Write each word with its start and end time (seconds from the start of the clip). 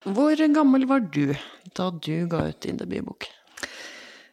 Hvor 0.00 0.32
gammel 0.54 0.86
var 0.88 1.02
du 1.12 1.34
da 1.76 1.90
du 1.90 2.24
ga 2.24 2.46
ut 2.48 2.62
din 2.64 2.78
debutbok? 2.80 3.26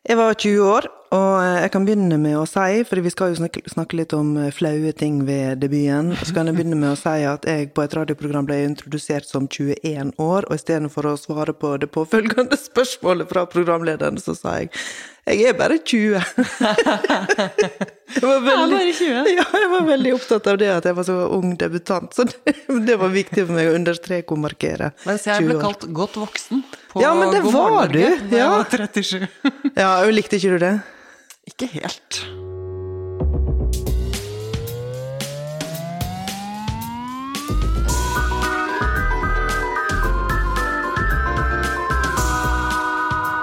Jeg 0.07 0.15
var 0.15 0.33
20 0.33 0.63
år, 0.63 0.87
og 1.15 1.33
eh, 1.39 1.61
jeg 1.63 1.71
kan 1.71 1.85
begynne 1.87 2.17
med 2.19 2.35
å 2.35 2.45
si, 2.49 2.81
for 2.87 2.99
vi 3.03 3.11
skal 3.13 3.31
jo 3.31 3.39
snakke, 3.39 3.61
snakke 3.71 3.99
litt 3.99 4.15
om 4.17 4.33
eh, 4.41 4.53
flaue 4.55 4.91
ting 4.97 5.21
ved 5.27 5.61
debuten, 5.63 6.13
så 6.19 6.35
kan 6.35 6.49
jeg 6.49 6.57
begynne 6.57 6.79
med 6.79 6.93
å 6.93 6.99
si 6.99 7.23
at 7.27 7.47
jeg 7.47 7.69
på 7.75 7.85
et 7.85 7.95
radioprogram 7.95 8.47
ble 8.47 8.59
introdusert 8.65 9.27
som 9.29 9.47
21 9.47 10.15
år, 10.19 10.47
og 10.47 10.57
istedenfor 10.57 11.07
å 11.07 11.17
svare 11.19 11.55
på 11.55 11.75
det 11.79 11.91
påfølgende 11.93 12.59
spørsmålet 12.69 13.31
fra 13.31 13.45
programlederen, 13.51 14.19
så 14.19 14.35
sa 14.35 14.59
jeg 14.63 14.73
jeg 15.27 15.43
er 15.43 15.55
bare 15.59 15.75
20. 15.83 16.13
jeg 18.15 18.21
var 18.23 18.43
veldig, 18.45 18.77
bare 18.77 18.93
20? 18.95 19.31
Ja, 19.37 19.43
jeg 19.59 19.71
var 19.73 19.87
veldig 19.89 20.13
opptatt 20.15 20.47
av 20.47 20.59
det 20.61 20.69
at 20.71 20.87
jeg 20.87 20.95
var 20.95 21.07
så 21.07 21.17
ung 21.35 21.57
debutant, 21.59 22.15
så 22.15 22.23
det, 22.29 22.53
det 22.87 22.95
var 22.99 23.11
viktig 23.11 23.43
for 23.43 23.57
meg 23.57 23.71
å 23.71 23.75
understreke 23.75 24.35
og 24.35 24.43
markere. 24.45 24.93
Mens 25.03 25.27
jeg 25.27 25.43
ble 25.47 25.59
kalt 25.59 25.83
godt 25.91 26.15
voksen 26.23 26.63
på 26.93 27.03
Ja, 27.03 27.11
men 27.17 27.35
det 27.35 27.43
var 27.43 27.91
du, 27.91 27.99
da 28.31 28.39
jeg 28.39 28.53
var 28.55 28.69
37. 28.71 29.27
Ja, 29.75 29.91
likte 30.07 30.39
ikke 30.39 30.55
du 30.55 30.63
det? 30.63 30.75
Ikke 31.47 31.67
helt. 31.71 32.17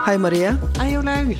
Hei, 0.04 0.18
Marie. 0.20 0.52
Hei, 0.76 0.98
Olaug. 0.98 1.32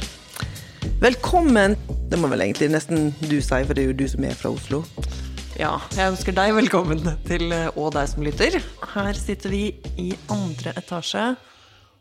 Velkommen! 1.01 1.77
Det 2.09 2.17
må 2.19 2.31
vel 2.33 2.47
egentlig 2.47 2.71
nesten 2.73 3.11
du 3.21 3.37
si, 3.45 3.61
for 3.61 3.77
det 3.77 3.85
er 3.85 3.91
jo 3.91 3.99
du 4.01 4.07
som 4.09 4.25
er 4.25 4.33
fra 4.39 4.55
Oslo. 4.55 4.81
Ja, 5.61 5.77
jeg 5.93 6.15
ønsker 6.15 6.33
deg 6.35 6.57
velkommen 6.57 7.05
til, 7.29 7.53
eh, 7.53 7.69
og 7.77 7.93
deg 7.95 8.09
som 8.09 8.25
lytter. 8.25 8.57
Her 8.95 9.13
sitter 9.13 9.53
vi 9.53 9.67
i 10.01 10.15
andre 10.33 10.73
etasje 10.81 11.35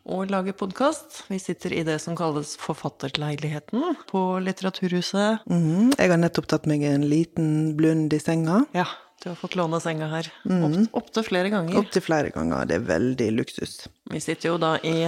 og 0.04 0.32
lager 0.32 0.56
podkast. 0.58 1.24
Vi 1.32 1.40
sitter 1.40 1.74
i 1.74 1.84
det 1.88 2.00
som 2.04 2.16
kalles 2.20 2.56
Forfatterleiligheten 2.60 3.96
på 4.10 4.23
Litteraturhuset. 4.44 5.45
Mhm. 5.48 5.94
Jeg 5.98 6.10
har 6.12 6.20
nettopp 6.20 6.48
tatt 6.48 6.68
meg 6.68 6.84
en 6.84 7.08
liten 7.08 7.76
blund 7.78 8.14
i 8.14 8.20
senga. 8.20 8.66
Ja, 8.73 8.86
du 9.23 9.30
har 9.30 9.36
fått 9.40 9.56
låne 9.56 9.80
senga 9.80 10.10
her. 10.12 10.28
Opp, 10.44 10.76
Opptil 11.00 11.23
flere 11.23 11.50
ganger. 11.50 11.78
Opptil 11.80 12.04
flere 12.04 12.32
ganger. 12.36 12.66
Det 12.68 12.76
er 12.76 12.88
veldig 12.90 13.30
luksus. 13.32 13.88
Vi 14.12 14.20
sitter 14.20 14.50
jo 14.50 14.58
da 14.60 14.73
i 14.84 15.04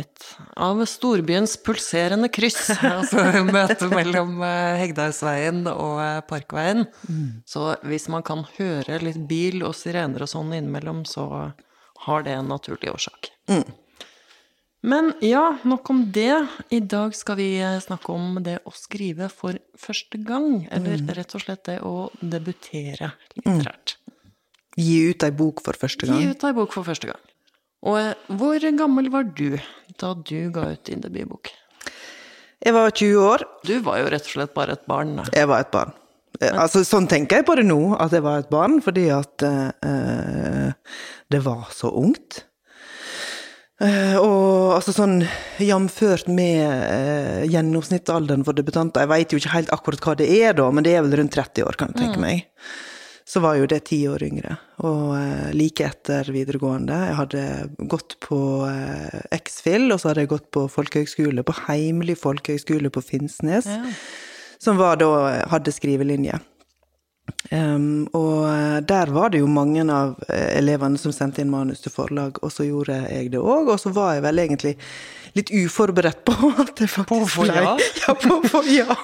et 0.00 0.28
av 0.56 0.80
storbyens 0.88 1.58
pulserende 1.62 2.30
kryss. 2.32 2.70
altså 2.82 3.44
møtet 3.44 3.90
mellom 3.92 4.40
eh, 4.40 4.78
Hegdehaugsveien 4.80 5.66
og 5.74 6.00
Parkveien. 6.30 6.86
Parkveien. 6.88 7.42
Så 7.44 7.74
hvis 7.84 8.08
man 8.08 8.24
kan 8.24 8.46
høre 8.56 9.02
litt 9.04 9.20
bil 9.28 9.60
og 9.62 9.76
sirener 9.76 10.24
og 10.24 10.32
sånn 10.32 10.56
innimellom, 10.56 11.04
så 11.04 11.52
har 12.06 12.24
det 12.24 12.32
en 12.38 12.48
naturlig 12.48 12.88
årsak. 12.94 13.34
Men 14.88 15.12
ja, 15.20 15.58
nok 15.68 15.90
om 15.92 16.02
det. 16.12 16.46
I 16.72 16.80
dag 16.80 17.12
skal 17.16 17.36
vi 17.36 17.48
eh, 17.60 17.76
snakke 17.84 18.12
om 18.14 18.38
det 18.44 18.58
å 18.64 18.72
skrive 18.72 19.28
for 19.28 19.58
første 19.76 20.20
gang. 20.24 20.62
Eller 20.72 21.02
rett 21.18 21.34
og 21.36 21.44
slett 21.44 21.66
det 21.68 21.80
å 21.84 22.08
debutere 22.20 23.12
litterært. 23.36 23.98
Gi 24.78 24.98
ut 25.10 25.26
ei 25.26 25.34
bok 25.34 25.60
for 25.66 25.76
første 25.76 26.08
gang. 26.08 26.22
Gi 26.22 26.32
ut 26.32 26.46
ei 26.46 26.54
bok 26.56 26.72
for 26.72 26.88
første 26.88 27.10
gang. 27.10 27.20
Og 27.84 28.00
eh, 28.00 28.26
hvor 28.40 28.64
gammel 28.80 29.12
var 29.12 29.28
du 29.28 29.58
da 30.00 30.14
du 30.16 30.48
ga 30.54 30.70
ut 30.72 30.84
din 30.88 31.04
debutbok? 31.04 31.52
Jeg 32.64 32.74
var 32.74 32.90
20 32.90 33.22
år. 33.22 33.44
Du 33.68 33.76
var 33.84 34.00
jo 34.00 34.10
rett 34.10 34.24
og 34.24 34.34
slett 34.38 34.56
bare 34.56 34.78
et 34.78 34.88
barn. 34.88 35.18
da. 35.20 35.28
Jeg 35.36 35.50
var 35.50 35.66
et 35.66 35.74
barn. 35.74 35.92
Men. 36.38 36.58
Altså, 36.62 36.82
sånn 36.86 37.08
tenker 37.10 37.40
jeg 37.40 37.46
på 37.48 37.56
det 37.58 37.64
nå, 37.66 37.80
at 37.98 38.12
jeg 38.14 38.22
var 38.24 38.42
et 38.42 38.50
barn, 38.52 38.78
fordi 38.84 39.08
at 39.14 39.44
eh, 39.46 39.70
eh, 39.84 40.98
det 41.32 41.40
var 41.44 41.68
så 41.74 41.90
ungt. 41.98 42.44
Eh, 43.78 44.16
og 44.18 44.74
altså 44.74 44.90
sånn 44.90 45.20
jamført 45.62 46.26
med 46.26 46.64
eh, 46.66 47.44
gjennomsnittsalderen 47.46 48.42
for 48.42 48.56
debutanter 48.58 49.04
Jeg 49.04 49.10
veit 49.12 49.30
jo 49.34 49.38
ikke 49.38 49.52
helt 49.54 49.70
akkurat 49.74 50.02
hva 50.02 50.14
det 50.18 50.26
er, 50.34 50.56
da, 50.58 50.66
men 50.74 50.82
det 50.86 50.96
er 50.98 51.04
vel 51.06 51.14
rundt 51.20 51.36
30 51.36 51.62
år, 51.68 51.78
kan 51.78 51.92
jeg 51.94 52.00
tenke 52.02 52.18
meg. 52.22 52.48
Så 53.28 53.42
var 53.44 53.58
jo 53.60 53.68
det 53.70 53.82
ti 53.90 54.00
år 54.10 54.24
yngre, 54.24 54.56
og 54.88 55.12
eh, 55.20 55.48
like 55.54 55.84
etter 55.86 56.26
videregående. 56.34 56.96
Jeg 57.10 57.18
hadde 57.20 57.42
gått 57.92 58.16
på 58.24 58.40
eh, 58.66 59.20
X-Fill, 59.38 59.86
og 59.92 60.00
så 60.00 60.10
hadde 60.10 60.24
jeg 60.24 60.32
gått 60.32 60.48
på 60.56 60.64
folkehøgskole, 60.72 61.44
på 61.46 61.58
heimelig 61.68 62.18
folkehøgskole 62.24 62.90
på 62.90 63.04
Finnsnes 63.04 63.68
Ja. 63.70 63.82
som 64.58 64.80
var 64.80 64.98
da 64.98 65.12
hadde 65.52 65.70
skrivelinje. 65.70 66.40
Em, 67.50 68.06
og 68.16 68.44
eh, 68.50 68.78
der 68.84 69.12
var 69.14 69.32
det 69.32 69.40
jo 69.40 69.48
mange 69.50 69.84
av 69.92 70.16
eh, 70.28 70.58
elevene 70.58 71.00
som 71.00 71.14
sendte 71.14 71.40
inn 71.42 71.52
manus 71.52 71.80
til 71.84 71.94
forlag, 71.94 72.40
og 72.42 72.52
så 72.52 72.66
gjorde 72.66 72.98
jeg 73.06 73.32
det 73.32 73.40
òg. 73.40 73.70
Og 73.72 73.80
så 73.80 73.92
var 73.94 74.16
jeg 74.16 74.24
vel 74.26 74.42
egentlig 74.44 74.74
litt 75.36 75.52
uforberedt 75.54 76.24
på 76.28 76.52
at 76.64 76.74
det 76.80 76.90
faktisk 76.92 77.40
ble 77.44 77.56
ja? 77.56 77.74
Ja, 78.04 78.14
på 78.18 78.40
på, 78.44 78.62
ja. 78.72 78.98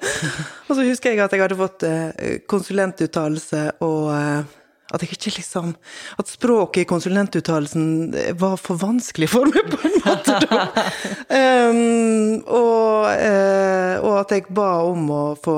og 0.68 0.72
så 0.72 0.80
husker 0.84 1.12
jeg 1.12 1.24
at 1.24 1.36
jeg 1.36 1.44
hadde 1.44 1.60
fått 1.60 1.86
eh, 1.88 2.40
konsulentuttalelse, 2.48 3.64
og 3.84 4.58
at 4.92 5.02
liksom 5.02 5.74
At 6.18 6.28
språket 6.28 6.82
i 6.82 6.88
konsulentuttalelsen 6.88 8.14
eh, 8.14 8.34
var 8.36 8.56
for 8.60 8.78
vanskelig 8.80 9.28
for 9.32 9.48
meg, 9.48 9.70
på 9.72 9.80
en 9.88 9.98
måte. 10.04 10.38
Em, 11.32 12.42
og, 12.44 13.08
uh, 13.08 13.94
og 14.02 14.16
at 14.20 14.34
jeg 14.34 14.46
ba 14.52 14.68
om 14.84 15.06
å 15.12 15.22
få 15.40 15.54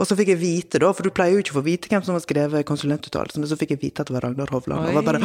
Og 0.00 0.06
så 0.08 0.16
fikk 0.18 0.32
jeg 0.34 0.40
vite, 0.40 0.80
da, 0.82 0.90
for 0.96 1.06
du 1.06 1.14
pleier 1.14 1.36
jo 1.36 1.44
ikke 1.44 1.54
å 1.54 1.60
få 1.60 1.66
vite 1.66 1.90
hvem 1.92 2.04
som 2.06 2.16
har 2.16 2.24
skrevet 2.24 2.66
konsulentuttalelsen, 2.68 3.42
men 3.42 3.50
så 3.50 3.58
fikk 3.60 3.76
jeg 3.76 3.82
vite 3.84 4.02
at 4.02 4.10
det 4.10 4.16
var 4.16 4.26
Ragnar 4.26 4.50
Hovland. 4.52 4.90
Og 4.90 4.98
var 4.98 5.06
bare, 5.06 5.20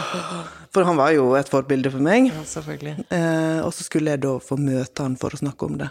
for 0.74 0.88
han 0.88 1.00
var 1.00 1.12
jo 1.16 1.32
et 1.38 1.50
forbilde 1.52 1.92
for 1.92 2.04
meg. 2.04 2.30
Ja, 2.32 2.46
selvfølgelig. 2.48 2.96
Uh, 3.10 3.60
og 3.66 3.74
så 3.76 3.86
skulle 3.86 4.14
jeg 4.14 4.24
da 4.24 4.38
få 4.42 4.58
møte 4.60 5.06
han 5.06 5.18
for 5.20 5.34
å 5.34 5.42
snakke 5.44 5.68
om 5.68 5.78
det. 5.82 5.90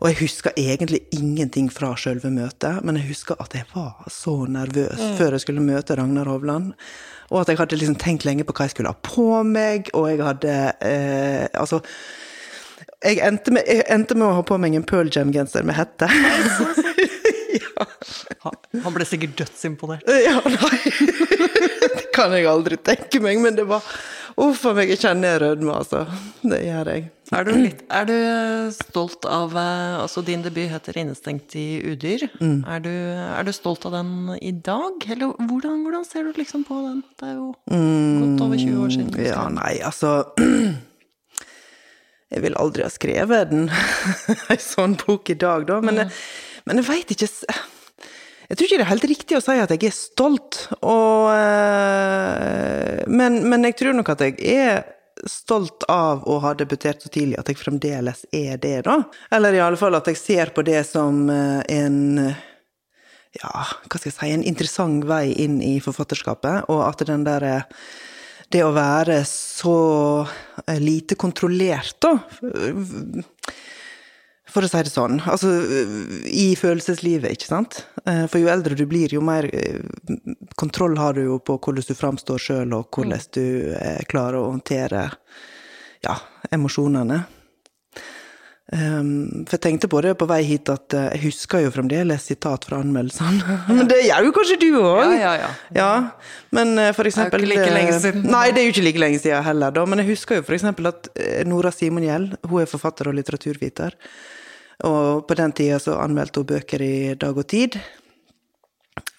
Og 0.00 0.10
jeg 0.10 0.18
husker 0.20 0.56
egentlig 0.60 1.00
ingenting 1.16 1.70
fra 1.72 1.94
selve 2.00 2.30
møtet, 2.32 2.82
men 2.84 2.98
jeg 3.00 3.08
husker 3.10 3.38
at 3.40 3.54
jeg 3.56 3.64
var 3.72 4.04
så 4.12 4.34
nervøs 4.50 5.00
før 5.16 5.36
jeg 5.36 5.46
skulle 5.46 5.64
møte 5.64 5.96
Ragnar 5.96 6.28
Hovland. 6.28 6.72
Og 7.30 7.40
at 7.40 7.50
jeg 7.50 7.58
hadde 7.58 7.78
liksom 7.80 7.98
tenkt 8.00 8.26
lenge 8.28 8.44
på 8.46 8.54
hva 8.54 8.68
jeg 8.68 8.76
skulle 8.76 8.92
ha 8.92 8.98
på 9.02 9.42
meg, 9.46 9.90
og 9.96 10.10
jeg 10.12 10.22
hadde 10.22 10.54
eh, 10.84 11.46
Altså 11.56 11.80
jeg 13.04 13.20
endte, 13.22 13.52
med, 13.52 13.62
jeg 13.68 13.84
endte 13.92 14.16
med 14.16 14.26
å 14.26 14.36
ha 14.38 14.42
på 14.46 14.56
meg 14.58 14.74
en 14.74 14.84
Pearl 14.86 15.10
Jam-genser 15.12 15.66
med 15.66 15.76
hette. 15.78 16.08
Han 18.46 18.56
han 18.84 18.94
ble 18.94 19.06
sikkert 19.08 19.36
dødsimponert. 19.40 20.04
Ja, 20.06 20.40
nei. 20.44 20.78
Kan 22.16 22.32
jeg 22.32 22.46
aldri 22.48 22.76
tenke 22.80 23.20
meg, 23.22 23.38
men 23.44 23.56
det 23.58 23.66
var 23.68 23.84
Uff 24.36 24.66
a 24.68 24.74
meg, 24.76 24.90
jeg 24.92 24.98
kjenner 25.00 25.30
jeg 25.32 25.40
rødmer, 25.40 25.78
altså. 25.80 26.02
Det 26.44 26.58
gjør 26.60 26.88
jeg. 26.92 27.04
Er 27.32 27.46
du, 27.48 27.50
litt, 27.56 27.78
er 27.90 28.04
du 28.06 28.16
stolt 28.76 29.24
av 29.32 29.54
eh, 29.56 29.94
Altså, 30.02 30.20
din 30.26 30.42
debut 30.44 30.68
heter 30.68 30.98
'Innestengt 31.00 31.56
i 31.56 31.80
udyr'. 31.88 32.26
Er, 32.44 32.82
du, 32.84 32.90
er 32.92 33.42
du 33.48 33.52
stolt 33.56 33.86
av 33.88 33.92
den 33.96 34.36
i 34.42 34.52
dag? 34.52 35.00
Eller 35.08 35.32
hvordan, 35.40 35.80
hvordan 35.86 36.04
ser 36.04 36.28
du 36.28 36.36
liksom 36.36 36.66
på 36.68 36.82
den? 36.84 37.00
Det 37.18 37.30
er 37.30 37.34
jo 37.38 37.48
godt 37.70 38.44
over 38.44 38.56
20 38.60 38.84
år 38.84 38.92
siden. 38.98 39.24
Ja, 39.24 39.48
nei, 39.48 39.78
altså 39.80 40.12
Jeg 42.30 42.42
vil 42.42 42.56
aldri 42.58 42.82
ha 42.82 42.90
skrevet 42.90 43.50
den, 43.52 43.68
ei 44.52 44.58
sånn 44.60 44.96
bok 45.00 45.30
i 45.30 45.36
dag, 45.38 45.64
da. 45.68 45.80
Men, 45.80 46.02
jeg- 46.02 46.10
men 46.66 46.80
jeg 46.82 46.88
veit 46.88 47.12
ikke 47.14 47.28
Jeg 48.46 48.58
tror 48.58 48.66
ikke 48.68 48.78
det 48.78 48.84
er 48.84 48.92
helt 48.92 49.08
riktig 49.10 49.38
å 49.38 49.42
si 49.42 49.56
at 49.58 49.72
jeg 49.74 49.88
er 49.88 49.94
stolt, 49.94 50.60
og 50.86 51.32
eh, 51.34 53.00
men, 53.10 53.40
men 53.50 53.66
jeg 53.66 53.78
tror 53.80 53.96
nok 53.98 54.12
at 54.14 54.22
jeg 54.28 54.36
er 54.54 54.84
stolt 55.26 55.86
av 55.90 56.26
å 56.28 56.38
ha 56.44 56.52
debutert 56.54 57.02
så 57.02 57.10
tidlig, 57.10 57.38
at 57.40 57.50
jeg 57.50 57.58
fremdeles 57.58 58.22
er 58.30 58.60
det, 58.62 58.84
da. 58.86 59.00
Eller 59.34 59.56
i 59.56 59.62
alle 59.64 59.80
fall 59.80 59.98
at 59.98 60.06
jeg 60.12 60.20
ser 60.20 60.52
på 60.54 60.62
det 60.66 60.84
som 60.86 61.24
eh, 61.32 61.62
en 61.74 61.98
ja, 63.36 63.50
hva 63.50 63.98
skal 63.98 64.08
jeg 64.08 64.16
si, 64.16 64.32
en 64.32 64.46
interessant 64.46 65.04
vei 65.08 65.30
inn 65.42 65.58
i 65.64 65.76
forfatterskapet, 65.82 66.70
og 66.72 66.84
at 66.86 67.02
den 67.08 67.26
der 67.26 67.48
eh, 67.50 67.64
det 68.54 68.62
å 68.62 68.70
være 68.76 69.24
så 69.26 69.78
lite 70.78 71.16
kontrollert, 71.18 71.96
da 71.98 72.12
For 74.46 74.62
å 74.62 74.68
si 74.70 74.82
det 74.86 74.92
sånn. 74.92 75.18
Altså 75.26 75.50
i 76.30 76.52
følelseslivet, 76.58 77.34
ikke 77.34 77.48
sant. 77.48 77.80
Eh, 78.06 78.24
For 78.30 78.38
jo 78.40 78.50
eldre 78.52 78.78
du 78.78 78.84
blir, 78.88 79.10
jo 79.12 79.22
mer 79.24 79.48
eh, 79.50 79.80
kontroll 80.58 80.94
har 81.00 81.16
du 81.16 81.24
jo 81.24 81.38
på 81.42 81.58
hvordan 81.58 81.86
du 81.88 81.98
framstår 81.98 82.42
sjøl, 82.42 82.76
og 82.76 82.94
hvordan 82.94 83.26
du 83.34 83.46
eh, 83.74 84.04
klarer 84.08 84.38
å 84.38 84.52
håndtere 84.52 85.08
ja, 86.06 86.14
emosjonene. 86.54 87.24
Um, 88.66 89.44
for 89.46 89.54
jeg 89.54 89.62
tenkte 89.62 89.86
på 89.86 90.00
det 90.02 90.16
på 90.18 90.26
vei 90.26 90.40
hit, 90.42 90.66
at 90.72 90.94
uh, 90.98 91.04
jeg 91.14 91.28
husker 91.28 91.60
jo 91.62 91.70
fremdeles 91.70 92.24
sitat 92.26 92.64
fra 92.66 92.80
anmeldelsene. 92.82 93.58
Men 93.78 93.86
det 93.86 94.00
gjør 94.08 94.26
jo 94.26 94.32
kanskje 94.34 94.56
du 94.64 94.66
òg? 94.80 95.12
Ja, 95.14 95.18
ja, 95.20 95.34
ja. 95.38 95.50
Ja, 95.76 95.90
men 96.50 96.72
uh, 96.74 96.90
for 96.96 97.06
eksempel 97.06 97.46
ikke 97.46 97.52
like 97.52 97.76
lenge 97.76 97.92
eh, 97.94 98.00
siden. 98.02 98.24
Nei, 98.32 98.48
det 98.50 98.62
er 98.62 98.66
jo 98.66 98.72
ikke 98.74 98.86
like 98.88 99.02
lenge 99.04 99.20
siden 99.22 99.46
heller, 99.46 99.74
da. 99.76 99.84
Men 99.86 100.02
jeg 100.02 100.10
husker 100.16 100.40
jo 100.40 100.56
eksempel 100.56 100.90
at 100.90 101.06
Nora 101.46 101.70
Simon 101.74 102.08
hun 102.42 102.58
er 102.64 102.70
forfatter 102.70 103.12
og 103.12 103.14
litteraturviter. 103.20 103.94
Og 104.90 105.22
på 105.28 105.38
den 105.38 105.54
tida 105.56 105.78
så 105.82 106.00
anmeldte 106.02 106.42
hun 106.42 106.50
bøker 106.50 106.82
i 106.82 106.96
Dag 107.14 107.38
og 107.38 107.46
Tid. 107.46 107.78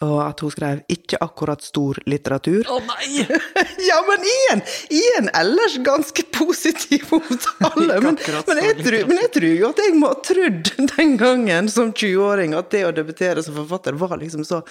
Og 0.05 0.17
at 0.21 0.41
hun 0.45 0.51
skrev 0.53 0.81
'ikke 0.85 1.17
akkurat 1.25 1.63
stor 1.65 1.97
litteratur'. 2.05 2.67
Å 2.69 2.77
nei! 2.85 3.25
ja, 3.89 3.97
men 4.05 4.27
i 4.29 4.35
en, 4.53 4.61
i 4.93 5.01
en 5.17 5.29
ellers 5.33 5.79
ganske 5.81 6.23
positiv 6.37 7.09
omtale. 7.17 7.97
Men, 8.05 8.19
men, 8.21 8.61
jeg 8.61 8.77
tror, 8.83 8.99
men 9.09 9.21
jeg 9.23 9.31
tror 9.33 9.49
jo 9.49 9.69
at 9.71 9.81
jeg 9.81 9.95
må 9.97 10.11
ha 10.13 10.19
trodd 10.21 10.73
den 10.93 11.17
gangen 11.17 11.69
som 11.73 11.89
20-åring 11.93 12.53
at 12.57 12.69
det 12.75 12.85
å 12.85 12.93
debutere 12.93 13.41
som 13.41 13.57
forfatter 13.57 13.97
var 13.97 14.19
liksom 14.21 14.45
så 14.45 14.61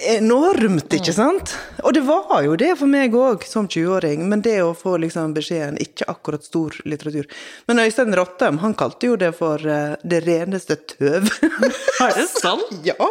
enormt, 0.00 0.92
ikke 0.94 1.12
sant? 1.12 1.54
Og 1.82 1.94
det 1.96 2.02
var 2.06 2.42
jo 2.44 2.56
det 2.58 2.70
for 2.78 2.90
meg 2.90 3.14
òg, 3.16 3.44
som 3.48 3.68
20-åring, 3.68 4.24
men 4.30 4.42
det 4.44 4.58
å 4.62 4.74
få 4.76 4.96
liksom 5.02 5.34
beskjeden 5.36 5.78
'ikke 5.80 6.08
akkurat 6.08 6.44
stor 6.44 6.76
litteratur'. 6.84 7.28
Men 7.66 7.82
Øystein 7.82 8.14
Rottem, 8.14 8.58
han 8.58 8.74
kalte 8.74 9.10
jo 9.10 9.16
det 9.16 9.32
for 9.36 9.58
uh, 9.58 9.96
'det 10.04 10.20
reneste 10.26 10.76
tøv'. 10.76 11.30
Er 12.04 12.14
det 12.14 12.28
sant? 12.28 12.70
ja! 12.88 12.94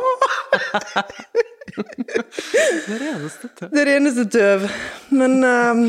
Det 2.87 2.97
reneste 2.97 3.47
tøv. 3.53 3.69
Det 3.69 3.83
reneste 3.85 4.23
tøv. 4.33 4.69
Men 5.09 5.43
um, 5.43 5.81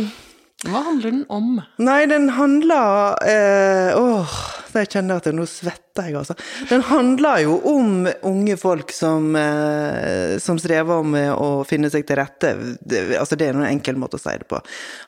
Hva 0.66 0.82
handler 0.90 1.10
den 1.10 1.24
om? 1.32 1.60
Nei, 1.78 2.02
den 2.10 2.28
handler 2.34 3.14
uh, 3.22 3.94
Åh, 3.96 4.34
jeg 4.82 4.90
kjenner 4.94 5.20
at 5.20 5.28
nå 5.34 5.44
svetter 5.48 6.08
jeg, 6.08 6.16
altså. 6.20 6.36
Den 6.70 6.84
handler 6.88 7.42
jo 7.44 7.56
om 7.70 8.08
unge 8.28 8.56
folk 8.60 8.92
som, 8.94 9.30
eh, 9.36 10.36
som 10.42 10.60
strever 10.60 11.06
med 11.06 11.32
å 11.34 11.64
finne 11.68 11.90
seg 11.92 12.06
til 12.08 12.20
rette. 12.20 12.52
Det, 12.80 13.04
altså, 13.18 13.38
det 13.38 13.48
er 13.48 13.58
en 13.58 13.68
enkel 13.68 13.98
måte 14.00 14.20
å 14.20 14.22
si 14.22 14.36
det 14.38 14.48
på. 14.50 14.60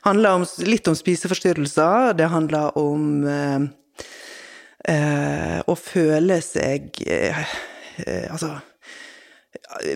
handler 0.07 0.41
om, 0.41 0.47
litt 0.67 0.87
om 0.91 0.97
spiseforstyrrelser. 0.97 2.17
Det 2.19 2.31
handler 2.31 2.77
om 2.79 3.05
eh, 3.27 3.69
eh, 4.95 5.61
å 5.65 5.77
føle 5.77 6.41
seg 6.45 7.01
eh, 7.05 7.45
eh, 8.05 8.27
Altså 8.31 8.55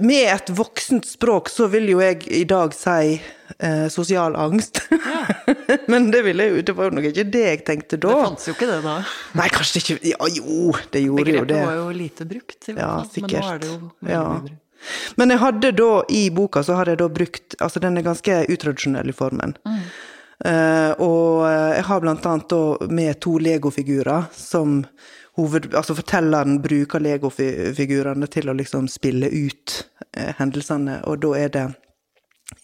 med 0.02 0.28
et 0.34 0.50
voksent 0.56 1.06
språk 1.08 1.50
så 1.52 1.68
vil 1.72 1.90
jo 1.92 2.00
jeg 2.02 2.24
i 2.32 2.44
dag 2.50 2.74
si 2.74 3.16
eh, 3.60 3.88
sosial 3.94 4.36
angst. 4.40 4.82
Men 5.92 6.10
det, 6.14 6.22
jo, 6.32 6.62
det 6.66 6.76
var 6.78 6.90
jo 6.90 6.96
nok 6.98 7.08
ikke 7.12 7.26
det 7.34 7.44
jeg 7.46 7.64
tenkte 7.68 8.00
da. 8.02 8.10
Det 8.14 8.26
fantes 8.30 8.48
jo 8.50 8.56
ikke 8.56 8.70
det 8.72 8.80
da. 8.86 8.96
Nei, 9.40 9.48
kanskje 9.54 9.82
ikke 9.84 9.98
Ja, 10.14 10.30
jo, 10.32 10.72
det 10.94 11.04
gjorde 11.06 11.36
jo 11.36 11.46
det. 11.46 11.60
Begrepet 11.60 11.68
var 11.68 11.80
jo 11.82 11.90
lite 11.98 12.28
brukt, 12.30 12.60
i 12.70 12.74
hvert 12.74 12.82
Ja, 12.82 12.92
fall. 13.04 13.06
Men 13.06 13.06
nå 13.06 13.14
sikkert. 13.20 13.52
er 13.54 13.60
det 13.64 13.68
jo 13.72 13.78
veldig 13.80 14.16
Ja. 14.16 14.24
mye 14.30 14.46
brukt. 14.50 14.62
Men 15.18 15.32
jeg 15.34 15.40
hadde 15.42 15.72
da, 15.80 15.92
i 16.14 16.24
boka, 16.30 16.62
så 16.64 16.76
har 16.78 16.86
jeg 16.92 17.00
da 17.00 17.08
brukt 17.10 17.56
Altså, 17.60 17.80
den 17.82 17.98
er 17.98 18.04
ganske 18.06 18.36
utradisjonell 18.54 19.10
i 19.10 19.16
formen. 19.18 19.56
Eh, 20.46 20.92
og 21.00 21.46
jeg 21.48 21.84
har 21.88 22.02
blant 22.04 22.26
annet 22.28 22.50
da 22.52 22.88
med 22.92 23.20
to 23.24 23.38
legofigurer 23.40 24.28
som 24.36 24.82
hoved... 25.38 25.72
Altså 25.76 25.96
fortelleren 25.98 26.60
bruker 26.64 27.04
legofigurene 27.04 28.30
til 28.32 28.50
å 28.50 28.56
liksom 28.58 28.90
spille 28.92 29.30
ut 29.32 29.82
eh, 30.16 30.34
hendelsene, 30.40 31.02
og 31.10 31.22
da 31.26 31.34
er 31.40 31.52
det 31.56 31.66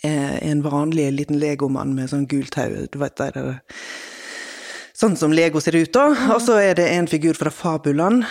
eh, 0.04 0.38
en 0.50 0.64
vanlig 0.66 1.10
liten 1.18 1.40
legomann 1.42 1.96
med 1.98 2.12
sånn 2.12 2.28
gult 2.32 2.58
hode, 2.60 2.88
du 2.92 3.00
vet 3.02 3.18
det 3.20 3.34
der 3.38 3.62
Sånn 5.02 5.16
som 5.18 5.34
Lego 5.34 5.58
ser 5.64 5.74
ut, 5.80 5.90
da. 5.96 6.12
Og 6.36 6.44
så 6.46 6.60
er 6.62 6.76
det 6.78 6.84
en 6.94 7.08
figur 7.10 7.34
fra 7.34 7.50
Fabuland. 7.50 8.22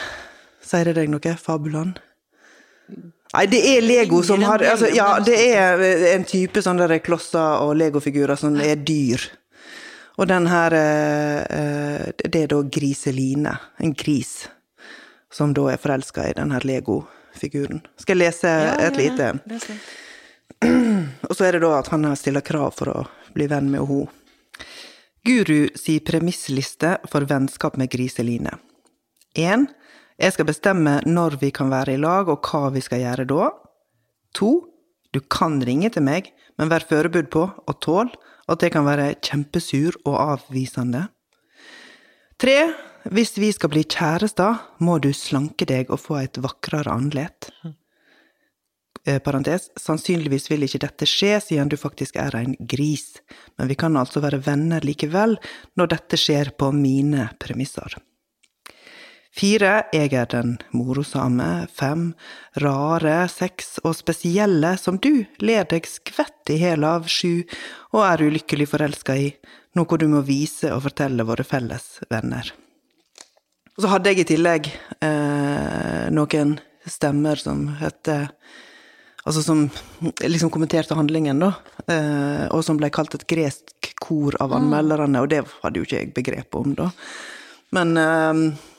Sier 0.62 0.86
det 0.86 1.00
deg 1.00 1.08
noe? 1.10 1.32
Fabuland? 1.34 1.96
Nei, 3.30 3.42
det 3.50 3.60
er 3.72 3.82
Lego 3.82 4.20
som 4.26 4.42
har 4.42 4.62
altså, 4.66 4.90
Ja, 4.94 5.16
det 5.22 5.34
er 5.54 5.82
en 6.12 6.26
type 6.28 6.62
sånne 6.62 7.00
klosser 7.02 7.64
og 7.64 7.76
legofigurer 7.78 8.38
som 8.38 8.54
er 8.62 8.78
dyr. 8.86 9.24
Og 10.18 10.28
den 10.28 10.46
her 10.50 10.74
eh, 10.74 11.40
eh, 11.58 12.06
Det 12.24 12.42
er 12.42 12.50
da 12.50 12.62
Griseline. 12.62 13.56
En 13.78 13.94
gris. 13.94 14.48
Som 15.32 15.54
da 15.54 15.68
er 15.70 15.80
forelska 15.80 16.28
i 16.28 16.36
den 16.36 16.50
her 16.50 16.66
Lego-figuren. 16.66 17.84
Skal 17.96 18.18
jeg 18.18 18.26
lese 18.26 18.54
et 18.80 18.96
lite? 18.98 19.32
Ja. 19.46 19.58
Og 21.28 21.36
så 21.36 21.46
er 21.46 21.56
det 21.56 21.62
da 21.62 21.76
at 21.78 21.88
han 21.92 22.08
stiller 22.18 22.44
krav 22.44 22.74
for 22.76 22.90
å 22.92 23.04
bli 23.36 23.46
venn 23.48 23.70
med 23.72 23.86
henne. 23.86 24.08
Guru 25.24 25.68
si 25.76 25.98
premissliste 26.00 26.94
for 27.12 27.26
vennskap 27.28 27.76
med 27.76 27.90
Griseline. 27.92 28.54
1. 29.36 29.66
Jeg 30.20 30.32
skal 30.32 30.48
bestemme 30.48 30.94
når 31.04 31.36
vi 31.42 31.50
kan 31.52 31.68
være 31.72 31.94
i 31.94 32.00
lag, 32.00 32.28
og 32.32 32.44
hva 32.48 32.70
vi 32.72 32.80
skal 32.84 33.02
gjøre 33.02 33.26
da. 33.28 33.50
2. 34.36 34.50
Du 35.12 35.20
kan 35.20 35.58
ringe 35.64 35.90
til 35.92 36.04
meg, 36.06 36.32
men 36.56 36.72
vær 36.72 36.86
forberedt 36.88 37.30
på 37.32 37.46
og 37.50 37.78
tål 37.84 38.12
at 38.50 38.62
jeg 38.64 38.74
kan 38.74 38.86
være 38.86 39.14
kjempesur 39.22 39.96
og 40.04 40.16
avvisende. 40.34 41.08
Tre, 42.40 42.60
Hvis 43.08 43.38
vi 43.40 43.48
skal 43.48 43.70
bli 43.72 43.80
kjærester, 43.88 44.58
må 44.84 44.98
du 45.00 45.08
slanke 45.16 45.64
deg 45.64 45.88
og 45.88 46.02
få 46.02 46.18
et 46.20 46.36
vakrere 46.36 46.92
andlet. 46.92 47.48
Eh, 49.08 49.16
parentes, 49.24 49.70
sannsynligvis 49.80 50.50
vil 50.50 50.66
ikke 50.66 50.82
dette 50.82 51.08
skje 51.08 51.38
siden 51.40 51.70
du 51.72 51.78
faktisk 51.80 52.18
er 52.20 52.36
en 52.36 52.52
gris, 52.60 53.22
men 53.56 53.70
vi 53.72 53.78
kan 53.80 53.96
altså 53.96 54.20
være 54.20 54.42
venner 54.44 54.84
likevel 54.84 55.38
når 55.80 55.92
dette 55.94 56.20
skjer 56.20 56.52
på 56.60 56.68
mine 56.76 57.30
premisser. 57.40 57.96
Fire, 59.30 59.84
jeg 59.94 60.10
er 60.18 60.26
den 60.32 60.56
morosame. 60.74 61.68
Fem, 61.70 62.10
rare, 62.58 63.28
seks 63.30 63.78
og 63.84 63.94
spesielle 63.94 64.72
som 64.80 64.98
du 64.98 65.24
ler 65.38 65.68
deg 65.70 65.86
skvett 65.86 66.50
i 66.50 66.58
hæl 66.58 66.86
av. 66.86 67.06
Sju, 67.06 67.46
og 67.94 68.02
er 68.08 68.24
ulykkelig 68.26 68.66
forelska 68.72 69.14
i, 69.16 69.28
noe 69.78 70.00
du 70.02 70.08
må 70.10 70.24
vise 70.26 70.72
og 70.74 70.82
fortelle 70.88 71.26
våre 71.28 71.46
felles 71.46 72.00
venner. 72.10 72.50
Og 73.76 73.84
så 73.84 73.92
hadde 73.92 74.10
jeg 74.10 74.24
i 74.24 74.30
tillegg 74.32 74.66
eh, 74.98 76.10
noen 76.10 76.58
stemmer 76.90 77.38
som 77.38 77.68
het 77.80 78.10
Altså 79.20 79.42
som 79.44 79.66
liksom 80.24 80.48
kommenterte 80.50 80.96
handlingen, 80.96 81.42
da. 81.42 81.50
Eh, 81.92 82.46
og 82.56 82.62
som 82.64 82.78
ble 82.80 82.88
kalt 82.88 83.12
et 83.18 83.26
gresk 83.28 83.90
kor 84.00 84.32
av 84.40 84.54
anmelderne, 84.56 85.20
og 85.20 85.28
det 85.28 85.42
hadde 85.60 85.76
jo 85.76 85.84
ikke 85.84 85.98
jeg 85.98 86.12
begrep 86.16 86.56
om, 86.56 86.72
da. 86.78 86.86
Men 87.76 87.92
eh, 88.00 88.30
eh, 88.30 88.69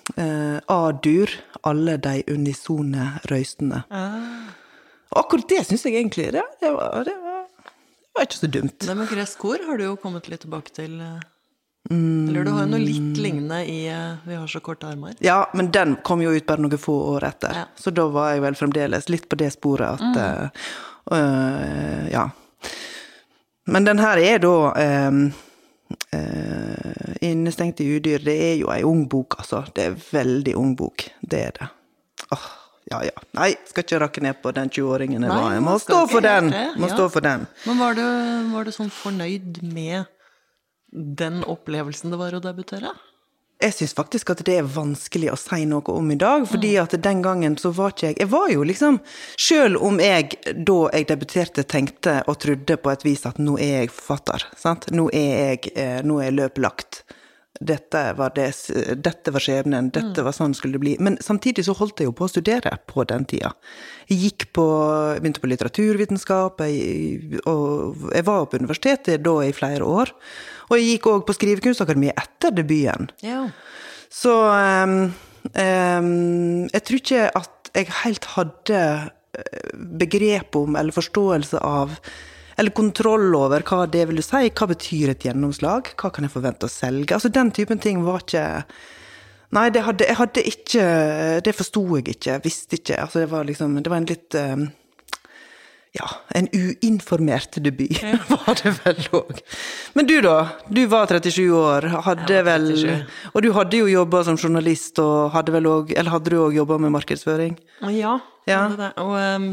A-dur, 0.68 1.32
alle 1.68 1.98
de 2.02 2.24
unisone 2.34 3.06
røystene. 3.32 3.84
Og 5.12 5.20
akkurat 5.22 5.50
det 5.52 5.66
syns 5.68 5.86
jeg 5.88 5.98
egentlig 6.00 6.30
det, 6.36 6.44
det, 6.62 6.72
var, 6.76 7.04
det, 7.08 7.14
var, 7.20 7.44
det 7.68 8.16
var 8.16 8.28
ikke 8.28 8.40
så 8.40 8.50
dumt. 8.52 8.78
Det 8.86 8.96
med 8.96 9.12
gresk 9.12 9.42
kor 9.44 9.64
har 9.68 9.78
du 9.80 9.86
jo 9.86 9.98
kommet 10.00 10.30
litt 10.32 10.44
tilbake 10.46 10.74
til. 10.76 11.00
eh. 11.02 11.20
Eller 11.92 12.44
du 12.46 12.52
har 12.54 12.68
jo 12.68 12.72
noe 12.76 12.80
litt 12.84 13.18
lignende 13.18 13.64
i 13.66 13.80
eh, 13.90 14.20
Vi 14.28 14.36
har 14.38 14.48
så 14.48 14.60
korte 14.62 14.88
armer. 14.88 15.16
Ja, 15.20 15.50
men 15.58 15.72
den 15.74 15.96
kom 16.06 16.22
jo 16.22 16.32
ut 16.32 16.46
bare 16.46 16.62
noen 16.62 16.78
få 16.80 16.94
år 17.16 17.26
etter, 17.32 17.56
Ja. 17.58 17.64
så 17.76 17.92
da 17.92 18.06
var 18.14 18.36
jeg 18.36 18.44
vel 18.46 18.56
fremdeles 18.60 19.10
litt 19.10 19.28
på 19.30 19.40
det 19.42 19.50
sporet 19.56 19.98
at 19.98 20.04
mm. 20.06 20.20
uh, 20.22 21.18
uh, 21.18 22.06
Ja. 22.14 22.30
Men 23.72 23.86
den 23.86 24.00
her 24.02 24.18
er 24.18 24.40
da 24.42 24.54
eh, 24.78 25.12
eh, 26.16 27.14
Innestengt 27.28 27.82
i 27.84 27.88
udyr, 27.96 28.24
det 28.26 28.36
er 28.50 28.56
jo 28.62 28.72
ei 28.74 28.82
ung 28.88 29.06
bok, 29.10 29.40
altså. 29.44 29.64
Det 29.76 29.86
er 29.88 30.00
veldig 30.00 30.56
ung 30.60 30.74
bok. 30.80 31.06
Det 31.22 31.44
er 31.50 31.58
det. 31.60 31.70
Åh, 32.34 32.48
ja 32.92 33.04
ja. 33.08 33.24
Nei, 33.38 33.52
skal 33.70 33.86
ikke 33.86 34.02
rakke 34.06 34.24
ned 34.26 34.42
på 34.44 34.54
den 34.56 34.72
20-åringen 34.72 35.28
jeg 35.28 35.32
var. 35.32 35.52
Jeg 35.56 35.66
må 35.66 35.78
stå 35.82 36.02
for 36.12 36.26
den! 36.26 36.50
Må 36.82 36.90
ja. 36.90 36.96
stå 36.96 37.08
for 37.14 37.26
den. 37.26 37.46
Men 37.68 37.80
var 37.82 37.96
du, 38.00 38.04
var 38.56 38.68
du 38.68 38.74
sånn 38.76 38.92
fornøyd 38.94 39.62
med 39.68 40.10
den 40.92 41.42
opplevelsen 41.48 42.12
det 42.12 42.20
var 42.20 42.36
å 42.36 42.44
debutere? 42.44 42.92
Jeg 43.62 43.76
syns 43.78 43.94
faktisk 43.94 44.32
at 44.34 44.42
det 44.48 44.56
er 44.58 44.70
vanskelig 44.74 45.30
å 45.30 45.38
si 45.38 45.66
noe 45.70 45.94
om 45.94 46.08
i 46.10 46.18
dag, 46.18 46.48
fordi 46.50 46.72
at 46.82 46.96
den 47.04 47.22
gangen 47.22 47.58
så 47.62 47.70
var 47.78 47.94
ikke 47.94 48.08
jeg 48.10 48.20
Jeg 48.24 48.32
var 48.32 48.50
jo 48.50 48.66
liksom 48.66 48.98
Sjøl 49.38 49.78
om 49.78 50.00
jeg 50.02 50.40
da 50.58 50.80
jeg 50.96 51.08
debuterte 51.12 51.66
tenkte 51.70 52.20
og 52.26 52.40
trodde 52.42 52.78
på 52.82 52.92
et 52.92 53.06
vis 53.06 53.26
at 53.30 53.38
nå 53.38 53.60
er 53.62 53.84
jeg 53.84 53.94
forfatter, 53.94 54.48
sant. 54.58 54.90
Nå 54.92 55.10
er 55.14 55.30
jeg 55.54 55.74
eh, 55.76 56.00
Nå 56.06 56.22
er 56.26 56.34
løpet 56.34 56.64
lagt. 56.66 57.04
Dette 57.62 58.00
var, 58.18 58.32
det, 58.34 58.48
dette 59.06 59.34
var 59.34 59.44
skjebnen, 59.44 59.92
dette 59.94 60.24
var 60.26 60.34
sånn 60.34 60.56
skulle 60.58 60.80
det 60.80 60.84
bli. 60.84 60.94
Men 61.04 61.20
samtidig 61.22 61.68
så 61.68 61.76
holdt 61.78 62.02
jeg 62.02 62.10
jo 62.10 62.16
på 62.18 62.26
å 62.26 62.32
studere 62.32 62.74
på 62.90 63.06
den 63.10 63.28
tida. 63.30 63.52
Jeg 64.10 64.18
gikk 64.26 64.48
på, 64.58 64.66
begynte 65.20 65.44
på 65.44 65.52
litteraturvitenskap, 65.52 66.64
jeg, 66.66 67.42
og 67.46 68.08
jeg 68.10 68.26
var 68.28 68.48
på 68.50 68.62
universitetet 68.64 69.22
da 69.28 69.36
i 69.46 69.54
flere 69.56 69.86
år. 69.86 70.14
Og 70.72 70.80
jeg 70.80 70.96
gikk 70.96 71.10
òg 71.12 71.26
på 71.28 71.38
Skrivekunstakademiet 71.38 72.18
etter 72.18 72.56
debuten. 72.58 73.12
Ja. 73.22 73.46
Så 74.12 74.34
um, 74.34 74.98
um, 75.54 76.12
jeg 76.72 76.86
tror 76.88 77.02
ikke 77.04 77.26
at 77.40 77.72
jeg 77.72 77.88
helt 78.02 78.26
hadde 78.34 78.80
eh, 79.38 79.72
begrep 80.02 80.58
om 80.60 80.76
eller 80.76 80.96
forståelse 80.96 81.62
av 81.64 81.94
eller 82.62 82.74
kontroll 82.78 83.34
over 83.36 83.64
hva 83.66 83.84
det 83.90 84.06
vil 84.12 84.22
si. 84.24 84.46
Hva 84.54 84.68
betyr 84.70 85.16
et 85.16 85.26
gjennomslag? 85.26 85.92
Hva 85.98 86.12
kan 86.14 86.28
jeg 86.28 86.34
forvente 86.36 86.70
å 86.70 86.72
selge? 86.72 87.16
Altså 87.18 87.32
Den 87.34 87.50
typen 87.56 87.82
ting 87.82 88.04
var 88.06 88.22
ikke 88.24 88.46
Nei, 89.52 89.66
det 89.76 89.82
hadde, 89.84 90.06
jeg 90.08 90.16
hadde 90.16 90.42
ikke 90.48 90.84
Det 91.44 91.54
forsto 91.58 91.82
jeg 91.98 92.14
ikke. 92.14 92.38
Visste 92.46 92.78
ikke. 92.78 93.02
Altså 93.04 93.20
Det 93.26 93.32
var 93.34 93.50
liksom 93.50 93.74
Det 93.82 93.92
var 93.92 94.00
en 94.00 94.08
litt 94.14 94.38
ehm, 94.40 94.70
ja, 95.92 96.06
en 96.40 96.46
uinformert 96.56 97.58
debut 97.60 97.98
var 98.32 98.56
det 98.62 98.72
vel 98.78 99.02
òg. 99.18 99.42
Men 99.98 100.08
du, 100.08 100.14
da? 100.24 100.38
Du 100.72 100.80
var 100.88 101.12
37 101.12 101.50
år, 101.52 101.90
hadde 102.06 102.38
vel 102.48 102.70
Og 103.34 103.42
du 103.44 103.50
hadde 103.58 103.82
jo 103.82 103.90
jobba 103.92 104.22
som 104.24 104.38
journalist, 104.40 105.02
og 105.04 105.34
hadde 105.36 105.52
vel 105.58 105.68
òg 105.68 105.92
Eller 105.98 106.14
hadde 106.16 106.32
du 106.32 106.38
òg 106.46 106.56
jobba 106.62 106.78
med 106.80 106.96
markedsføring? 106.96 107.58
Ja, 107.98 108.20
Ja. 108.48 108.62
Og 109.04 109.18
Em, 109.20 109.50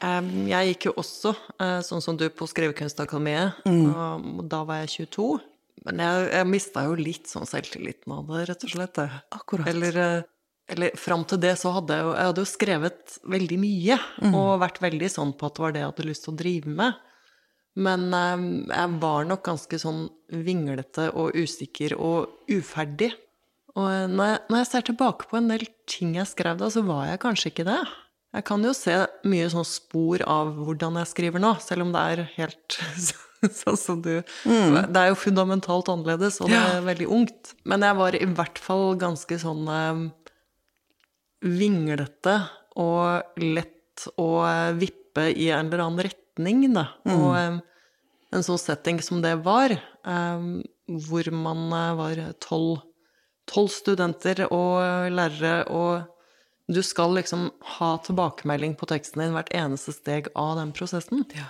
Jeg 0.00 0.72
gikk 0.72 0.88
jo 0.88 0.92
også, 1.00 1.34
eh, 1.60 1.78
sånn 1.84 2.02
som 2.04 2.16
du, 2.16 2.26
på 2.32 2.48
Skrivekunstakademiet. 2.48 3.62
og 3.94 4.48
Da 4.48 4.62
var 4.64 4.82
jeg 4.82 5.06
22. 5.10 5.40
Men 5.86 6.02
jeg, 6.04 6.30
jeg 6.32 6.46
mista 6.46 6.84
jo 6.84 6.94
litt 6.98 7.26
sånn 7.30 7.48
selvtilliten 7.48 8.12
av 8.12 8.26
det, 8.28 8.48
rett 8.50 8.64
og 8.64 8.70
slett. 8.74 8.98
Akkurat. 9.32 9.68
Eller, 9.68 9.96
eh, 9.96 10.22
eller 10.68 10.96
fram 10.96 11.24
til 11.24 11.40
det 11.42 11.54
så 11.58 11.72
hadde 11.74 11.96
jeg 11.96 12.04
jo 12.04 12.10
Jeg 12.14 12.28
hadde 12.28 12.42
jo 12.44 12.50
skrevet 12.50 13.18
veldig 13.26 13.58
mye, 13.58 13.96
og 14.34 14.60
vært 14.60 14.80
veldig 14.80 15.08
sånn 15.10 15.32
på 15.36 15.46
at 15.46 15.54
det 15.56 15.64
var 15.64 15.72
det 15.72 15.80
jeg 15.80 15.90
hadde 15.90 16.08
lyst 16.10 16.24
til 16.24 16.34
å 16.34 16.40
drive 16.42 16.66
med. 16.66 16.94
Men 17.76 18.10
jeg 18.10 19.00
var 19.00 19.24
nok 19.24 19.42
ganske 19.46 19.78
sånn 19.78 20.08
vinglete 20.30 21.10
og 21.14 21.34
usikker 21.34 21.96
og 21.98 22.28
uferdig. 22.50 23.12
Og 23.78 23.86
eh, 23.90 24.06
når 24.10 24.30
jeg, 24.32 24.38
når 24.50 24.58
jeg 24.62 24.68
ser 24.70 24.86
tilbake 24.88 25.28
på 25.30 25.38
en 25.38 25.50
del 25.52 25.66
ting 25.90 26.14
jeg 26.18 26.30
skrev 26.30 26.58
da, 26.60 26.70
så 26.72 26.82
var 26.86 27.06
jeg 27.10 27.22
kanskje 27.22 27.52
ikke 27.52 27.66
det. 27.68 27.80
Jeg 28.30 28.46
kan 28.46 28.62
jo 28.62 28.70
se 28.76 28.94
mye 29.26 29.48
sånn 29.50 29.66
spor 29.66 30.22
av 30.22 30.52
hvordan 30.54 31.00
jeg 31.00 31.10
skriver 31.10 31.42
nå, 31.42 31.56
selv 31.64 31.86
om 31.86 31.94
det 31.94 32.02
er 32.12 32.22
helt 32.36 32.76
sånn 33.62 33.78
som 33.80 34.02
du 34.04 34.12
Det 34.20 35.00
er 35.00 35.10
jo 35.10 35.18
fundamentalt 35.18 35.90
annerledes, 35.90 36.38
og 36.42 36.52
det 36.52 36.60
er 36.60 36.84
veldig 36.86 37.08
ungt. 37.10 37.54
Men 37.66 37.82
jeg 37.86 37.98
var 37.98 38.18
i 38.18 38.28
hvert 38.28 38.60
fall 38.62 38.94
ganske 39.00 39.38
sånn 39.42 39.66
eh, 39.74 40.04
vinglete 41.42 42.36
og 42.78 43.40
lett 43.42 44.06
å 44.20 44.28
eh, 44.46 44.70
vippe 44.78 45.26
i 45.32 45.48
en 45.50 45.66
eller 45.66 45.82
annen 45.86 46.06
retning, 46.06 46.68
da. 46.76 46.86
Og 47.10 47.32
eh, 47.34 47.58
en 48.30 48.46
sånn 48.46 48.60
setting 48.62 49.00
som 49.02 49.24
det 49.24 49.34
var, 49.42 49.74
eh, 49.74 50.46
hvor 51.08 51.32
man 51.34 51.66
eh, 51.74 51.90
var 51.98 52.22
tolv 52.46 52.86
tolv 53.50 53.72
studenter 53.74 54.44
og 54.54 55.10
lærere, 55.10 55.64
og 55.74 56.04
du 56.70 56.82
skal 56.86 57.14
liksom 57.18 57.48
ha 57.78 57.90
tilbakemelding 58.06 58.76
på 58.78 58.88
teksten 58.90 59.24
din 59.24 59.34
hvert 59.34 59.50
eneste 59.56 59.94
steg 59.96 60.30
av 60.38 60.56
den 60.60 60.74
prosessen. 60.76 61.24
Ja. 61.34 61.48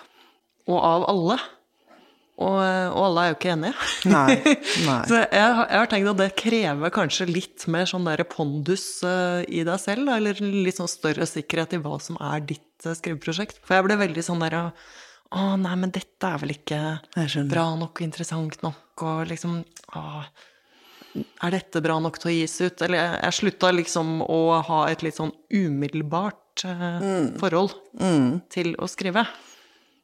Og 0.70 0.78
av 0.80 1.08
alle. 1.10 1.36
Og, 2.40 2.56
og 2.56 3.02
alle 3.04 3.22
er 3.22 3.32
jo 3.32 3.36
ikke 3.36 3.52
enige. 3.52 3.88
Nei. 4.08 4.38
Nei. 4.88 5.00
Så 5.10 5.18
jeg, 5.18 5.28
jeg 5.36 5.76
har 5.76 5.90
tenkt 5.92 6.12
at 6.14 6.20
det 6.22 6.30
krever 6.40 6.94
kanskje 6.94 7.28
litt 7.28 7.66
mer 7.68 7.88
sånn 7.90 8.08
der 8.08 8.24
pondus 8.28 8.86
uh, 9.04 9.44
i 9.44 9.60
deg 9.66 9.76
selv, 9.82 10.08
da, 10.08 10.16
eller 10.16 10.40
litt 10.40 10.80
sånn 10.80 10.88
større 10.88 11.28
sikkerhet 11.28 11.76
i 11.76 11.82
hva 11.84 11.98
som 12.00 12.16
er 12.30 12.40
ditt 12.48 12.88
uh, 12.88 12.96
skriveprosjekt. 12.96 13.60
For 13.66 13.76
jeg 13.76 13.88
ble 13.90 14.00
veldig 14.00 14.24
sånn 14.24 14.44
der 14.46 14.56
Å, 14.60 15.42
nei, 15.60 15.74
men 15.78 15.92
dette 15.94 16.26
er 16.26 16.40
vel 16.42 16.56
ikke 16.56 16.80
bra 17.52 17.68
nok 17.78 18.00
og 18.00 18.06
interessant 18.06 18.56
nok, 18.64 19.04
og 19.04 19.28
liksom 19.30 19.60
Å, 20.00 20.00
er 21.16 21.50
dette 21.56 21.80
bra 21.82 21.98
nok 22.02 22.18
til 22.22 22.30
å 22.30 22.34
gis 22.34 22.56
ut? 22.60 22.82
Eller 22.86 22.98
jeg, 23.22 23.32
slutta 23.40 23.70
liksom 23.74 24.20
å 24.22 24.40
ha 24.66 24.80
et 24.92 25.02
litt 25.02 25.16
sånn 25.18 25.32
umiddelbart 25.50 26.64
eh, 26.64 27.00
Mm. 27.00 27.38
forhold 27.40 27.74
til 28.52 28.74
å 28.78 28.88
skrive. 28.90 29.26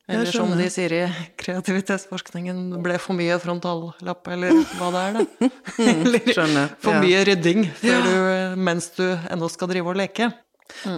Eller 0.09 0.31
som 0.31 0.53
de 0.55 0.69
sier 0.71 0.93
i 0.95 1.01
kreativitetsforskningen, 1.37 2.77
ble 2.83 2.95
for 3.03 3.19
mye 3.19 3.35
frontallapp, 3.43 4.29
eller 4.31 4.55
hva 4.79 4.91
det 4.95 5.01
er, 5.03 5.13
da. 5.17 5.51
eller 5.91 6.21
Mm. 6.23 6.33
skjønner, 6.37 6.77
for 6.79 6.95
ja. 6.95 7.01
mye 7.03 7.25
rydding 7.27 7.65
Ja. 7.83 8.01
du, 8.07 8.57
mens 8.63 8.91
du 8.95 9.03
ennå 9.31 9.49
skal 9.51 9.69
drive 9.73 9.91
og 9.91 9.97
leke. 9.99 10.31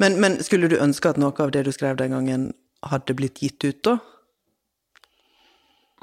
Men, 0.00 0.18
men 0.20 0.36
skulle 0.44 0.68
du 0.68 0.76
ønske 0.80 1.08
at 1.10 1.16
noe 1.20 1.32
av 1.40 1.50
det 1.52 1.64
du 1.64 1.72
skrev 1.72 1.96
den 2.00 2.12
gangen, 2.16 2.52
hadde 2.84 3.16
blitt 3.16 3.40
gitt 3.42 3.64
ut, 3.64 3.80
da? 3.84 3.96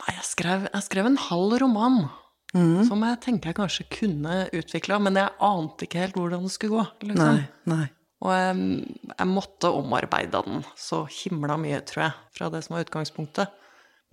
Nei, 0.02 0.12
jeg 0.18 0.26
skrev, 0.28 0.66
jeg 0.74 0.84
skrev 0.90 1.06
en 1.08 1.18
halv 1.30 1.56
roman. 1.62 2.10
Mm. 2.56 2.86
Som 2.88 3.04
jeg 3.04 3.20
tenker 3.26 3.52
jeg 3.52 3.58
kanskje 3.58 3.86
kunne 3.92 4.46
utvikla, 4.56 5.00
men 5.04 5.20
jeg 5.20 5.34
ante 5.44 5.88
ikke 5.88 6.06
helt 6.06 6.18
hvordan 6.20 6.46
det 6.48 6.54
skulle 6.54 6.80
gå. 6.80 7.10
Liksom. 7.10 7.42
Nei. 7.42 7.48
Nei. 7.68 7.88
Og 8.24 8.32
jeg, 8.32 8.86
jeg 9.12 9.28
måtte 9.30 9.72
omarbeide 9.76 10.42
den 10.48 10.64
så 10.80 11.04
himla 11.12 11.60
mye, 11.62 11.82
tror 11.86 12.08
jeg, 12.08 12.16
fra 12.38 12.50
det 12.54 12.64
som 12.66 12.78
var 12.78 12.88
utgangspunktet. 12.88 13.62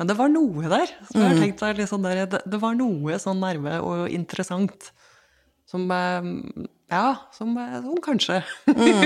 Men 0.00 0.08
det 0.10 0.16
var 0.18 0.32
noe 0.32 0.66
der. 0.66 0.90
Så 1.06 1.20
jeg 1.20 1.38
tenkte, 1.38 1.68
tenkt 1.68 1.78
meg 1.78 1.88
sånn 1.90 2.06
der 2.06 2.24
det, 2.26 2.42
det 2.50 2.60
var 2.60 2.74
noe 2.74 3.18
sånn 3.22 3.42
nerve 3.44 3.78
og 3.86 4.10
interessant 4.10 4.90
som 5.68 5.86
eh, 5.94 6.30
Ja, 6.92 7.14
som, 7.32 7.54
eh, 7.56 7.78
som 7.84 8.00
kanskje 8.04 8.40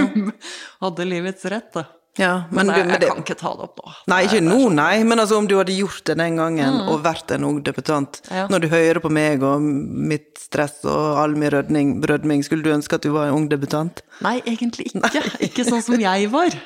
hadde 0.83 1.07
livets 1.07 1.45
rett, 1.53 1.69
da. 1.77 1.85
Ja, 2.17 2.45
Men, 2.51 2.67
men, 2.67 2.73
du, 2.73 2.81
jeg, 2.81 2.89
jeg 2.89 3.01
det, 3.03 3.09
kan 3.11 3.25
ikke 3.25 3.37
ta 3.37 3.51
det 3.59 3.65
opp 3.67 3.81
nå. 3.83 3.93
Nei, 4.09 4.21
ikke 4.25 4.41
nå, 4.45 4.59
nei. 4.73 4.93
Men 5.05 5.21
altså, 5.21 5.37
om 5.41 5.49
du 5.49 5.57
hadde 5.59 5.75
gjort 5.77 6.03
det 6.09 6.17
den 6.17 6.39
gangen, 6.41 6.79
og 6.89 7.03
vært 7.05 7.33
en 7.37 7.45
ung 7.49 7.59
debutant 7.65 8.21
Ja. 8.33 8.47
Når 8.53 8.65
du 8.65 8.69
hører 8.73 9.01
på 9.05 9.11
meg 9.13 9.45
og 9.45 9.63
mitt 9.63 10.41
stress 10.41 10.79
og 10.89 11.21
all 11.21 11.37
min 11.37 11.51
rødning, 11.53 11.93
rødming, 12.09 12.45
skulle 12.47 12.65
du 12.65 12.73
ønske 12.73 12.97
at 12.97 13.05
du 13.05 13.13
var 13.15 13.29
en 13.29 13.37
ung 13.37 13.49
debutant? 13.53 14.01
Nei, 14.25 14.39
egentlig 14.49 14.89
ikke. 14.93 15.23
Ikke 15.45 15.67
sånn 15.69 15.85
som 15.85 16.01
jeg 16.01 16.31
var. 16.33 16.57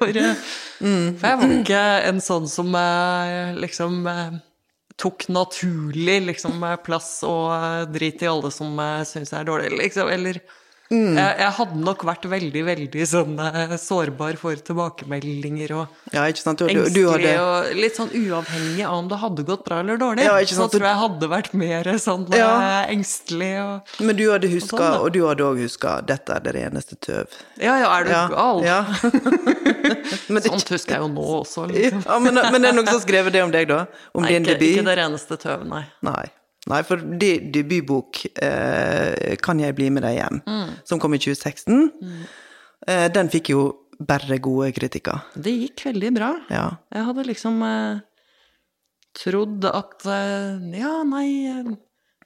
For, 0.00 0.08
mm. 0.08 1.18
for 1.20 1.26
jeg 1.26 1.38
var 1.40 1.52
ikke 1.54 1.80
en 2.08 2.20
sånn 2.24 2.46
som 2.48 2.72
eh, 2.78 3.50
liksom 3.60 4.06
eh, 4.08 4.38
tok 5.00 5.26
naturlig 5.32 6.16
liksom 6.28 6.62
eh, 6.64 6.78
plass 6.84 7.10
og 7.26 7.50
eh, 7.52 7.82
drit 7.92 8.24
i 8.24 8.30
alle 8.30 8.52
som 8.54 8.80
syns 9.08 9.34
jeg 9.34 9.38
er 9.42 9.48
dårlig, 9.48 9.70
liksom. 9.82 10.08
Eller 10.12 10.40
jeg, 10.90 11.34
jeg 11.38 11.50
hadde 11.54 11.80
nok 11.86 12.02
vært 12.08 12.24
veldig, 12.26 12.62
veldig 12.66 13.04
sånn 13.06 13.36
eh, 13.38 13.74
sårbar 13.78 14.34
for 14.40 14.58
tilbakemeldinger 14.66 15.74
og 15.78 15.84
Ja? 16.10 16.24
Du, 16.26 16.40
du, 16.42 16.64
engstelig 16.66 16.94
du 16.96 17.04
hadde 17.12 17.34
og 17.44 17.68
litt 17.78 17.94
sånn 18.00 18.10
uavhengig 18.10 18.82
av 18.88 18.96
om 18.98 19.10
det 19.12 19.18
hadde 19.22 19.44
gått 19.46 19.62
bra 19.68 19.78
eller 19.84 20.00
dårlig. 20.02 20.24
Ja, 20.26 20.34
så 20.50 20.66
tror 20.72 20.86
jeg 20.88 20.98
hadde 21.04 21.28
vært 21.30 21.52
mer 21.54 21.90
sånn 22.02 22.26
eh, 22.32 22.40
Ja. 22.40 22.50
engstelig 22.90 23.52
og 23.62 23.94
Men 24.02 24.18
du 24.18 24.24
hadde 24.32 24.50
huska, 24.50 24.80
sånn, 24.80 24.98
og 25.04 25.12
du 25.14 25.20
hadde 25.28 25.46
òg 25.46 25.62
huska 25.62 26.00
'dette 26.02 26.34
er 26.34 26.40
det 26.48 26.54
reneste 26.58 26.98
tøv'. 26.98 27.38
Ja, 27.62 27.78
ja, 27.78 27.92
er 28.00 28.04
du 28.04 28.10
Ja. 28.10 28.24
gal? 28.34 28.64
ja. 28.66 28.80
Sånt 30.50 30.68
husker 30.74 30.96
jeg 30.96 31.02
jo 31.04 31.08
nå 31.08 31.24
også. 31.40 31.66
Liksom. 31.70 32.02
ja, 32.06 32.18
men, 32.18 32.34
men 32.34 32.62
det 32.62 32.68
er 32.70 32.74
noen 32.74 32.86
som 32.90 32.98
har 32.98 33.04
skrevet 33.06 33.32
det 33.32 33.42
om 33.46 33.50
deg, 33.54 33.68
da? 33.70 33.84
Om 34.14 34.22
Nei, 34.26 34.32
din 34.34 34.42
ikke, 34.42 34.58
debut? 34.58 34.74
ikke 34.74 34.86
det 34.90 34.98
reneste 34.98 35.36
tøv, 35.38 35.64
nei. 35.68 35.84
Nei. 36.06 36.26
Nei, 36.70 36.80
for 36.86 36.96
de, 37.02 37.30
debutbok, 37.52 38.20
eh, 38.42 39.36
'Kan 39.42 39.58
jeg 39.60 39.74
bli 39.76 39.90
med 39.90 40.02
deg 40.06 40.18
hjem', 40.20 40.42
Mm. 40.46 40.70
som 40.84 40.98
kom 41.02 41.14
i 41.14 41.18
2016, 41.18 41.90
eh, 42.86 43.08
den 43.08 43.28
fikk 43.28 43.50
jo 43.50 43.64
bare 44.00 44.38
gode 44.40 44.72
kritikker. 44.72 45.20
Det 45.36 45.52
gikk 45.52 45.84
veldig 45.92 46.14
bra. 46.14 46.30
Ja. 46.50 46.68
Jeg 46.94 47.04
hadde 47.04 47.26
liksom 47.26 47.62
eh, 47.62 48.00
trodd 49.18 49.64
at 49.68 50.06
eh, 50.06 50.58
ja, 50.80 51.02
nei 51.04 51.28
eh, 51.50 51.72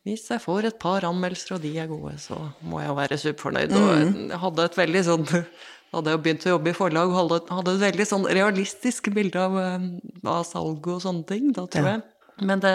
Hvis 0.04 0.26
jeg 0.28 0.42
får 0.44 0.66
et 0.68 0.78
par 0.78 1.00
anmeldelser, 1.08 1.54
og 1.56 1.62
de 1.62 1.70
er 1.80 1.86
gode, 1.88 2.18
så 2.20 2.36
må 2.62 2.82
jeg 2.82 2.90
jo 2.90 2.96
være 2.98 3.16
superfornøyd. 3.22 3.70
Og 3.72 3.86
jeg 4.28 4.38
hadde 4.42 4.64
et 4.66 4.76
veldig 4.76 5.02
sånn 5.06 5.24
hadde 5.94 6.10
jeg 6.12 6.20
begynt 6.26 6.44
å 6.44 6.52
jobbe 6.58 6.68
i 6.68 6.76
forlag 6.76 7.12
hadde, 7.14 7.38
hadde 7.48 7.72
et 7.72 7.80
veldig 7.86 8.06
sånn 8.10 8.26
realistisk 8.28 9.08
bilde 9.14 9.40
av, 9.40 9.56
eh, 9.56 9.86
av 10.28 10.44
salg 10.44 10.84
og 10.92 11.00
sånne 11.00 11.24
ting, 11.26 11.52
da 11.56 11.64
tror 11.64 11.84
Ja. 11.88 11.92
jeg. 11.94 12.02
Men 12.44 12.60
det, 12.60 12.74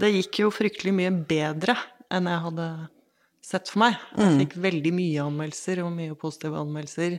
det 0.00 0.12
gikk 0.14 0.38
jo 0.44 0.50
fryktelig 0.54 0.92
mye 0.96 1.12
bedre 1.28 1.76
enn 2.12 2.28
jeg 2.30 2.42
hadde 2.46 2.66
sett 3.44 3.68
for 3.72 3.82
meg. 3.84 3.96
Jeg 4.16 4.38
fikk 4.46 4.56
veldig 4.62 4.92
mye 4.94 5.24
anmeldelser, 5.26 5.82
og 5.84 5.92
mye 5.96 6.14
positive 6.18 6.60
anmeldelser. 6.60 7.18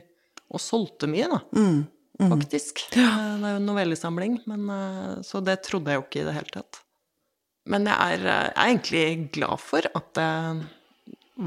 Og 0.54 0.60
solgte 0.62 1.08
mye, 1.10 1.28
da. 1.30 1.40
Faktisk. 2.30 2.84
Eh, 2.94 3.02
Det 3.40 3.44
er 3.48 3.54
jo 3.56 3.60
en 3.60 3.66
novellesamling, 3.66 4.38
men, 4.46 4.68
eh, 4.70 5.22
så 5.26 5.42
det 5.44 5.62
trodde 5.66 5.90
jeg 5.90 5.98
jo 6.00 6.04
ikke 6.06 6.20
i 6.22 6.26
det 6.28 6.34
hele 6.36 6.52
tatt. 6.54 6.80
Men 7.66 7.86
jeg 7.86 7.96
er, 7.96 8.26
eh, 8.26 8.52
jeg 8.52 8.54
er 8.56 8.70
egentlig 8.78 9.32
glad 9.32 9.60
for 9.60 9.82
at 9.94 10.14
jeg 10.14 10.66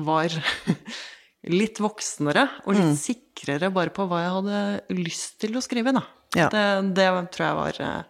var 0.04 0.30
litt 1.48 1.80
voksnere 1.80 2.50
og 2.66 2.76
litt 2.76 3.00
sikrere 3.00 3.72
bare 3.72 3.94
på 3.96 4.08
hva 4.10 4.22
jeg 4.26 4.36
hadde 4.36 4.98
lyst 4.98 5.40
til 5.40 5.56
å 5.56 5.64
skrive, 5.64 5.94
da. 5.96 6.04
Ja. 6.36 6.50
Det, 6.52 6.94
det 6.98 7.08
tror 7.32 7.46
jeg 7.48 7.56
var 7.62 8.06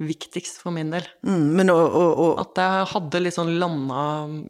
viktigst 0.00 0.60
for 0.62 0.72
min 0.72 0.90
del. 0.94 1.04
Mm, 1.26 1.48
men 1.58 1.70
og, 1.70 1.80
og, 1.94 2.18
og 2.24 2.38
At 2.40 2.60
jeg 2.62 2.86
hadde 2.94 3.20
litt 3.22 3.36
sånn 3.36 3.54
landa 3.60 4.04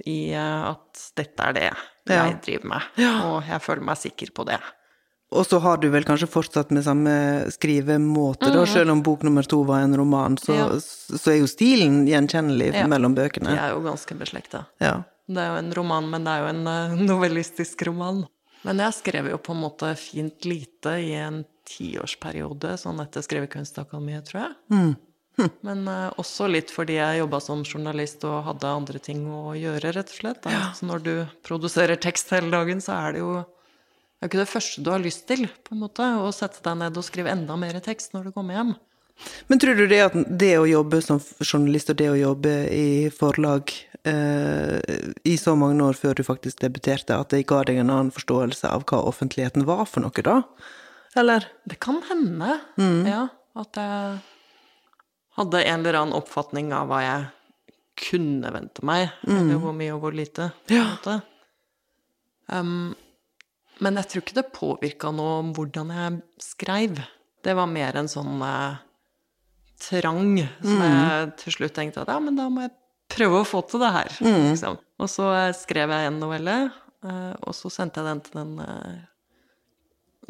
i 0.07 0.19
at 0.39 1.07
dette 1.19 1.49
er 1.51 1.53
det 1.57 1.65
Ja. 2.11 2.25
jeg 2.27 2.41
driver 2.47 2.69
med, 2.73 2.83
og 3.27 3.43
jeg 3.49 3.61
føler 3.63 3.83
meg 3.91 3.99
sikker 3.99 4.31
på 4.35 4.47
det. 4.47 4.61
Og 5.31 5.45
så 5.47 5.61
har 5.63 5.77
du 5.79 5.89
vel 5.93 6.03
kanskje 6.03 6.27
fortsatt 6.27 6.73
med 6.75 6.83
samme 6.83 7.13
skrivemåte, 7.55 8.49
da, 8.51 8.65
selv 8.67 8.91
om 8.91 9.03
bok 9.07 9.23
nummer 9.23 9.47
to 9.47 9.61
var 9.69 9.85
en 9.85 9.95
roman, 9.97 10.35
så, 10.43 10.55
Ja. 10.57 10.67
så 10.81 11.31
er 11.35 11.39
jo 11.39 11.47
stilen 11.47 12.05
gjenkjennelig 12.09 12.73
Ja. 12.75 12.87
mellom 12.91 13.15
De 13.15 13.23
bøkene. 13.23 13.55
er 13.55 13.71
jo 13.77 13.81
ganske 13.85 14.17
beslekta. 14.19 14.65
Ja. 14.81 15.05
Det 15.29 15.39
er 15.39 15.53
jo 15.53 15.59
en 15.63 15.73
roman, 15.73 16.11
men 16.11 16.25
det 16.25 16.31
er 16.33 16.41
jo 16.43 16.49
en 16.49 16.67
eh, 16.67 16.97
novellistisk 17.07 17.87
roman. 17.87 18.25
Men 18.65 18.79
jeg 18.79 18.93
skrev 18.93 19.31
jo 19.31 19.39
på 19.39 19.55
en 19.55 19.63
måte 19.63 19.97
fint 19.97 20.45
lite 20.45 20.97
i 20.99 21.15
en 21.15 21.45
tiårsperiode, 21.65 22.75
sånn 22.81 23.01
etter 23.01 23.23
Skrivekunstakademiet, 23.23 24.27
tror 24.29 24.43
jeg. 24.49 24.97
Men 25.67 25.87
uh, 25.89 26.11
også 26.21 26.49
litt 26.51 26.73
fordi 26.75 26.99
jeg 26.99 27.23
jobba 27.23 27.41
som 27.45 27.65
journalist 27.65 28.25
og 28.29 28.43
hadde 28.49 28.75
andre 28.81 29.01
ting 29.03 29.25
å 29.29 29.55
gjøre, 29.59 29.95
rett 29.97 30.13
og 30.13 30.21
slett. 30.23 30.43
Da. 30.45 30.71
Så 30.77 30.89
når 30.89 31.07
du 31.07 31.15
produserer 31.47 32.01
tekst 32.01 32.33
hele 32.35 32.53
dagen, 32.53 32.83
så 32.85 32.99
er 32.99 33.17
det 33.17 33.25
jo 33.25 33.41
det 34.21 34.27
er 34.27 34.31
ikke 34.35 34.43
det 34.43 34.51
første 34.51 34.83
du 34.85 34.89
har 34.93 35.01
lyst 35.01 35.23
til, 35.31 35.47
på 35.65 35.73
en 35.73 35.81
måte, 35.81 36.05
å 36.21 36.29
sette 36.37 36.61
deg 36.61 36.75
ned 36.77 36.99
og 37.01 37.05
skrive 37.07 37.33
enda 37.33 37.55
mer 37.57 37.79
tekst 37.81 38.13
når 38.13 38.29
du 38.29 38.35
kommer 38.35 38.59
hjem. 38.59 38.75
Men 39.49 39.61
tror 39.63 39.79
du 39.79 39.87
det 39.89 40.01
at 40.05 40.17
det 40.43 40.51
å 40.61 40.67
jobbe 40.69 41.01
som 41.05 41.23
journalist 41.41 41.93
og 41.93 41.97
det 42.01 42.09
å 42.13 42.19
jobbe 42.19 42.53
i 42.69 42.91
forlag 43.17 43.73
eh, 44.05 44.77
i 45.25 45.37
så 45.41 45.55
mange 45.57 45.85
år 45.85 45.97
før 45.97 46.21
du 46.21 46.25
faktisk 46.27 46.61
debuterte, 46.61 47.17
at 47.17 47.33
det 47.33 47.47
ga 47.49 47.63
deg 47.65 47.81
en 47.81 47.93
annen 47.95 48.13
forståelse 48.13 48.69
av 48.69 48.85
hva 48.91 49.01
offentligheten 49.09 49.65
var 49.69 49.87
for 49.89 50.05
noe, 50.05 50.27
da? 50.27 50.43
Eller? 51.17 51.49
Det 51.65 51.81
kan 51.83 52.03
hende, 52.11 52.61
ja, 53.09 53.25
at 53.57 53.81
jeg 53.81 54.21
hadde 55.41 55.63
en 55.65 55.83
eller 55.83 56.01
annen 56.01 56.17
oppfatning 56.17 56.73
av 56.77 56.91
hva 56.91 57.03
jeg 57.05 57.29
kunne 58.01 58.53
vente 58.55 58.85
meg, 58.87 59.11
eller 59.29 59.61
hvor 59.61 59.75
mye 59.77 59.93
og 59.93 60.05
hvor 60.05 60.17
lite. 60.17 60.51
Ja. 60.73 60.87
Um, 62.51 62.93
men 63.81 63.99
jeg 64.01 64.11
tror 64.11 64.25
ikke 64.25 64.39
det 64.39 64.47
påvirka 64.57 65.11
noe 65.15 65.41
om 65.43 65.51
hvordan 65.57 65.93
jeg 65.95 66.21
skreiv. 66.45 67.01
Det 67.45 67.57
var 67.57 67.69
mer 67.71 67.97
en 67.97 68.09
sånn 68.13 68.41
eh, 68.45 68.81
trang 69.81 70.37
som 70.61 70.83
jeg 70.85 71.31
til 71.41 71.57
slutt 71.57 71.77
tenkte 71.79 72.03
at 72.03 72.13
ja, 72.13 72.19
men 72.21 72.37
da 72.37 72.51
må 72.53 72.67
jeg 72.67 72.75
prøve 73.11 73.41
å 73.41 73.49
få 73.49 73.63
til 73.69 73.83
det 73.83 73.93
her. 73.95 74.17
Liksom. 74.21 74.77
Og 75.01 75.11
så 75.11 75.31
eh, 75.39 75.53
skrev 75.57 75.93
jeg 75.95 76.11
en 76.11 76.21
novelle, 76.21 76.57
eh, 77.05 77.33
og 77.41 77.57
så 77.57 77.73
sendte 77.73 78.03
jeg 78.03 78.11
den 78.11 78.25
til 78.27 78.41
den 78.43 78.53
eh, 78.67 78.99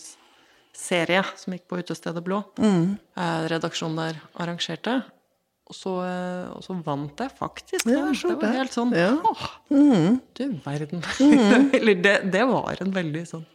arrangementsserie 0.77 1.25
som 1.37 1.53
gikk 1.53 1.69
på 1.69 1.79
Utestedet 1.81 2.23
Blå. 2.25 2.43
Mm. 2.59 2.97
redaksjonen 3.49 3.97
der 3.97 4.21
arrangerte. 4.39 5.03
Og 5.67 5.75
så, 5.75 6.05
eh, 6.07 6.51
og 6.55 6.63
så 6.63 6.77
vant 6.85 7.19
jeg 7.19 7.31
faktisk. 7.37 7.87
Ja, 7.87 8.13
det, 8.13 8.37
var 8.39 8.53
helt 8.55 8.73
sånn 8.73 8.93
Ja. 8.95 9.17
Åh, 9.25 9.47
du 9.69 10.61
verden. 10.65 11.03
Eller 11.75 11.95
det, 11.95 12.31
det 12.31 12.45
var 12.47 12.77
en 12.81 12.93
veldig 12.93 13.27
sånn 13.27 13.47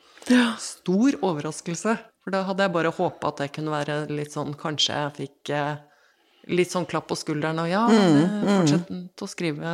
stor 0.60 1.16
overraskelse. 1.22 1.98
For 2.22 2.32
da 2.32 2.44
hadde 2.44 2.64
jeg 2.64 2.74
bare 2.74 2.92
håpa 2.92 3.32
at 3.32 3.38
det 3.38 3.52
kunne 3.56 3.72
være 3.72 4.06
litt 4.12 4.32
sånn 4.32 4.54
Kanskje 4.54 4.94
jeg 4.94 5.14
fikk 5.16 5.50
eh, 5.50 5.80
litt 6.54 6.70
sånn 6.70 6.86
klapp 6.86 7.08
på 7.10 7.16
skulderen 7.18 7.58
og 7.64 7.70
ja, 7.72 7.88
Mm, 7.88 8.20
eh, 8.22 8.60
fortsett 8.60 9.24
å 9.24 9.30
skrive 9.32 9.72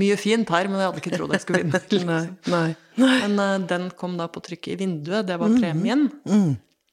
mye 0.00 0.16
fint 0.20 0.48
her, 0.54 0.68
men 0.70 0.80
jeg 0.80 0.88
hadde 0.90 1.02
ikke 1.02 1.14
trodd 1.16 1.34
jeg 1.36 1.44
skulle 1.44 1.62
vinne. 1.66 2.16
Nei. 2.54 2.66
Nei. 3.00 3.14
Men 3.24 3.40
uh, 3.40 3.56
den 3.68 3.88
kom 3.98 4.18
da 4.20 4.28
på 4.32 4.42
trykk 4.44 4.72
i 4.72 4.76
vinduet, 4.80 5.26
det 5.28 5.38
var 5.40 5.52
premien. 5.56 6.08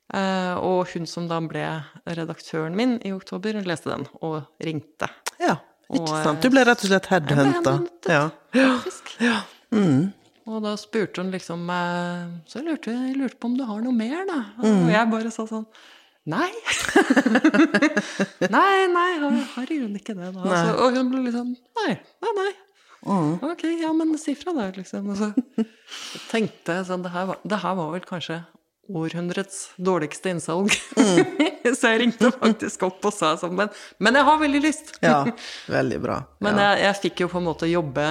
Eh, 0.10 0.56
og 0.66 0.90
hun 0.90 1.06
som 1.06 1.28
da 1.30 1.38
ble 1.46 1.66
redaktøren 2.10 2.74
min 2.78 2.96
i 3.06 3.12
oktober, 3.14 3.60
leste 3.62 3.92
den 3.92 4.08
og 4.26 4.40
ringte. 4.66 5.10
Ja, 5.38 5.60
ikke 5.94 6.22
sant. 6.24 6.42
Du 6.42 6.50
ble 6.54 6.64
rett 6.66 6.82
og 6.82 6.90
slett 6.90 7.10
headhunta. 7.12 7.76
Ja. 8.10 8.24
Faktisk. 8.56 9.14
Ja. 9.22 9.44
Mm. 9.70 10.10
Og 10.50 10.64
da 10.66 10.74
spurte 10.82 11.22
hun 11.22 11.30
liksom 11.30 11.68
eh, 11.70 12.24
Så 12.50 12.58
jeg 12.58 12.66
lurte, 12.66 12.90
jeg 12.90 13.20
lurte 13.20 13.38
på 13.38 13.52
om 13.52 13.58
du 13.60 13.68
har 13.70 13.84
noe 13.86 13.94
mer, 13.94 14.24
da. 14.26 14.40
Mm. 14.64 14.88
Og 14.88 14.94
jeg 14.96 15.12
bare 15.12 15.34
sa 15.36 15.46
sånn 15.50 15.68
Nei. 16.30 16.50
nei, 18.56 18.74
nei, 18.92 19.12
har, 19.22 19.38
har 19.54 19.72
ikke 19.72 20.16
det. 20.18 20.32
da. 20.34 20.42
Altså, 20.42 20.74
og 20.74 20.98
hun 20.98 21.14
ble 21.14 21.34
sånn 21.34 21.54
Nei, 21.54 21.94
nei, 22.26 22.34
nei. 22.42 22.50
Mm. 23.06 23.36
Ok, 23.48 23.64
ja, 23.80 23.92
men 23.96 24.16
si 24.20 24.34
fra 24.36 24.52
da, 24.58 24.70
liksom. 24.76 25.10
Og 25.14 25.18
så 25.22 25.30
tenkte 26.32 26.74
jeg 26.80 26.88
sånn 26.90 27.04
Det 27.06 27.12
her 27.14 27.30
var, 27.30 27.38
det 27.48 27.60
her 27.64 27.78
var 27.80 27.94
vel 27.96 28.04
kanskje 28.08 28.42
århundrets 28.90 29.60
dårligste 29.78 30.32
innsalg. 30.34 30.74
så 31.80 31.92
jeg 31.94 32.02
ringte 32.02 32.32
faktisk 32.34 32.84
opp 32.88 33.06
og 33.06 33.14
sa 33.14 33.36
sånn 33.38 33.54
Men, 33.56 33.70
men 34.02 34.18
jeg 34.18 34.26
har 34.28 34.40
veldig 34.42 34.62
lyst. 34.66 34.92
ja. 35.06 35.22
Veldig 35.70 36.00
bra. 36.04 36.18
Men 36.44 36.58
jeg, 36.60 36.82
jeg 36.88 36.98
fikk 37.06 37.24
jo 37.24 37.30
på 37.32 37.40
en 37.40 37.48
måte 37.52 37.70
jobbe 37.70 38.08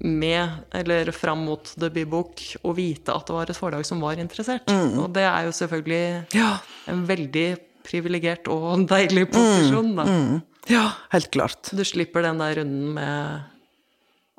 med, 0.00 0.48
eller 0.78 1.10
fram 1.10 1.40
mot 1.42 1.72
debutbok, 1.82 2.38
og 2.62 2.76
vite 2.78 3.10
at 3.14 3.26
det 3.26 3.34
var 3.34 3.50
et 3.50 3.58
forlag 3.58 3.86
som 3.86 3.98
var 4.02 4.20
interessert. 4.22 4.70
Og 4.70 5.08
det 5.14 5.24
er 5.26 5.48
jo 5.48 5.54
selvfølgelig 5.58 6.02
Mm. 6.28 6.36
Ja. 6.38 6.50
en 6.92 7.00
veldig 7.08 7.46
privilegert 7.88 8.46
og 8.52 8.84
deilig 8.90 9.26
posisjon, 9.32 9.94
da. 9.98 10.04
Mm. 10.06 10.36
ja, 10.70 10.84
helt 11.14 11.30
klart. 11.34 11.70
Du 11.74 11.82
slipper 11.88 12.22
den 12.26 12.38
der 12.42 12.60
runden 12.60 12.92
med 12.94 13.42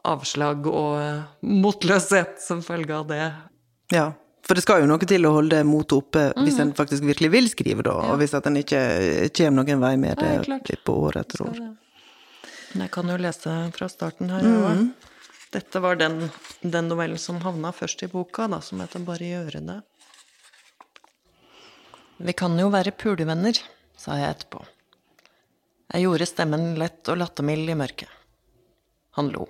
avslag 0.06 0.66
og 0.68 1.00
eh, 1.02 1.24
motløshet 1.44 2.40
som 2.42 2.62
følge 2.66 2.96
av 2.96 3.08
det. 3.08 3.34
Ja. 3.92 4.12
For 4.48 4.56
det 4.58 4.64
skal 4.64 4.82
jo 4.82 4.88
noe 4.90 5.06
til 5.06 5.26
å 5.28 5.34
holde 5.36 5.60
motet 5.68 5.98
oppe 6.00 6.22
hvis 6.40 6.56
Mhm. 6.58 6.62
en 6.62 6.74
faktisk 6.74 7.04
virkelig 7.04 7.30
vil 7.32 7.50
skrive, 7.50 7.84
da. 7.84 7.92
Og 7.92 8.18
hvis 8.20 8.34
at 8.34 8.48
en 8.48 8.56
ikke 8.58 9.30
kommer 9.36 9.64
noen 9.64 9.80
vei 9.80 9.96
med 9.98 10.18
det 10.18 10.46
klart. 10.46 10.72
på 10.86 10.96
år 11.06 11.18
etter 11.22 11.42
år. 11.46 11.60
Men 12.74 12.82
jeg 12.88 12.92
kan 12.92 13.08
jo 13.08 13.18
lese 13.18 13.72
fra 13.74 13.88
starten 13.90 14.30
her 14.30 14.42
Mm. 14.42 14.94
Dette 15.52 15.82
var 15.82 15.96
den, 15.96 16.30
den 16.62 16.88
novellen 16.88 17.18
som 17.18 17.40
havna 17.42 17.72
først 17.74 18.04
i 18.04 18.08
boka, 18.08 18.48
da, 18.48 18.60
som 18.60 18.80
heter 18.80 19.04
Bare 19.04 19.18
gjøre 19.26 19.66
det. 19.66 19.82
Vi 22.18 22.34
kan 22.34 22.58
jo 22.60 22.70
være 22.70 22.92
pulevenner, 22.92 23.58
sa 23.98 24.16
jeg 24.20 24.36
etterpå. 24.36 24.64
Jeg 25.94 26.04
gjorde 26.04 26.28
stemmen 26.28 26.76
lett 26.78 27.08
og 27.10 27.18
lattermild 27.18 27.70
i 27.70 27.74
mørket. 27.80 28.08
Han 29.18 29.30
lo. 29.34 29.48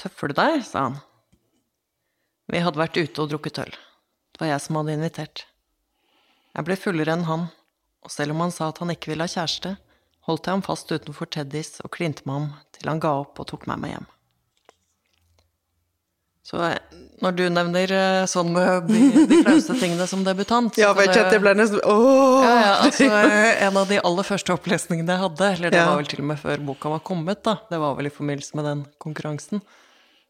Tøffer 0.00 0.32
du 0.32 0.38
deg? 0.38 0.62
sa 0.66 0.88
han. 0.88 1.00
Vi 2.52 2.60
hadde 2.60 2.80
vært 2.80 2.98
ute 2.98 3.22
og 3.22 3.30
drukket 3.32 3.62
øl. 3.62 3.74
Det 4.32 4.42
var 4.42 4.52
jeg 4.54 4.64
som 4.64 4.78
hadde 4.80 4.96
invitert. 4.96 5.44
Jeg 6.52 6.68
ble 6.68 6.76
fullere 6.76 7.14
enn 7.16 7.28
han, 7.28 7.46
og 8.04 8.12
selv 8.12 8.34
om 8.34 8.42
han 8.44 8.52
sa 8.52 8.68
at 8.72 8.80
han 8.82 8.92
ikke 8.92 9.12
ville 9.12 9.24
ha 9.24 9.30
kjæreste, 9.30 9.76
holdt 10.28 10.48
jeg 10.48 10.56
ham 10.58 10.64
fast 10.66 10.90
utenfor 10.92 11.30
Teddys 11.32 11.78
og 11.84 11.92
klinte 11.94 12.26
med 12.26 12.38
ham 12.38 12.50
til 12.76 12.90
han 12.90 13.00
ga 13.02 13.14
opp 13.22 13.40
og 13.40 13.48
tok 13.52 13.68
meg 13.70 13.80
med 13.82 13.94
hjem. 13.94 14.10
Så 16.42 16.58
eh, 16.66 16.78
når 17.22 17.36
du 17.38 17.42
nevner 17.54 17.92
eh, 17.94 18.24
sånn 18.30 18.50
med 18.52 18.88
de, 18.90 19.38
flaueste 19.44 19.76
tingene 19.78 20.08
som 20.10 20.24
debutant 20.26 20.74
Ja, 20.80 20.90
så 20.90 21.04
ikke, 21.06 21.20
det 21.28 21.36
jeg 21.38 21.42
ble 21.44 21.52
nesten 21.54 21.84
Ååå! 21.86 22.40
ja, 22.42 22.56
ja, 22.58 22.72
altså, 22.82 23.06
eh, 23.06 23.62
En 23.68 23.78
av 23.78 23.86
de 23.86 24.00
aller 24.02 24.26
første 24.26 24.56
opplesningene 24.56 25.14
jeg 25.14 25.22
hadde, 25.22 25.50
eller 25.56 25.74
det 25.74 25.84
var 25.86 26.00
vel 26.00 26.10
til 26.10 26.24
og 26.24 26.28
med 26.32 26.42
før 26.42 26.64
boka 26.66 26.90
var 26.96 27.04
kommet, 27.06 27.44
da, 27.46 27.60
det 27.70 27.78
var 27.80 27.94
vel 27.98 28.10
i 28.10 28.14
forbindelse 28.14 28.58
med 28.58 28.68
den 28.68 28.82
konkurransen, 29.02 29.62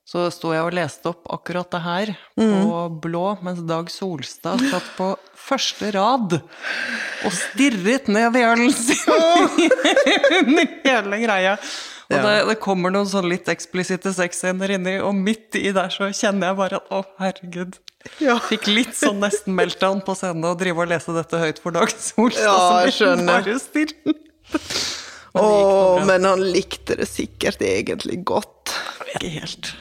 så 0.04 0.24
sto 0.34 0.50
jeg 0.52 0.64
og 0.66 0.74
leste 0.74 1.08
opp 1.12 1.28
akkurat 1.30 1.70
det 1.72 1.80
her 1.84 2.10
på 2.34 2.42
Mm. 2.42 2.96
blå, 3.00 3.38
mens 3.42 3.60
Dag 3.68 3.88
Solstad 3.90 4.60
satt 4.70 4.88
på 4.96 5.12
første 5.38 5.92
rad 5.94 6.34
og 6.40 7.32
stirret 7.32 8.08
ned 8.10 8.32
velen 8.34 8.72
sin 8.74 8.98
under 9.06 10.66
hele 10.84 11.22
greia. 11.22 11.56
Og 12.12 12.18
Ja. 12.18 12.22
det, 12.26 12.34
det 12.50 12.58
kommer 12.60 12.90
noen 12.92 13.06
sånn 13.08 13.28
litt 13.30 13.46
eksplisitte 13.48 14.10
sexscener 14.12 14.74
inni, 14.74 14.98
og 15.00 15.14
midt 15.16 15.54
i 15.56 15.70
der 15.72 15.88
så 15.88 16.10
kjenner 16.12 16.50
jeg 16.50 16.58
bare 16.58 16.80
at 16.82 16.90
å, 16.92 17.04
herregud. 17.22 17.78
Ja. 18.20 18.34
Fikk 18.50 18.66
litt 18.68 18.92
sånn 18.98 19.22
nesten 19.22 19.54
meltdown 19.56 20.02
på 20.04 20.12
scenen 20.18 20.44
og 20.50 20.58
drive 20.60 20.82
og 20.84 20.90
lese 20.90 21.14
dette 21.16 21.38
høyt 21.40 21.62
for 21.62 21.72
Dag 21.72 21.88
Solstad. 21.94 22.42
Ja, 22.44 22.90
som. 22.90 23.24
Bare 23.30 23.56
stille. 23.62 24.18
Bra. 25.33 26.05
men 26.05 26.27
han 26.29 26.42
likte 26.53 26.97
det 26.99 27.09
sikkert 27.09 27.62
egentlig 27.64 28.18
godt. 28.29 28.75
Ikke 29.14 29.31
helt. 29.33 29.73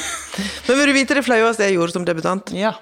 Men 0.66 0.78
vil 0.78 0.90
du 0.90 0.92
vite 0.96 1.16
det 1.16 1.24
flaueste 1.24 1.64
jeg 1.64 1.78
gjorde 1.78 1.94
som 1.94 2.04
debutant? 2.08 2.50
Ja. 2.56 2.74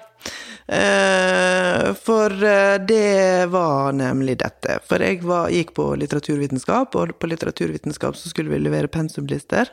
Eh, 0.67 1.93
for 1.99 2.31
eh, 2.43 2.75
det 2.87 3.45
var 3.51 3.95
nemlig 3.95 4.37
dette. 4.41 4.79
For 4.87 5.03
jeg 5.03 5.21
var, 5.27 5.51
gikk 5.51 5.73
på 5.77 5.89
litteraturvitenskap, 5.99 6.95
og 6.99 7.15
på 7.19 7.31
litteraturvitenskap 7.31 8.19
så 8.19 8.31
skulle 8.31 8.53
vi 8.53 8.63
levere 8.63 8.91
pensumlister. 8.91 9.71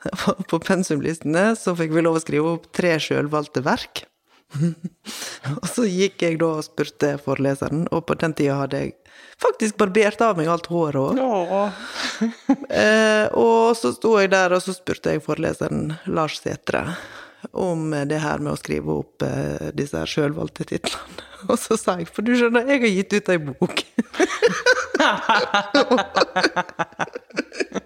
På 0.50 0.56
pensumlistene 0.64 1.50
så 1.60 1.74
fikk 1.76 1.90
vi 1.92 2.00
lov 2.00 2.16
å 2.16 2.22
skrive 2.22 2.54
opp 2.54 2.70
tre 2.72 2.94
sjølvalgte 3.02 3.60
verk. 3.66 4.06
og 5.60 5.68
så 5.70 5.86
gikk 5.88 6.24
jeg 6.26 6.40
da 6.40 6.54
og 6.58 6.66
spurte 6.66 7.14
foreleseren, 7.22 7.86
og 7.94 8.04
på 8.08 8.16
den 8.20 8.34
tida 8.38 8.58
hadde 8.62 8.82
jeg 8.84 8.96
faktisk 9.40 9.78
barbert 9.80 10.20
av 10.24 10.38
meg 10.38 10.50
alt 10.52 10.70
håret 10.72 11.20
òg. 11.20 11.56
Eh, 12.70 13.26
og 13.40 13.72
så 13.78 13.90
sto 13.94 14.12
jeg 14.20 14.30
der, 14.32 14.52
og 14.52 14.60
så 14.62 14.74
spurte 14.76 15.14
jeg 15.14 15.22
foreleseren 15.24 15.94
Lars 16.12 16.36
Sætre 16.42 16.82
om 17.56 17.90
det 18.06 18.20
her 18.20 18.42
med 18.42 18.52
å 18.52 18.58
skrive 18.60 18.98
opp 19.00 19.24
eh, 19.24 19.70
disse 19.76 20.02
sjølvalgte 20.12 20.66
titlene. 20.68 21.24
Og 21.48 21.56
så 21.56 21.78
sa 21.80 21.96
jeg, 21.96 22.10
for 22.12 22.26
du 22.26 22.34
skjønner, 22.36 22.68
jeg 22.68 22.82
har 22.82 22.92
gitt 22.92 23.14
ut 23.16 23.30
ei 23.32 23.38
bok. 23.40 23.84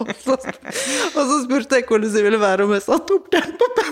Og, 0.01 0.11
så, 0.25 0.37
og 0.37 1.23
så 1.29 1.37
spurte 1.45 1.79
jeg 1.79 1.87
hvordan 1.89 2.13
det 2.15 2.25
ville 2.27 2.41
være 2.41 2.67
om 2.67 2.73
jeg 2.77 2.85
satte 2.87 3.19
opp 3.19 3.27
den 3.35 3.51
på 3.61 3.67
da? 3.79 3.85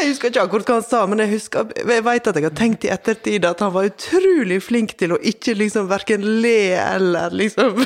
Jeg 0.00 0.08
husker 0.08 0.30
ikke 0.30 0.44
akkurat 0.44 0.70
hva 0.70 0.76
han 0.78 0.86
sa, 0.86 1.00
men 1.10 1.20
jeg, 1.24 1.30
husker, 1.34 1.72
jeg 1.76 2.04
vet 2.06 2.30
at 2.30 2.38
jeg 2.38 2.46
har 2.46 2.56
tenkt 2.56 2.86
i 2.86 2.92
ettertid 2.94 3.46
at 3.48 3.60
han 3.64 3.72
var 3.74 3.90
utrolig 3.90 4.60
flink 4.64 4.94
til 5.00 5.14
å 5.16 5.20
ikke 5.32 5.56
liksom 5.58 5.90
verken 5.90 6.24
le 6.42 6.72
eller 6.80 7.34
liksom 7.36 7.82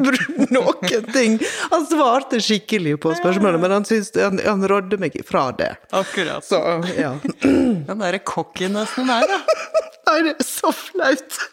noen 0.54 1.12
ting. 1.12 1.38
Han 1.70 1.86
svarte 1.88 2.40
skikkelig 2.44 2.98
på 3.02 3.14
spørsmålet, 3.18 3.60
men 3.62 3.76
han, 3.78 3.88
syntes, 3.88 4.12
han, 4.20 4.40
han 4.44 4.66
rådde 4.68 5.00
meg 5.00 5.16
ifra 5.20 5.48
det. 5.56 5.72
Akkurat. 5.96 6.44
Så, 6.46 6.60
ja. 6.98 7.14
Den 7.42 8.02
derre 8.02 8.20
cockinessen 8.24 9.10
der, 9.10 9.30
da. 9.30 9.89
Er 10.18 10.34
så 10.44 10.72
flaut. 10.74 11.38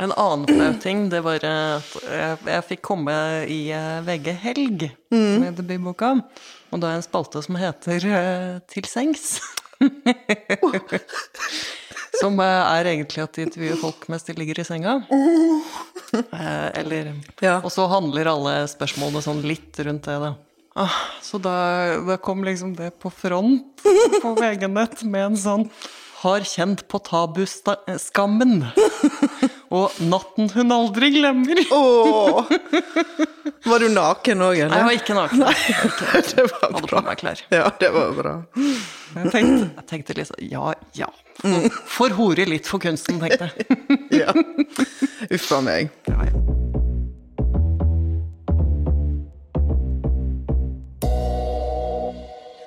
En 0.00 0.12
annen 0.16 0.46
flau 0.48 0.70
ting, 0.80 1.10
det 1.12 1.18
var 1.20 1.42
at 1.44 1.90
jeg, 2.08 2.36
jeg 2.48 2.64
fikk 2.70 2.82
komme 2.88 3.12
i 3.52 3.58
eh, 3.74 3.98
VG 4.06 4.30
Helg 4.40 4.86
med 5.12 5.58
debutboka. 5.58 6.14
Og 6.72 6.80
da 6.80 6.88
er 6.94 7.00
en 7.02 7.04
spalte 7.04 7.42
som 7.44 7.58
heter 7.60 8.06
eh, 8.08 8.54
Til 8.72 8.88
sengs. 8.88 9.36
som 12.20 12.40
eh, 12.40 12.62
er 12.78 12.90
egentlig 12.94 13.26
at 13.26 13.36
de 13.36 13.44
intervjuer 13.44 13.78
folk 13.80 14.08
mens 14.12 14.24
de 14.24 14.36
ligger 14.38 14.62
i 14.62 14.66
senga. 14.66 14.96
Eh, 16.16 16.68
eller 16.80 17.12
Ja. 17.44 17.58
Og 17.60 17.68
så 17.74 17.86
handler 17.92 18.32
alle 18.32 18.56
spørsmålene 18.72 19.24
sånn 19.24 19.44
litt 19.46 19.76
rundt 19.84 20.08
det, 20.08 20.16
da. 20.22 20.32
Ah, 20.76 20.96
så 21.24 21.38
da, 21.40 21.54
da 22.04 22.18
kom 22.20 22.42
liksom 22.44 22.74
det 22.76 22.90
på 23.00 23.08
front 23.12 23.84
på 23.84 24.32
VG-nett 24.36 25.06
med 25.08 25.30
en 25.30 25.38
sånn 25.40 25.64
har 26.22 26.44
kjent 26.48 26.86
på 26.88 27.00
tabuskammen. 27.04 28.64
Og 29.76 29.96
natten 30.06 30.48
hun 30.54 30.72
aldri 30.72 31.10
glemmer. 31.16 31.58
Åh! 31.74 32.50
Var 33.66 33.82
du 33.82 33.88
naken 33.90 34.44
òg, 34.46 34.60
Nei, 34.70 34.78
jeg 34.78 34.86
var 34.86 34.94
ikke 34.94 35.16
naken. 35.18 35.42
det 36.30 36.44
var 36.46 36.60
Hadde 36.62 36.82
på 36.84 36.90
bra. 36.92 37.02
meg 37.08 37.20
klær. 37.22 37.42
Ja, 37.50 37.64
det 37.80 37.90
var 37.94 38.14
bra. 38.16 38.34
Jeg 38.56 39.32
tenkte, 39.34 39.70
jeg 39.80 39.86
tenkte 39.90 40.26
sånn 40.28 40.46
Ja, 40.52 40.70
ja. 40.98 41.10
For, 41.40 41.66
for 41.96 42.16
hore 42.20 42.46
litt 42.48 42.70
for 42.70 42.82
kunsten, 42.82 43.18
tenkte 43.22 43.50
jeg. 43.50 43.82
Ja. 44.22 44.32
Uff 45.28 45.50
a 45.52 45.60
meg. 45.66 45.90
Ja, 46.08 46.30
ja. 46.30 46.65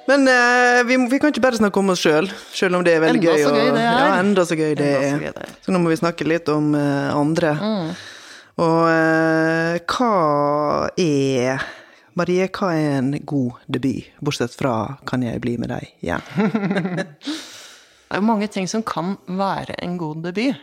Men 0.09 0.25
uh, 0.25 0.81
vi, 0.89 0.97
vi 1.11 1.19
kan 1.21 1.29
ikke 1.33 1.43
bare 1.43 1.59
snakke 1.59 1.81
om 1.81 1.91
oss 1.93 2.01
sjøl, 2.01 2.29
sjøl 2.55 2.79
om 2.79 2.85
det 2.85 2.95
er 2.97 3.03
veldig 3.03 3.19
Enda 3.21 3.33
gøy. 3.35 3.43
så 3.43 3.51
gøy 3.53 3.67
det 3.75 3.83
er. 3.83 3.97
Ja, 3.99 4.13
enda 4.17 4.45
så 4.49 4.57
gøy 4.57 4.71
det 4.79 4.87
er. 4.89 5.19
gøy 5.21 5.33
det 5.35 5.43
er. 5.45 5.51
Så 5.65 5.75
nå 5.75 5.81
må 5.83 5.91
vi 5.91 5.99
snakke 5.99 6.25
litt 6.25 6.49
om 6.49 6.71
uh, 6.73 7.11
andre. 7.13 7.51
Mm. 7.59 7.91
Og 8.59 8.79
uh, 8.89 9.75
hva 9.85 10.13
er 10.97 11.67
Marie, 12.17 12.49
hva 12.51 12.71
er 12.75 12.97
en 12.97 13.13
god 13.23 13.61
debut, 13.71 14.09
bortsett 14.19 14.57
fra 14.57 14.97
'Kan 15.05 15.23
jeg 15.23 15.39
bli 15.45 15.55
med 15.61 15.71
deg'? 15.71 15.93
Ja. 16.01 16.19
Det 18.09 18.17
er 18.17 18.21
jo 18.23 18.25
mange 18.25 18.47
ting 18.49 18.65
som 18.65 18.81
kan 18.81 19.19
være 19.27 19.75
en 19.85 19.97
god 20.01 20.23
debut. 20.25 20.57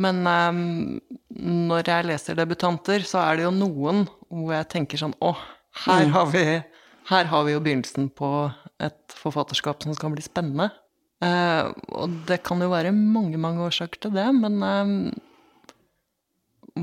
Men 0.00 0.22
um, 0.24 1.00
når 1.68 1.90
jeg 1.90 2.06
leser 2.08 2.38
debutanter, 2.38 3.04
så 3.04 3.20
er 3.20 3.36
det 3.36 3.44
jo 3.44 3.52
noen 3.52 4.06
hvor 4.30 4.54
jeg 4.54 4.68
tenker 4.72 5.00
sånn 5.00 5.12
Å, 5.20 5.34
her, 5.84 6.06
har 6.14 6.30
vi, 6.32 6.44
her 7.08 7.30
har 7.30 7.46
vi 7.46 7.54
jo 7.54 7.62
begynnelsen 7.64 8.10
på 8.16 8.30
et 8.84 9.16
forfatterskap 9.16 9.82
som 9.84 9.96
skal 9.96 10.12
bli 10.14 10.24
spennende. 10.24 10.70
Eh, 11.24 11.70
og 11.98 12.20
det 12.28 12.42
kan 12.46 12.60
jo 12.62 12.70
være 12.70 12.92
mange, 12.94 13.40
mange 13.40 13.64
årsaker 13.66 14.04
til 14.04 14.14
det, 14.14 14.28
men 14.36 14.62
eh, 14.62 14.92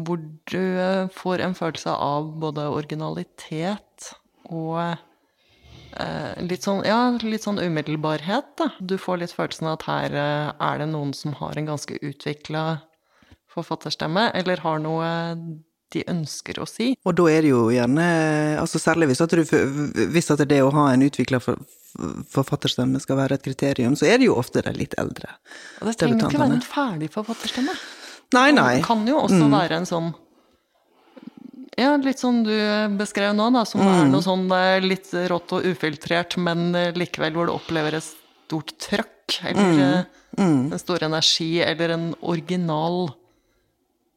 hvor 0.03 0.19
du 0.51 0.61
eh, 0.61 1.07
får 1.13 1.43
en 1.45 1.55
følelse 1.57 1.93
av 1.93 2.33
både 2.41 2.67
originalitet 2.73 4.09
og 4.49 4.81
eh, 4.81 6.33
litt 6.43 6.65
sånn, 6.65 6.83
ja, 6.87 7.15
litt 7.23 7.45
sånn 7.45 7.61
umiddelbarhet, 7.61 8.51
da. 8.59 8.71
Du 8.79 8.97
får 8.99 9.21
litt 9.21 9.35
følelsen 9.35 9.69
av 9.69 9.79
at 9.79 9.87
her 9.87 10.17
eh, 10.19 10.49
er 10.67 10.81
det 10.81 10.89
noen 10.91 11.13
som 11.15 11.37
har 11.39 11.55
en 11.55 11.71
ganske 11.71 12.01
utvikla 12.01 12.65
forfatterstemme, 13.55 14.29
eller 14.35 14.65
har 14.65 14.81
noe 14.83 15.07
de 15.95 16.03
ønsker 16.11 16.59
å 16.61 16.67
si. 16.69 16.91
Og 17.07 17.15
da 17.17 17.25
er 17.31 17.45
det 17.45 17.53
jo 17.53 17.65
gjerne 17.73 18.05
altså 18.61 18.81
Særlig 18.81 19.09
hvis 19.11 19.23
at, 19.23 19.33
du, 19.33 19.43
hvis 20.13 20.31
at 20.33 20.43
det 20.49 20.61
å 20.63 20.71
ha 20.75 20.89
en 20.93 21.05
utvikla 21.07 21.39
forfatterstemme 22.31 22.99
skal 23.01 23.19
være 23.21 23.37
et 23.39 23.45
kriterium, 23.45 23.95
så 23.97 24.09
er 24.09 24.19
det 24.19 24.27
jo 24.29 24.35
ofte 24.39 24.63
de 24.65 24.73
litt 24.75 24.95
eldre. 25.01 25.31
Og 25.79 25.89
det 25.89 25.95
trenger 25.99 26.25
jo 26.25 26.29
ikke 26.29 26.43
være 26.43 26.57
en 26.59 26.65
ferdig 26.65 27.09
forfatterstemme. 27.13 27.75
Nei, 28.35 28.49
nei. 28.55 28.69
Det 28.79 28.85
kan 28.87 29.03
jo 29.07 29.19
også 29.21 29.47
være 29.51 29.81
en 29.81 29.89
sånn 29.89 30.13
Ja, 31.75 31.91
litt 31.99 32.21
som 32.21 32.39
du 32.45 32.53
beskrev 32.99 33.33
nå, 33.35 33.49
da, 33.51 33.65
som 33.67 33.83
er 33.83 34.05
noe 34.07 34.23
sånn 34.23 34.47
litt 34.85 35.11
rått 35.31 35.55
og 35.57 35.65
ufiltrert, 35.67 36.37
men 36.39 36.69
eh, 36.75 36.93
likevel 36.95 37.35
hvor 37.35 37.49
du 37.49 37.55
opplever 37.55 37.97
et 37.97 38.05
stort 38.05 38.71
trøkk, 38.79 39.41
eller 39.51 39.81
eh, 39.83 39.99
en 40.39 40.79
stor 40.79 41.03
energi, 41.03 41.59
eller 41.65 41.95
en 41.97 42.07
original, 42.23 43.09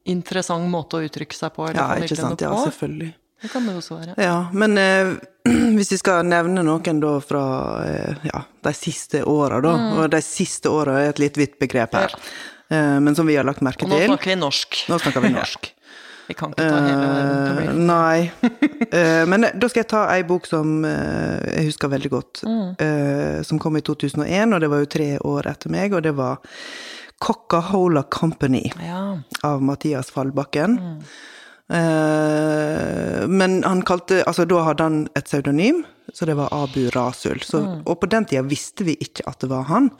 interessant 0.05 0.69
måte 0.71 0.97
å 0.99 1.03
uttrykke 1.05 1.35
seg 1.35 1.53
på, 1.55 1.67
Ja, 1.75 1.89
ikke 1.99 2.15
sant. 2.17 2.41
Ja, 2.41 2.53
selvfølgelig. 2.65 3.13
Det 3.41 3.47
kan 3.53 3.65
det 3.65 3.71
jo 3.71 3.79
også 3.79 3.97
være. 4.01 4.13
Ja, 4.19 4.37
men 4.51 4.77
eh, 4.77 5.13
hvis 5.77 5.91
vi 5.93 5.97
skal 6.01 6.25
nevne 6.27 6.63
noen 6.67 6.99
da 6.99 7.13
fra 7.23 7.43
eh, 7.87 8.15
ja, 8.27 8.41
de 8.67 8.73
siste 8.75 9.23
åra, 9.23 9.61
da, 9.63 9.75
Mm. 9.79 9.97
og 10.03 10.09
de 10.11 10.21
siste 10.25 10.67
åra 10.69 10.97
er 11.05 11.09
et 11.13 11.19
litt 11.23 11.37
vidt 11.39 11.59
begrep 11.59 11.93
her, 11.95 12.15
eh, 12.69 12.97
men 12.99 13.15
som 13.15 13.27
vi 13.27 13.37
har 13.39 13.47
lagt 13.47 13.61
merke 13.63 13.83
Og 13.87 13.89
nå 13.93 13.97
til 14.01 14.09
snakker 14.11 14.33
vi 14.33 14.39
norsk. 14.41 14.81
Nå 14.91 14.99
snakker 14.99 15.21
vi 15.23 15.29
norsk. 15.39 15.71
Vi 16.29 16.35
kan 16.37 16.51
ikke 16.53 16.67
ta 16.67 16.81
hele 16.83 17.05
verden 17.09 17.39
til 17.47 17.69
Eh, 17.69 17.79
nei. 17.87 18.31
Eh, 18.89 19.23
men 19.29 19.43
da 19.53 19.67
skal 19.69 19.83
jeg 19.83 19.87
ta 19.91 19.99
ei 20.15 20.23
bok 20.25 20.47
som 20.49 20.83
jeg 20.83 21.65
husker 21.67 21.89
veldig 21.91 22.09
godt. 22.09 22.39
eh, 22.81 23.41
som 23.45 23.59
kom 23.61 23.77
i 23.77 23.81
2001, 23.85 24.53
og 24.55 24.59
det 24.63 24.69
var 24.71 24.79
jo 24.81 24.89
tre 24.89 25.09
år 25.29 25.47
etter 25.51 25.69
meg, 25.73 25.93
og 25.93 26.01
det 26.03 26.13
var 26.17 26.39
Coca-Cola 27.19 28.03
Company 28.03 28.71
Ja. 28.85 29.19
av 29.43 29.61
Mathias 29.63 30.11
Fallbakken. 30.11 30.77
Eh, 31.69 33.27
men 33.27 33.63
han 33.63 33.81
kalte 33.85 34.23
Altså, 34.25 34.45
da 34.49 34.63
hadde 34.65 34.83
han 34.87 34.99
et 35.15 35.25
pseudonym, 35.29 35.83
så 36.13 36.25
det 36.25 36.35
var 36.39 36.49
Abu 36.55 36.89
Rasul. 36.95 37.39
Så, 37.45 37.61
Og 37.85 37.99
på 38.01 38.09
den 38.09 38.25
tida 38.25 38.41
visste 38.47 38.83
vi 38.87 38.95
ikke 38.97 39.27
at 39.29 39.39
det 39.43 39.49
var 39.51 39.63
han. 39.69 39.91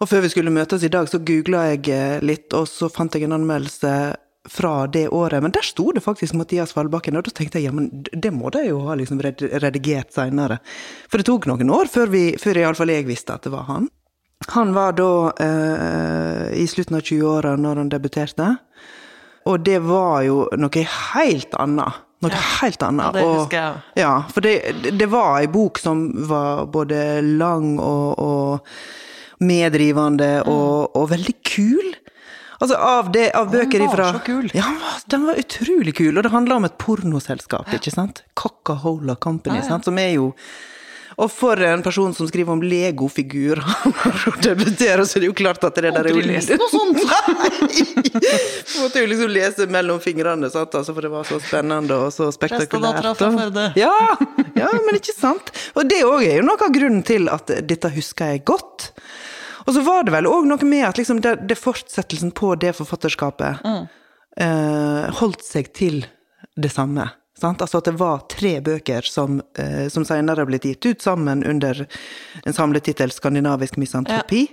Og 0.00 0.08
før 0.10 0.20
vi 0.26 0.28
skulle 0.32 0.52
møtes 0.52 0.82
i 0.84 0.88
dag, 0.92 1.06
så 1.08 1.18
googla 1.24 1.70
jeg 1.76 1.88
eh, 1.94 2.20
litt, 2.20 2.52
og 2.52 2.66
så 2.68 2.90
fant 2.92 3.14
jeg 3.14 3.22
en 3.28 3.36
anmeldelse 3.38 4.16
fra 4.46 4.86
det 4.86 5.08
året, 5.10 5.42
men 5.42 5.50
der 5.50 5.64
sto 5.66 5.88
det 5.92 6.04
faktisk 6.04 6.34
Mathias 6.38 6.70
Fallbakken, 6.76 7.16
og 7.18 7.24
da 7.26 7.32
tenkte 7.34 7.58
jeg 7.58 7.66
ja, 7.66 7.72
men 7.74 7.88
det 8.14 8.30
må 8.30 8.50
de 8.54 8.60
jo 8.68 8.78
ha 8.86 8.94
liksom 8.94 9.18
redigert 9.18 10.12
seinere. 10.14 10.60
For 11.10 11.18
det 11.18 11.26
tok 11.26 11.48
noen 11.50 11.70
år 11.74 11.90
før, 11.90 12.06
vi, 12.12 12.36
før 12.38 12.60
iallfall 12.60 12.92
jeg 12.94 13.08
visste 13.08 13.34
at 13.34 13.42
det 13.42 13.50
var 13.56 13.64
han. 13.66 13.88
Han 14.54 14.74
var 14.76 14.92
da 14.98 15.10
eh, 15.42 16.52
i 16.62 16.66
slutten 16.70 16.96
av 16.98 17.02
20-åra 17.02 17.56
når 17.58 17.80
han 17.82 17.88
debuterte. 17.92 18.50
Og 19.46 19.62
det 19.66 19.78
var 19.86 20.22
jo 20.26 20.44
noe 20.58 20.84
helt 21.12 21.54
annet. 21.58 22.02
Noe 22.24 22.38
helt 22.60 22.82
annet. 22.82 23.04
Ja, 23.06 23.12
det 23.12 23.24
og- 23.26 23.34
husker 23.40 23.58
jeg. 23.60 23.82
Ja, 24.02 24.14
for 24.32 24.40
det, 24.46 24.54
det 24.98 25.08
var 25.12 25.40
ei 25.40 25.46
bok 25.52 25.78
som 25.82 26.06
var 26.30 26.66
både 26.72 27.20
lang 27.22 27.76
og, 27.78 28.18
og 28.18 29.44
medrivende 29.44 30.40
og, 30.48 30.96
og 30.96 31.10
veldig 31.12 31.36
kul. 31.44 31.94
Altså 32.56 32.78
av, 32.80 33.10
det, 33.12 33.26
av 33.36 33.50
bøker 33.52 33.82
var 33.84 33.90
ifra 33.90 34.06
så 34.16 34.22
kul. 34.24 34.46
Ja, 34.56 34.64
den 34.64 34.78
var, 34.80 35.00
den 35.12 35.26
var 35.28 35.40
utrolig 35.42 35.92
kul. 35.98 36.14
Og 36.16 36.24
det 36.24 36.32
handla 36.32 36.56
om 36.56 36.64
et 36.68 36.78
pornoselskap, 36.80 37.68
ikke 37.76 37.92
sant? 37.92 38.22
Coca-Cola 38.38 39.18
Company, 39.20 39.60
sant? 39.66 39.84
som 39.84 39.98
er 40.00 40.14
jo 40.14 40.30
og 41.16 41.30
for 41.32 41.60
en 41.64 41.80
person 41.84 42.12
som 42.14 42.28
skriver 42.28 42.52
om 42.52 42.60
legofigurer 42.60 43.62
hun 44.24 44.40
debuterer, 44.44 45.04
så 45.08 45.16
er 45.16 45.24
det 45.24 45.30
jo 45.30 45.36
klart 45.38 45.64
at 45.64 45.78
det 45.80 45.92
der 45.96 46.10
er 46.10 46.12
jo 46.12 46.24
lest 46.24 46.52
noe 46.52 46.68
sånt! 46.68 47.00
Måtte 48.82 49.00
jo 49.00 49.08
liksom 49.08 49.32
lese 49.32 49.68
mellom 49.72 50.00
fingrene, 50.04 50.50
sant? 50.52 50.76
Altså, 50.76 50.92
for 50.92 51.06
det 51.06 51.12
var 51.14 51.28
så 51.28 51.40
spennende 51.40 51.96
og 52.06 52.12
så 52.12 52.28
spektakulært. 52.34 53.22
Ja, 53.80 53.94
ja, 54.58 54.68
men 54.84 55.00
ikke 55.00 55.16
sant? 55.16 55.52
Og 55.74 55.88
det 55.88 56.02
òg 56.04 56.26
er 56.26 56.40
jo 56.42 56.46
noe 56.46 56.60
av 56.60 56.74
grunnen 56.74 57.04
til 57.06 57.30
at 57.32 57.50
dette 57.64 57.92
husker 57.96 58.34
jeg 58.34 58.44
godt. 58.48 58.90
Og 59.66 59.74
så 59.74 59.82
var 59.86 60.04
det 60.06 60.14
vel 60.14 60.28
òg 60.30 60.46
noe 60.46 60.68
med 60.68 60.84
at 60.90 61.00
liksom 61.00 61.22
det, 61.24 61.38
det 61.48 61.56
fortsettelsen 61.58 62.34
på 62.36 62.52
det 62.60 62.74
forfatterskapet 62.76 63.64
eh, 63.66 65.06
holdt 65.20 65.42
seg 65.48 65.72
til 65.74 66.04
det 66.56 66.70
samme. 66.72 67.08
Sant? 67.36 67.60
Altså 67.60 67.82
at 67.82 67.88
det 67.90 67.96
var 68.00 68.24
tre 68.32 68.56
bøker 68.64 69.04
som, 69.04 69.42
eh, 69.60 69.88
som 69.92 70.04
senere 70.08 70.40
har 70.40 70.48
blitt 70.48 70.64
gitt 70.64 70.86
ut 70.86 71.02
sammen 71.04 71.44
under 71.44 71.86
en 72.44 72.52
samletittel 72.56 73.12
'Skandinavisk 73.12 73.76
misantropi'. 73.76 74.48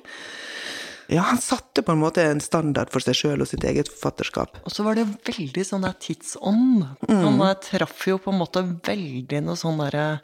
Ja, 1.08 1.22
han 1.22 1.38
satte 1.38 1.82
på 1.82 1.92
en 1.92 2.00
måte 2.00 2.24
en 2.24 2.40
standard 2.42 2.92
for 2.92 3.04
seg 3.04 3.16
sjøl 3.16 3.42
og 3.44 3.48
sitt 3.48 3.64
eget 3.68 3.90
forfatterskap. 3.92 4.62
Og 4.64 4.72
så 4.72 4.84
var 4.84 4.96
det 4.96 5.06
veldig 5.28 5.66
sånn 5.68 5.84
der 5.84 5.96
tidsånd. 6.00 6.86
Han 7.08 7.44
traff 7.62 8.08
jo 8.08 8.18
på 8.18 8.32
en 8.32 8.40
måte 8.40 8.64
veldig 8.64 9.44
noe 9.44 9.60
sånn 9.60 9.84
derre 9.84 10.22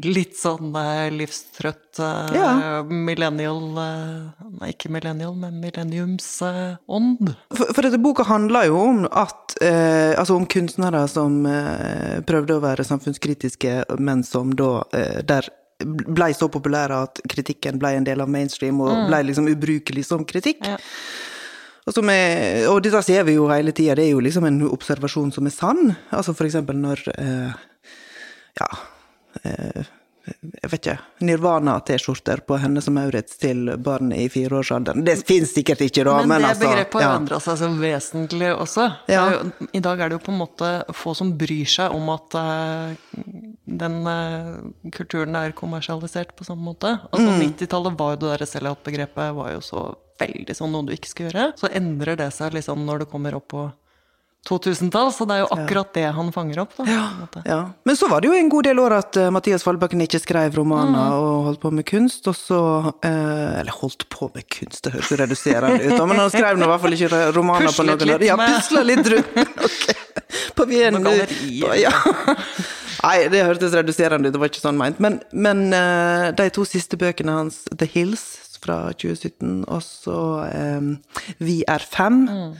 Litt 0.00 0.38
sånn 0.40 0.70
eh, 0.72 1.10
livstrøtt 1.12 1.98
eh, 2.00 2.30
Ja. 2.32 2.80
millennial 2.88 3.58
eh, 3.76 4.44
Nei, 4.56 4.70
ikke 4.72 4.88
millennial, 4.88 5.34
men 5.36 5.58
millenniumsånd. 5.60 7.32
For, 7.52 7.72
for 7.76 7.84
dette 7.84 8.00
boka 8.00 8.24
handler 8.24 8.70
jo 8.70 8.78
om 8.80 9.02
at 9.10 9.52
eh, 9.60 10.14
Altså 10.16 10.38
om 10.38 10.46
kunstnere 10.48 11.02
som 11.12 11.42
eh, 11.44 12.22
prøvde 12.24 12.56
å 12.56 12.62
være 12.64 12.86
samfunnskritiske, 12.88 13.74
men 14.00 14.24
som 14.24 14.54
da 14.56 14.78
eh, 14.96 15.20
der 15.28 15.50
blei 15.82 16.30
så 16.32 16.46
populære 16.52 17.02
at 17.08 17.20
kritikken 17.28 17.76
blei 17.82 17.96
en 17.98 18.06
del 18.06 18.22
av 18.24 18.30
mainstream, 18.32 18.80
og 18.80 19.08
blei 19.10 19.24
liksom 19.26 19.48
ubrukelig 19.50 20.06
som 20.08 20.24
kritikk. 20.24 20.62
Ja. 20.64 20.78
Og, 21.82 21.92
som 21.96 22.08
er, 22.14 22.68
og 22.70 22.80
dette 22.86 23.00
ser 23.04 23.26
vi 23.26 23.34
jo 23.34 23.48
hele 23.50 23.74
tida, 23.74 23.96
det 23.98 24.06
er 24.06 24.12
jo 24.14 24.22
liksom 24.22 24.46
en 24.48 24.60
observasjon 24.70 25.34
som 25.34 25.50
er 25.50 25.54
sann. 25.56 25.92
Altså 26.14 26.32
for 26.38 26.46
eksempel 26.48 26.78
når 26.80 27.02
Ja 28.56 28.68
jeg 30.22 30.70
vet 30.70 30.76
ikke 30.78 31.24
Nirvana-T-skjorter 31.26 32.44
på 32.46 32.56
Hennes 32.62 32.86
og 32.86 32.94
Maurits 32.94 33.38
til 33.42 33.72
barn 33.82 34.12
i 34.14 34.28
fireårsalderen. 34.30 35.02
Det 35.06 35.16
fins 35.26 35.50
sikkert 35.56 35.82
ikke, 35.82 36.04
da, 36.06 36.20
Men, 36.20 36.28
men, 36.30 36.44
det 36.44 36.50
altså 36.52 36.68
begrepet 36.68 36.98
har 37.00 37.08
ja. 37.08 37.16
endra 37.18 37.40
seg 37.42 37.58
så 37.58 37.70
vesentlig 37.80 38.52
også. 38.54 38.86
Ja. 39.10 39.24
jo, 39.34 39.66
I 39.74 39.82
dag 39.82 39.98
er 39.98 40.12
det 40.12 40.20
jo 40.20 40.22
på 40.28 40.34
en 40.34 40.38
måte 40.44 40.70
få 40.94 41.16
som 41.18 41.34
bryr 41.38 41.72
seg 41.74 41.96
om 41.96 42.12
at 42.14 42.38
uh, 42.38 42.94
den 43.82 43.98
uh, 44.06 44.62
kulturen 44.94 45.38
er 45.38 45.56
kommersialisert 45.58 46.36
på 46.38 46.46
samme 46.46 46.70
måte. 46.70 46.96
Altså 47.10 47.32
Mm. 47.32 47.42
90-tallet 47.48 47.98
var 47.98 48.14
jo 48.14 48.22
det 48.22 48.30
derre 48.32 48.46
sell-out-begrepet 48.50 49.34
var 49.34 49.52
jo 49.54 49.60
så 49.64 49.84
veldig 50.22 50.54
sånn 50.54 50.70
noe 50.74 50.86
du 50.86 50.92
ikke 50.94 51.10
skal 51.10 51.28
gjøre. 51.28 51.46
Så 51.58 51.70
endrer 51.74 52.18
det 52.20 52.30
seg 52.36 52.54
liksom 52.54 52.84
når 52.86 53.02
du 53.02 53.10
kommer 53.10 53.34
opp 53.38 53.48
på 53.50 53.66
2000-tall, 54.48 55.12
så 55.14 55.24
det 55.28 55.36
er 55.36 55.42
jo 55.44 55.48
akkurat 55.54 55.92
det 55.94 56.04
han 56.16 56.30
fanger 56.34 56.58
opp. 56.64 56.72
da. 56.76 56.84
ja. 56.90 57.02
Ja. 57.46 57.58
Men 57.86 57.96
så 57.96 58.08
var 58.10 58.20
det 58.24 58.28
jo 58.32 58.34
en 58.34 58.48
god 58.50 58.66
del 58.66 58.80
år 58.82 58.96
at 58.96 59.16
eh, 59.20 59.28
Mathias 59.30 59.62
Fallbakken 59.62 60.02
ikke 60.02 60.18
skrev 60.22 60.56
romaner 60.58 60.90
Mm. 60.92 61.12
og 61.22 61.44
holdt 61.46 61.60
på 61.62 61.70
med 61.72 61.86
kunst, 61.86 62.26
og 62.26 62.34
så 62.34 62.58
eh, 63.06 63.60
Eller 63.60 63.70
holdt 63.78 64.08
på 64.10 64.30
med 64.34 64.48
kunst, 64.50 64.82
det 64.84 64.92
høres 64.96 65.12
reduserende 65.20 65.78
ut, 65.84 65.94
men 66.08 66.18
han 66.24 66.30
skrev 66.34 66.58
nå 66.58 66.66
i 66.66 66.72
hvert 66.72 66.82
fall 66.82 66.96
ikke 66.98 67.20
romaner 67.36 67.70
på 67.76 67.86
noen 67.86 68.14
år. 68.16 68.26
Ja, 68.26 68.36
pusla 68.40 68.82
litt 68.82 69.06
rundt. 69.14 69.38
okay. 69.68 69.94
På 70.58 70.66
Wien. 70.68 70.98
Ja. 71.78 71.92
Nei, 73.02 73.16
det 73.32 73.44
hørtes 73.46 73.72
reduserende 73.74 74.28
ut, 74.28 74.34
det 74.34 74.40
var 74.42 74.50
ikke 74.50 74.62
sånn 74.62 74.78
meint. 74.78 74.98
Men, 75.02 75.20
men 75.32 75.64
eh, 75.74 76.28
de 76.38 76.48
to 76.54 76.66
siste 76.68 76.98
bøkene 77.00 77.38
hans, 77.40 77.62
The 77.72 77.86
Hills 77.94 78.26
fra 78.62 78.92
2017, 78.94 79.64
og 79.66 79.80
så 79.82 80.18
eh, 80.50 80.92
Vi 81.42 81.62
er 81.66 81.82
fem. 81.82 82.24
Mm. 82.28 82.52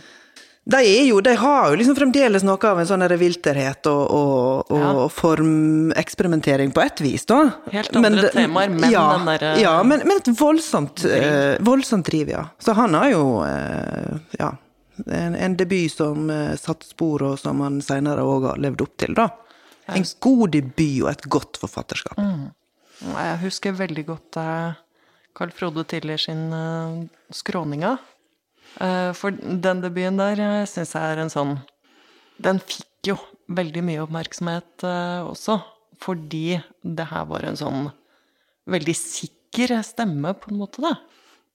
De, 0.64 0.78
jo, 1.08 1.20
de 1.20 1.32
har 1.34 1.70
jo 1.72 1.76
liksom 1.80 1.96
fremdeles 1.98 2.44
noe 2.46 2.68
av 2.70 2.78
en 2.78 2.86
sånn 2.86 3.02
vilterhet 3.18 3.86
og, 3.90 4.02
og, 4.14 4.70
og 4.70 4.78
Ja. 4.78 5.06
formeksperimentering 5.10 6.70
på 6.70 6.84
et 6.84 7.00
vis, 7.02 7.24
da. 7.26 7.40
Helt 7.72 7.96
andre 7.98 8.12
men, 8.12 8.28
temaer, 8.30 8.70
men 8.70 8.90
ja, 8.92 9.02
den 9.16 9.26
derre- 9.26 9.56
Ja, 9.58 9.72
men, 9.82 10.04
men 10.06 10.20
et 10.22 10.30
voldsomt, 10.38 11.02
eh, 11.04 11.56
voldsomt 11.60 12.06
driv, 12.06 12.30
ja. 12.30 12.44
Så 12.62 12.76
han 12.78 12.94
har 12.94 13.10
jo 13.10 13.24
eh, 13.42 14.20
ja, 14.38 14.52
en, 15.06 15.34
en 15.34 15.56
debut 15.58 15.90
som 15.90 16.30
eh, 16.30 16.54
satte 16.54 16.86
spor, 16.86 17.26
og 17.32 17.38
som 17.42 17.58
han 17.66 17.80
seinere 17.82 18.22
òg 18.22 18.46
har 18.52 18.62
levd 18.62 18.86
opp 18.86 18.94
til, 19.02 19.18
da. 19.18 19.28
En 19.90 20.06
god 20.22 20.54
debut 20.54 21.02
og 21.02 21.10
et 21.10 21.26
godt 21.26 21.58
forfatterskap. 21.58 22.16
Mm. 22.22 22.52
Jeg 23.02 23.38
husker 23.42 23.74
veldig 23.74 24.06
godt 24.06 24.38
eh, 24.38 24.78
Carl 25.34 25.50
Frode 25.58 25.82
Tiller 25.90 26.20
sin 26.22 26.52
uh, 26.54 27.02
'Skråninga'. 27.32 27.96
Eh, 28.80 29.10
for 29.16 29.34
den 29.36 29.82
debuten 29.84 30.16
der 30.20 30.40
uh, 30.40 30.62
syns 30.68 30.94
jeg 30.96 31.12
er 31.12 31.20
en 31.20 31.32
sånn 31.32 31.58
Den 32.42 32.56
fikk 32.62 33.10
jo 33.10 33.18
veldig 33.56 33.84
mye 33.86 34.02
oppmerksomhet 34.04 34.84
eh, 34.86 35.22
også, 35.26 35.58
fordi 36.02 36.60
det 36.82 37.08
her 37.10 37.26
var 37.30 37.46
en 37.46 37.58
sånn 37.58 37.86
veldig 38.70 38.94
sikker 38.96 39.74
stemme, 39.84 40.34
på 40.38 40.52
en 40.52 40.60
måte, 40.62 40.82
da. 40.84 40.96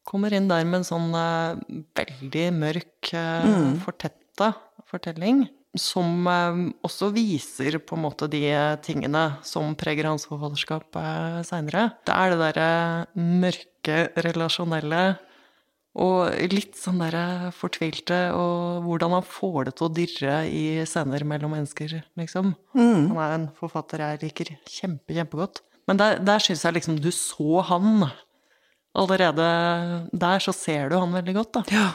Kommer 0.08 0.34
inn 0.36 0.50
der 0.52 0.66
med 0.68 0.82
en 0.82 0.88
sånn 0.88 1.12
eh, 1.18 1.62
veldig 1.98 2.48
mørk, 2.56 3.14
mm. 3.14 3.78
fortetta 3.86 4.54
fortelling. 4.88 5.46
Som 5.78 6.28
eh, 6.32 6.62
også 6.88 7.12
viser 7.16 7.80
på 7.84 7.98
en 7.98 8.06
måte 8.08 8.30
de 8.32 8.44
tingene 8.86 9.26
som 9.46 9.76
preger 9.80 10.10
hans 10.10 10.28
forfatterskap 10.30 11.00
seinere. 11.48 11.92
Det 12.08 12.16
er 12.16 12.34
det 12.34 12.42
derre 12.44 12.70
mørke, 13.16 14.00
relasjonelle 14.26 15.04
og 15.98 16.30
litt 16.54 16.76
sånn 16.78 17.00
derre 17.02 17.50
fortvilte, 17.58 18.18
og 18.38 18.84
hvordan 18.86 19.16
han 19.18 19.26
får 19.26 19.66
det 19.70 19.76
til 19.80 19.88
å 19.88 19.94
dirre 19.98 20.36
i 20.46 20.64
scener 20.86 21.24
mellom 21.26 21.56
mennesker, 21.56 21.96
liksom. 22.20 22.52
Han 22.78 23.18
er 23.18 23.34
en 23.40 23.48
forfatter 23.58 24.04
jeg 24.06 24.22
liker 24.28 24.52
kjempe, 24.70 25.16
kjempegodt. 25.18 25.64
Men 25.90 25.98
der, 25.98 26.20
der 26.22 26.44
syns 26.44 26.62
jeg 26.68 26.76
liksom 26.78 27.00
du 27.02 27.10
så 27.16 27.64
han. 27.70 28.06
Allerede 28.98 29.48
der 30.14 30.40
så 30.44 30.54
ser 30.56 30.90
du 30.92 30.98
han 31.00 31.14
veldig 31.16 31.34
godt, 31.38 31.52
da. 31.60 31.64
Ja. 31.74 31.88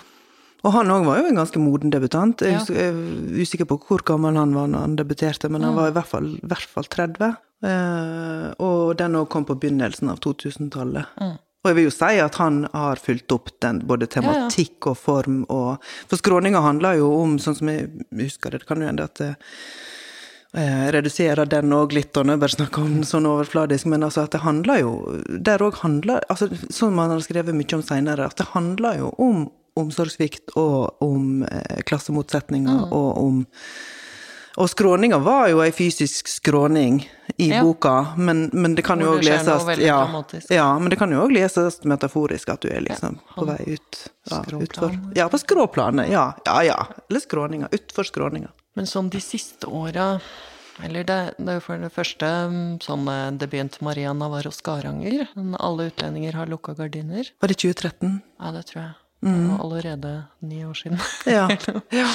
Og 0.62 0.70
han 0.76 0.90
òg 0.94 1.04
var 1.08 1.18
jo 1.18 1.30
en 1.32 1.38
ganske 1.40 1.58
moden 1.58 1.90
debutant. 1.90 2.42
Jeg 2.46 2.62
er 2.78 2.98
usikker 3.42 3.66
på 3.66 3.80
hvor 3.82 4.04
gammel 4.06 4.36
han 4.38 4.52
var 4.54 4.68
når 4.70 4.84
han 4.86 4.98
debuterte, 4.98 5.50
men 5.50 5.60
Mm. 5.60 5.66
han 5.66 5.74
var 5.80 5.88
i 5.90 5.94
hvert 5.96 6.06
fall, 6.06 6.28
i 6.38 6.46
hvert 6.46 6.68
fall 6.70 6.84
30. 6.86 7.32
Eh, 7.66 8.46
og 8.62 8.96
den 8.98 9.16
òg 9.18 9.28
kom 9.28 9.44
på 9.44 9.56
begynnelsen 9.58 10.10
av 10.10 10.20
2000-tallet. 10.22 11.06
Mm. 11.20 11.38
Og 11.62 11.70
jeg 11.70 11.78
vil 11.78 11.86
jo 11.86 11.94
si 11.94 12.18
at 12.18 12.36
han 12.42 12.64
har 12.72 12.98
fulgt 12.98 13.32
opp 13.34 13.52
den, 13.62 13.84
både 13.86 14.08
tematikk 14.10 14.90
og 14.90 14.98
form 14.98 15.42
og 15.46 15.84
For 16.10 16.18
skråninga 16.18 16.62
handler 16.64 16.98
jo 16.98 17.12
om, 17.20 17.38
sånn 17.42 17.58
som 17.58 17.70
jeg 17.70 17.88
husker 18.18 18.50
det, 18.50 18.64
det 18.64 18.70
kan 18.70 18.82
jo 18.82 18.90
hende 18.90 19.06
at 19.06 19.20
det 19.20 19.30
eh, 20.58 20.90
reduserer 20.96 21.46
den 21.46 21.72
òg 21.76 21.94
litt, 21.94 22.10
og 22.18 22.26
jeg 22.26 22.42
bare 22.42 22.56
snakker 22.56 22.82
om 22.82 22.98
den 22.98 23.08
sånn 23.08 23.30
overfladisk, 23.30 23.86
men 23.94 24.02
altså 24.02 24.26
at 24.26 24.34
det 24.34 24.42
handler 24.42 24.82
jo 24.82 24.92
Der 25.38 25.62
òg 25.62 25.78
handler 25.84 26.26
altså, 26.28 26.50
Som 26.68 26.98
man 26.98 27.14
har 27.14 27.22
skrevet 27.22 27.54
mye 27.54 27.78
om 27.78 27.86
seinere, 27.86 28.26
at 28.26 28.42
det 28.42 28.50
handler 28.56 28.98
jo 28.98 29.14
om 29.22 29.46
omsorgssvikt 29.78 30.52
og 30.60 31.00
om 31.00 31.46
eh, 31.46 31.78
klassemotsetninger 31.88 32.90
og 32.92 33.10
om 33.22 33.44
og 34.56 34.68
skråninga 34.70 35.18
var 35.24 35.48
jo 35.48 35.62
ei 35.64 35.72
fysisk 35.72 36.28
skråning 36.28 37.00
i 37.36 37.48
Ja. 37.50 37.62
boka, 37.64 38.14
men, 38.16 38.50
men 38.52 38.74
det 38.74 38.84
kan 38.84 39.00
jo 39.00 39.14
òg 39.16 39.24
leses 39.24 39.78
ja, 39.80 40.00
ja, 40.50 40.78
men 40.78 40.90
det 40.90 40.98
kan 41.00 41.12
jo 41.12 41.22
òg 41.24 41.32
leses 41.32 41.80
metaforisk, 41.88 42.48
at 42.52 42.60
du 42.60 42.68
er 42.68 42.84
liksom 42.84 43.18
på 43.34 43.46
vei 43.48 43.76
ut. 43.78 44.00
Ja, 44.30 44.42
utfor. 44.44 44.92
ja 45.16 45.28
på 45.28 45.38
skråplanet. 45.40 46.10
Ja, 46.12 46.34
ja. 46.44 46.62
ja. 46.62 46.78
Eller 47.08 47.20
skråninga. 47.20 47.68
Utfor 47.72 48.04
skråninga. 48.04 48.52
Men 48.74 48.86
sånn 48.86 49.10
de 49.12 49.20
siste 49.20 49.66
åra 49.68 50.20
Eller 50.82 51.04
det, 51.04 51.34
det 51.36 51.50
er 51.52 51.58
jo 51.58 51.62
for 51.66 51.76
det 51.76 51.90
første 51.92 52.28
mm, 52.48 52.78
sånn 52.80 53.04
det 53.38 53.46
begynte 53.52 53.82
Maria 53.84 54.14
Navarro 54.16 54.50
Skaranger. 54.50 55.26
'Alle 55.36 55.90
utlendinger 55.90 56.32
har 56.32 56.48
lukka 56.48 56.72
gardiner'. 56.74 57.28
Var 57.40 57.48
det 57.48 57.58
2013? 57.60 58.20
Ja, 58.40 58.52
det 58.56 58.64
tror 58.70 58.80
jeg. 58.82 58.94
Det 59.22 59.34
var 59.50 59.60
allerede 59.62 60.24
ni 60.40 60.64
år 60.66 60.74
siden. 60.74 60.98
Ja. 61.26 61.44
ja. 62.00 62.08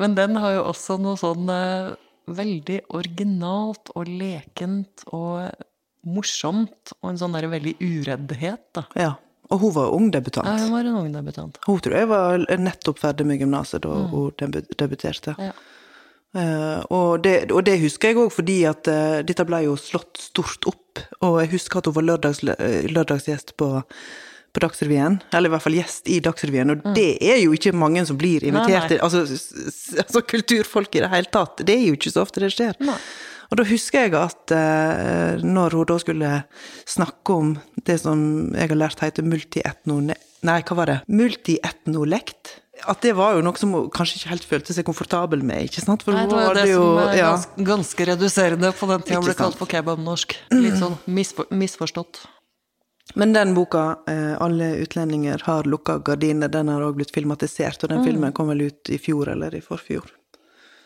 Men 0.00 0.16
den 0.18 0.36
har 0.40 0.58
jo 0.58 0.64
også 0.72 0.98
noe 1.00 1.16
sånn 1.20 1.48
eh, 1.52 1.94
veldig 2.26 2.80
originalt 2.96 3.92
og 3.94 4.10
lekent 4.10 5.06
og 5.14 5.48
morsomt, 6.06 6.92
og 7.00 7.10
en 7.10 7.20
sånn 7.20 7.34
der 7.34 7.48
veldig 7.50 7.76
ureddhet, 7.82 8.66
da. 8.76 8.88
ja. 8.98 9.14
Og 9.46 9.60
hun 9.62 9.74
var 9.76 9.92
ungdebutant. 9.94 10.48
Ja, 10.48 10.58
hun 10.58 10.72
var 10.74 10.86
en 10.88 10.96
ungdebutant. 11.04 11.58
Hun 11.68 11.78
tror 11.78 11.92
jeg 11.94 12.08
var 12.10 12.40
nettopp 12.58 12.98
ferdig 12.98 13.28
med 13.28 13.38
gymnaset 13.38 13.84
da 13.84 13.92
hun 14.10 14.32
debuterte. 14.34 15.36
Ja. 15.38 15.52
Uh, 16.36 16.82
og, 16.90 17.22
det, 17.24 17.52
og 17.54 17.62
det 17.64 17.78
husker 17.80 18.10
jeg 18.10 18.18
òg 18.20 18.32
fordi 18.34 18.56
at 18.68 18.90
uh, 18.90 19.22
dette 19.24 19.46
ble 19.48 19.62
jo 19.64 19.76
slått 19.80 20.18
stort 20.20 20.66
opp. 20.68 21.00
Og 21.24 21.38
jeg 21.44 21.52
husker 21.54 21.78
at 21.78 21.88
hun 21.88 21.96
var 21.96 22.08
lørdags, 22.08 22.42
lørdagsgjest 22.42 23.54
på, 23.60 23.70
på 24.56 24.64
Dagsrevyen. 24.64 25.20
Eller 25.36 25.50
i 25.50 25.54
hvert 25.54 25.64
fall 25.66 25.76
gjest 25.76 26.08
i 26.08 26.18
Dagsrevyen. 26.24 26.72
Og 26.72 26.90
det 26.96 27.10
er 27.20 27.42
jo 27.42 27.54
ikke 27.56 27.74
mange 27.76 28.04
som 28.08 28.18
blir 28.20 28.44
invitert 28.46 28.88
til 28.92 29.02
altså, 29.04 29.26
altså 30.02 30.24
kulturfolk 30.24 30.96
i 30.96 31.04
det 31.04 31.12
hele 31.12 31.32
tatt. 31.32 31.60
Det 31.66 31.76
er 31.76 31.88
jo 31.90 31.96
ikke 31.98 32.14
så 32.14 32.24
ofte 32.24 32.44
det 32.44 32.54
skjer. 32.56 32.76
Nei. 32.86 32.98
Og 33.46 33.60
da 33.60 33.66
husker 33.68 34.06
jeg 34.06 34.14
at 34.18 34.52
eh, 34.56 35.42
når 35.44 35.76
hun 35.78 35.88
da 35.92 35.96
skulle 36.02 36.30
snakke 36.88 37.34
om 37.34 37.52
det 37.86 38.00
som 38.02 38.20
jeg 38.56 38.72
har 38.72 38.80
lært 38.80 39.02
heter 39.04 39.26
multietno... 39.26 40.00
Nei, 40.46 40.60
hva 40.66 40.78
var 40.78 40.90
det? 40.90 40.96
Multietnolekt. 41.10 42.56
At 42.84 43.00
det 43.06 43.14
var 43.16 43.36
jo 43.36 43.44
noe 43.46 43.56
som 43.56 43.72
hun 43.72 43.86
kanskje 43.92 44.18
ikke 44.18 44.32
helt 44.34 44.46
følte 44.50 44.74
seg 44.76 44.86
komfortabel 44.88 45.44
med, 45.46 45.68
ikke 45.70 45.84
sant? 45.84 46.04
For 46.04 46.16
Nei, 46.16 46.26
det 46.28 46.36
var 46.36 46.58
det 46.58 46.66
jo 46.68 46.82
som 46.82 47.00
er 47.06 47.16
ja. 47.16 47.30
ganske, 47.70 48.08
reduserende 48.10 48.72
på 48.76 48.88
den 48.90 49.06
tida 49.06 49.22
ble 49.24 49.36
kalt 49.38 49.56
for 49.58 49.70
kebabnorsk. 49.70 50.36
Litt 50.52 50.76
sånn 50.82 50.98
misfor, 51.08 51.48
misforstått. 51.54 52.26
Men 53.14 53.32
den 53.32 53.54
boka, 53.54 53.98
eh, 54.06 54.36
'Alle 54.42 54.74
utlendinger 54.76 55.42
har 55.44 55.62
lukka 55.62 55.98
gardiner', 55.98 56.48
den 56.50 56.68
har 56.68 56.80
òg 56.82 56.94
blitt 56.96 57.12
filmatisert, 57.14 57.82
og 57.84 57.88
den 57.88 57.98
Mm. 57.98 58.04
filmen 58.04 58.32
kom 58.32 58.48
vel 58.48 58.60
ut 58.62 58.90
i 58.90 58.98
fjor 58.98 59.28
eller 59.28 59.54
i 59.54 59.60
forfjor. 59.60 60.10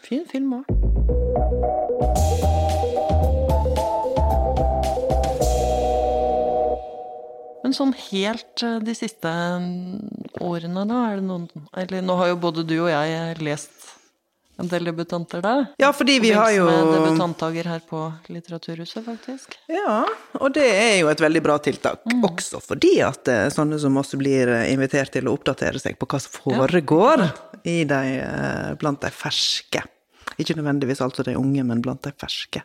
Fin 0.03 0.25
film 0.27 0.53
òg. 0.53 0.65
Men 7.63 7.75
sånn 7.77 7.93
helt 8.11 8.63
eh, 8.67 8.79
de 8.83 8.95
siste 8.97 9.29
mm, 9.31 10.41
årene, 10.41 10.87
da, 10.89 11.01
er 11.11 11.21
det 11.21 11.27
noen 11.29 11.45
Eller 11.77 12.03
nå 12.03 12.17
har 12.17 12.33
jo 12.33 12.39
både 12.41 12.65
du 12.67 12.77
og 12.81 12.89
jeg 12.91 13.37
lest 13.45 13.75
en 14.61 14.69
del 14.69 14.85
debutanter 14.85 15.41
da. 15.45 15.55
Ja, 15.81 15.91
fordi 15.97 16.19
vi 16.21 16.31
har 16.37 16.51
jo 16.53 16.67
Med 16.69 16.91
debutantdager 16.95 17.69
her 17.71 17.81
på 17.89 18.03
Litteraturhuset, 18.29 19.05
faktisk. 19.07 19.57
Ja, 19.73 20.05
og 20.39 20.53
det 20.55 20.67
er 20.69 20.97
jo 21.01 21.09
et 21.13 21.23
veldig 21.23 21.43
bra 21.45 21.57
tiltak. 21.65 22.05
Også 22.27 22.61
fordi 22.63 22.99
at 23.07 23.29
eh, 23.33 23.49
sånne 23.53 23.79
som 23.81 23.97
oss 24.01 24.13
blir 24.21 24.53
eh, 24.53 24.67
invitert 24.73 25.15
til 25.17 25.29
å 25.31 25.35
oppdatere 25.39 25.81
seg 25.81 25.97
på 26.01 26.09
hva 26.11 26.21
som 26.21 26.37
foregår 26.37 27.25
i 27.65 27.83
de, 27.89 28.03
eh, 28.21 28.71
blant 28.81 29.01
de 29.05 29.13
ferske. 29.15 29.83
Ikke 30.41 30.57
nødvendigvis 30.59 31.03
altså 31.05 31.25
de 31.27 31.37
unge, 31.41 31.65
men 31.67 31.83
blant 31.85 32.05
de 32.05 32.13
ferske. 32.21 32.63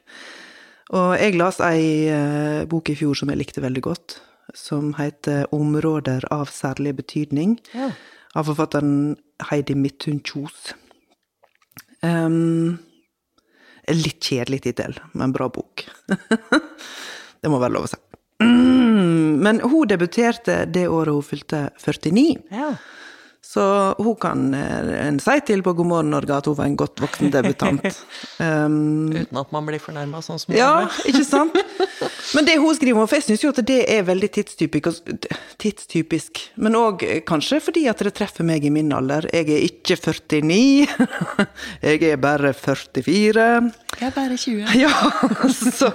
Og 0.96 1.16
jeg 1.18 1.36
las 1.40 1.58
ei 1.66 2.66
bok 2.70 2.92
i 2.94 2.96
fjor 2.96 3.18
som 3.18 3.32
jeg 3.32 3.40
likte 3.40 3.64
veldig 3.64 3.82
godt, 3.82 4.20
som 4.54 4.94
heter 5.00 5.48
'Områder 5.52 6.28
av 6.32 6.48
særlig 6.54 6.94
betydning', 7.00 7.58
Ja. 7.74 7.90
av 8.36 8.46
forfatteren 8.46 9.18
Heidi 9.50 9.74
Midthun 9.74 10.22
Kjos. 10.22 10.76
Um, 12.06 12.78
litt 13.90 14.22
kjedelig 14.24 14.64
tittel, 14.66 14.98
men 15.18 15.34
bra 15.34 15.48
bok. 15.50 15.86
det 17.42 17.52
må 17.52 17.62
være 17.62 17.76
lov 17.78 17.88
å 17.88 17.94
si. 17.94 18.02
Mm, 18.44 19.40
men 19.46 19.64
hun 19.64 19.90
debuterte 19.90 20.64
det 20.70 20.88
året 20.92 21.16
hun 21.18 21.26
fylte 21.26 21.68
49. 21.82 22.28
ja. 22.54 22.76
Så 23.46 23.64
hun 23.98 24.16
kan 24.20 24.54
eh, 24.58 24.90
en 25.06 25.20
si 25.22 25.36
til 25.46 25.62
på 25.64 25.76
God 25.78 25.88
morgen 25.88 26.10
Norge 26.12 26.34
at 26.34 26.48
hun 26.50 26.58
var 26.58 26.66
en 26.66 26.78
godt 26.80 27.00
voksen 27.04 27.30
debutant. 27.32 27.86
Um, 28.42 29.14
Uten 29.22 29.40
at 29.40 29.54
man 29.54 29.70
blir 29.70 29.80
fornærma, 29.80 30.20
sånn 30.26 30.42
som 30.42 30.56
ja, 30.56 30.72
er. 30.82 30.90
ble. 30.90 31.14
ikke 31.14 31.28
sant? 31.28 31.60
Men 32.36 32.50
det 32.50 32.58
hun 32.60 32.76
skriver 32.76 33.04
om, 33.04 33.08
for 33.08 33.20
jeg 33.20 33.28
syns 33.28 33.46
jo 33.46 33.54
at 33.54 33.62
det 33.70 33.80
er 33.94 34.04
veldig 34.08 34.32
tidstypisk, 34.40 35.14
tidstypisk. 35.62 36.42
Men 36.58 36.76
òg 36.80 37.06
kanskje 37.30 37.62
fordi 37.64 37.86
at 37.92 38.02
det 38.04 38.16
treffer 38.18 38.48
meg 38.48 38.66
i 38.66 38.74
min 38.74 38.92
alder. 38.96 39.30
Jeg 39.30 39.48
er 39.54 39.70
ikke 39.70 40.00
49, 40.02 40.60
jeg 41.86 42.04
er 42.10 42.22
bare 42.22 42.52
44. 42.58 43.50
Jeg 44.02 44.10
er 44.10 44.16
bare 44.20 44.42
20. 44.42 44.78
Ja, 44.82 44.92
så 45.54 45.94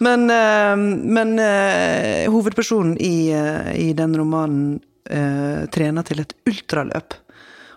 Men, 0.00 0.30
eh, 0.32 0.76
men 1.20 1.36
eh, 1.38 2.30
hovedpersonen 2.32 2.96
i, 2.98 3.30
eh, 3.36 3.74
i 3.76 3.92
den 3.94 4.16
romanen 4.16 4.80
eh, 5.08 5.66
trener 5.72 6.06
til 6.06 6.22
et 6.22 6.34
ultraløp. 6.48 7.16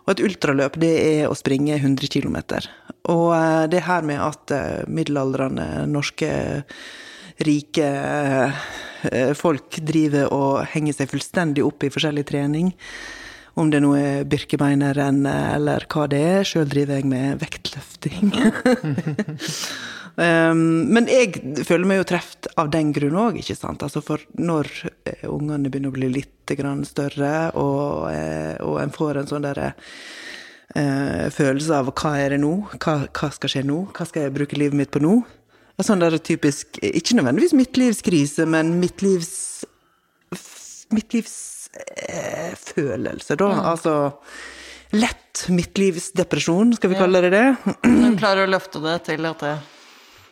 Og 0.03 0.11
et 0.11 0.23
ultraløp, 0.25 0.77
det 0.81 0.93
er 0.99 1.31
å 1.31 1.37
springe 1.37 1.77
100 1.77 2.11
km. 2.11 2.37
Og 3.11 3.31
eh, 3.37 3.63
det 3.71 3.85
her 3.87 4.05
med 4.07 4.19
at 4.23 4.53
eh, 4.55 4.83
middelaldrende 4.91 5.85
norske 5.91 6.29
rike 7.43 7.89
eh, 9.09 9.33
folk 9.35 9.79
driver 9.83 10.31
og 10.35 10.63
henger 10.73 10.99
seg 10.99 11.11
fullstendig 11.11 11.63
opp 11.65 11.87
i 11.87 11.91
forskjellig 11.93 12.27
trening. 12.29 12.73
Om 13.53 13.69
det 13.69 13.83
nå 13.83 13.91
er 13.99 14.23
Birkebeinerrenn 14.25 15.27
eller 15.29 15.85
hva 15.93 16.07
det 16.09 16.21
er. 16.25 16.47
Sjøl 16.47 16.65
driver 16.71 16.97
jeg 16.97 17.09
med 17.11 17.43
vektløfting. 17.43 18.33
Um, 20.13 20.93
men 20.93 21.07
jeg 21.09 21.39
føler 21.65 21.89
meg 21.89 21.97
jo 21.97 22.03
truffet 22.11 22.45
av 22.61 22.67
den 22.73 22.91
grunn 22.93 23.15
òg, 23.17 23.37
ikke 23.41 23.55
sant. 23.57 23.81
Altså 23.85 24.01
for 24.05 24.21
når 24.37 24.69
eh, 25.09 25.23
ungene 25.25 25.69
begynner 25.73 25.89
å 25.89 25.95
bli 25.95 26.09
litt 26.13 26.53
grann 26.59 26.83
større, 26.85 27.49
og, 27.57 28.11
eh, 28.11 28.55
og 28.61 28.77
en 28.83 28.93
får 28.93 29.17
en 29.21 29.29
sånn 29.31 29.45
derre 29.47 29.69
eh, 30.77 31.29
følelse 31.33 31.73
av 31.79 31.89
hva 31.95 32.11
er 32.21 32.29
det 32.35 32.41
nå? 32.43 32.53
Hva, 32.77 32.93
hva 33.09 33.27
skal 33.33 33.49
skje 33.55 33.63
nå? 33.65 33.79
Hva 33.95 34.03
skal 34.09 34.21
jeg 34.27 34.35
bruke 34.37 34.59
livet 34.59 34.77
mitt 34.77 34.93
på 34.93 35.01
nå? 35.01 35.13
En 35.81 35.87
sånn 35.87 36.03
der 36.03 36.13
typisk, 36.21 36.67
ikke 36.77 37.17
nødvendigvis 37.17 37.57
midtlivskrise, 37.57 38.45
men 38.45 38.77
midtlivs 38.77 39.65
midtlivsfølelse, 40.93 43.33
da. 43.39 43.49
Altså 43.71 43.93
lett 44.93 45.49
midtlivsdepresjon, 45.49 46.75
skal 46.77 46.89
vi 46.91 46.97
kalle 46.99 47.21
det 47.25 47.31
det. 47.33 47.57
Du 47.81 48.13
klarer 48.19 48.45
å 48.45 48.53
løfte 48.53 48.77
det 48.83 48.97
til 49.09 49.25
at 49.25 49.39
det, 49.41 49.55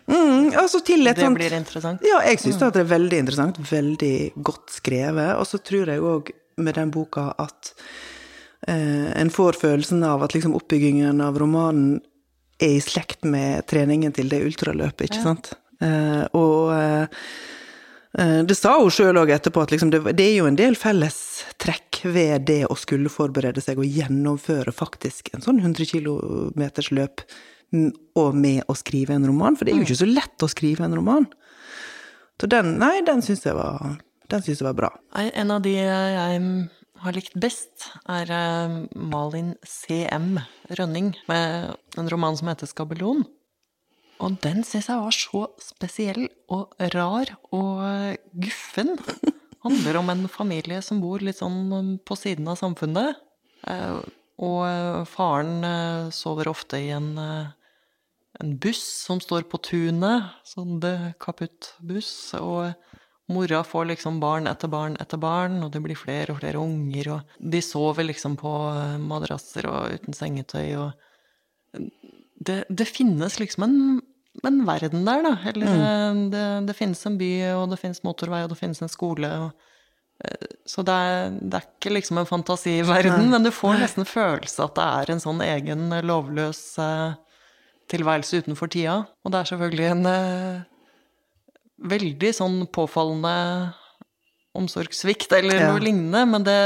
Mm, 0.07 0.51
altså 0.57 0.81
det 0.85 1.15
sånt 1.19 1.37
blir 1.37 1.53
interessant. 1.53 2.05
Ja, 2.05 2.21
jeg 2.25 2.39
syns 2.41 2.59
det 2.59 2.81
er 2.81 2.89
veldig 2.89 3.19
interessant. 3.23 3.59
Veldig 3.71 4.15
godt 4.35 4.73
skrevet. 4.79 5.35
Og 5.37 5.47
så 5.47 5.61
tror 5.61 5.91
jeg 5.93 6.01
òg 6.01 6.31
med 6.61 6.75
den 6.75 6.91
boka 6.93 7.31
at 7.39 7.73
eh, 8.67 9.11
en 9.21 9.31
får 9.33 9.59
følelsen 9.61 10.03
av 10.03 10.23
at 10.25 10.35
liksom 10.35 10.55
oppbyggingen 10.57 11.21
av 11.23 11.39
romanen 11.39 11.99
er 12.61 12.77
i 12.77 12.83
slekt 12.83 13.25
med 13.25 13.65
treningen 13.69 14.13
til 14.13 14.29
det 14.29 14.43
ultraløpet, 14.45 15.07
ikke 15.09 15.23
sant? 15.23 15.53
Eh, 15.81 16.25
og 16.37 16.73
eh, 16.75 17.23
eh, 18.21 18.39
det 18.45 18.57
sa 18.57 18.75
hun 18.77 18.93
sjøl 18.93 19.17
òg 19.21 19.33
etterpå, 19.33 19.63
at 19.65 19.73
liksom 19.73 19.93
det, 19.93 20.03
det 20.17 20.27
er 20.27 20.35
jo 20.37 20.49
en 20.49 20.59
del 20.59 20.77
fellestrekk 20.77 22.03
ved 22.13 22.45
det 22.49 22.63
å 22.69 22.77
skulle 22.77 23.11
forberede 23.13 23.63
seg 23.63 23.81
og 23.81 23.89
gjennomføre 23.89 24.73
faktisk 24.75 25.33
en 25.33 25.45
sånn 25.45 25.61
100 25.63 25.89
km 25.89 26.67
løp 26.93 27.25
og 27.71 28.35
med 28.35 28.65
å 28.67 28.75
skrive 28.75 29.15
en 29.15 29.27
roman, 29.29 29.55
for 29.55 29.65
det 29.65 29.73
er 29.73 29.81
jo 29.81 29.87
ikke 29.87 30.01
så 30.03 30.09
lett 30.09 30.43
å 30.43 30.49
skrive 30.51 30.85
en 30.85 30.95
roman. 30.97 31.27
Så 32.41 32.49
den, 32.51 32.75
nei, 32.81 32.97
den 33.05 33.21
syns 33.23 33.45
jeg 33.45 33.55
var 33.55 33.99
den 34.31 34.43
synes 34.43 34.61
jeg 34.61 34.67
var 34.69 34.77
bra. 34.77 34.89
En 35.19 35.51
av 35.51 35.59
de 35.65 35.73
jeg 35.75 36.41
har 37.01 37.15
likt 37.17 37.33
best, 37.41 37.89
er 38.09 38.29
eh, 38.31 38.75
Malin 38.95 39.55
C.M. 39.67 40.37
Rønning, 40.71 41.11
med 41.27 41.73
en 41.99 42.09
roman 42.11 42.37
som 42.39 42.51
heter 42.51 42.69
Skabelon. 42.69 43.25
Og 44.21 44.37
den 44.43 44.61
syns 44.67 44.87
jeg 44.87 45.01
var 45.01 45.17
så 45.17 45.43
spesiell 45.59 46.27
og 46.53 46.75
rar 46.93 47.33
og 47.51 47.81
guffen. 48.37 48.95
Handler 49.65 49.99
om 49.99 50.13
en 50.13 50.27
familie 50.31 50.79
som 50.85 51.01
bor 51.03 51.21
litt 51.21 51.41
sånn 51.41 51.97
på 52.05 52.17
siden 52.17 52.47
av 52.49 52.59
samfunnet. 52.61 53.19
Eh, 53.67 54.01
Og 54.41 55.05
faren 55.05 55.65
eh, 55.67 56.07
sover 56.15 56.47
ofte 56.49 56.79
i 56.81 56.87
en, 56.95 57.11
eh, 57.21 57.51
en 58.39 58.55
buss 58.61 58.83
som 59.05 59.19
står 59.21 59.47
på 59.51 59.59
tunet, 59.65 60.31
sånn 60.47 60.79
det 60.83 61.13
kaputtbuss. 61.21 62.13
Og 62.39 62.71
mora 63.31 63.61
får 63.67 63.89
liksom 63.91 64.19
barn 64.23 64.49
etter 64.51 64.71
barn 64.71 64.97
etter 65.01 65.19
barn, 65.21 65.59
og 65.65 65.71
det 65.73 65.83
blir 65.83 65.99
flere 65.99 66.33
og 66.33 66.41
flere 66.41 66.61
unger, 66.61 67.11
og 67.15 67.35
de 67.53 67.61
sover 67.63 68.07
liksom 68.07 68.37
på 68.39 68.53
eh, 68.71 68.97
madrasser 69.01 69.67
og 69.71 69.97
uten 69.97 70.17
sengetøy, 70.17 70.67
og 70.79 70.91
det, 72.41 72.63
det 72.69 72.87
finnes 72.89 73.37
liksom 73.39 73.65
en, 73.67 73.75
en 74.47 74.61
verden 74.67 75.05
der, 75.07 75.25
da. 75.25 75.33
Eller 75.51 75.71
mm. 75.71 76.23
det, 76.33 76.45
det 76.69 76.77
finnes 76.77 77.03
en 77.07 77.19
by, 77.19 77.33
og 77.55 77.67
det 77.71 77.81
finnes 77.81 78.03
motorvei, 78.07 78.43
og 78.45 78.53
det 78.53 78.59
finnes 78.59 78.81
en 78.83 78.91
skole. 78.91 79.29
Og, 79.45 79.67
eh, 80.25 80.47
så 80.67 80.83
det 80.87 80.95
er, 81.07 81.35
det 81.39 81.59
er 81.59 81.67
ikke 81.69 81.95
liksom 81.95 82.21
en 82.21 82.29
fantasiverden, 82.29 83.29
men 83.31 83.47
du 83.47 83.51
får 83.55 83.79
nesten 83.83 84.07
følelse 84.09 84.67
at 84.67 84.79
det 84.79 84.87
er 85.01 85.13
en 85.13 85.23
sånn 85.23 85.43
egen 85.45 85.91
eh, 85.95 86.03
lovløs 86.07 86.63
eh, 86.81 87.19
tilværelse 87.91 88.41
utenfor 88.43 88.71
tida. 88.71 88.95
Og 89.25 89.33
det 89.33 89.39
er 89.41 89.49
selvfølgelig 89.51 89.87
en 89.91 90.05
eh, 90.09 90.63
veldig 91.91 92.31
sånn 92.37 92.57
påfallende 92.73 93.35
omsorgssvikt 94.57 95.31
eller 95.37 95.55
Ja. 95.59 95.67
noe 95.71 95.79
lignende, 95.83 96.25
men 96.27 96.43
det, 96.43 96.57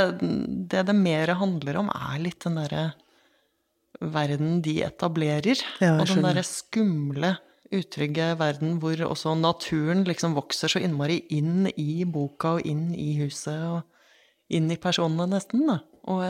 det 0.71 0.85
det 0.87 0.95
mer 0.97 1.35
handler 1.37 1.77
om, 1.83 1.89
er 1.93 2.21
litt 2.23 2.39
den 2.45 2.55
derre 2.57 2.85
verden 4.01 4.61
de 4.65 4.79
etablerer. 4.83 5.61
Ja, 5.81 5.95
og 6.01 6.07
den 6.09 6.25
derre 6.25 6.43
skumle, 6.45 7.35
utrygge 7.75 8.33
verden 8.39 8.75
hvor 8.79 8.99
også 9.07 9.33
naturen 9.39 10.03
liksom 10.05 10.35
vokser 10.37 10.69
så 10.71 10.79
innmari 10.83 11.23
inn 11.33 11.65
i 11.75 12.03
boka 12.05 12.55
og 12.59 12.65
inn 12.69 12.91
i 12.93 13.15
huset 13.23 13.57
og 13.65 13.81
inn 14.53 14.69
i 14.71 14.77
personene, 14.77 15.25
nesten. 15.31 15.63
Da. 15.69 15.79
Og, 16.05 16.21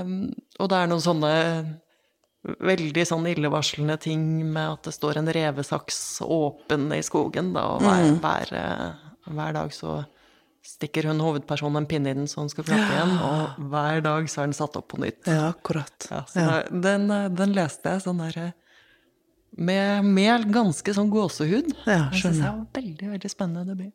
og 0.60 0.70
det 0.72 0.78
er 0.80 0.88
noen 0.92 1.04
sånne 1.04 1.32
veldig 2.60 3.06
sånn 3.10 3.26
illevarslende 3.28 3.98
ting 4.00 4.22
med 4.54 4.74
at 4.76 4.84
det 4.84 4.94
står 4.94 5.18
en 5.18 5.32
revesaks 5.34 6.22
åpen 6.22 6.92
i 6.94 7.02
skogen, 7.02 7.54
da, 7.56 7.64
og 7.76 7.82
hver, 7.82 8.04
hver, 8.22 8.54
eh, 8.54 9.32
hver 9.34 9.54
dag 9.54 9.72
så 9.74 10.06
stikker 10.66 11.06
hun 11.10 11.20
hovedpersonen 11.22 11.78
en 11.84 11.86
pinne 11.90 12.10
i 12.10 12.14
den 12.18 12.26
så 12.30 12.40
hun 12.42 12.50
skal 12.50 12.64
klappe 12.66 12.90
igjen, 12.94 13.16
og 13.22 13.70
hver 13.70 14.02
dag 14.02 14.30
så 14.30 14.42
er 14.42 14.48
den 14.50 14.54
satt 14.58 14.76
opp 14.78 14.88
på 14.94 14.98
nytt. 15.02 15.26
Ja, 15.30 15.52
akkurat. 15.54 16.08
Ja, 16.12 16.24
det- 16.34 16.82
Den, 16.82 17.10
eh, 17.12 17.28
den 17.30 17.54
leste 17.54 17.84
jeg 17.96 18.02
sånn 18.02 18.18
der 18.22 18.54
med, 19.58 20.04
med 20.06 20.50
ganske 20.52 20.94
sånn 20.94 21.10
gåsehud. 21.10 21.70
Ja, 21.86 22.10
Jeg 22.12 22.22
synes 22.22 22.22
syns 22.22 22.42
det 22.42 22.52
var 22.52 22.66
veldig, 22.74 23.10
veldig 23.14 23.30
spennende 23.32 23.66
debut. 23.76 23.94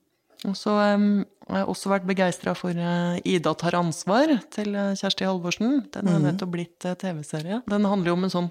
Og 0.49 0.57
så 0.57 0.73
um, 0.97 1.23
har 1.51 1.63
jeg 1.63 1.69
også 1.73 1.91
vært 1.93 2.09
begeistra 2.09 2.55
for 2.57 2.77
uh, 2.77 3.19
Ida 3.29 3.53
tar 3.59 3.77
ansvar 3.77 4.33
til 4.55 4.73
eh, 4.73 4.95
Kjersti 4.97 5.27
Halvorsen. 5.29 5.83
Den 5.93 6.09
er 6.09 6.21
mm. 6.21 6.27
nettopp 6.29 6.53
blitt 6.55 6.87
uh, 6.89 6.95
TV-serie. 6.97 7.61
Den 7.69 7.89
handler 7.91 8.13
jo 8.13 8.17
om 8.17 8.29
en 8.29 8.35
sånn 8.37 8.51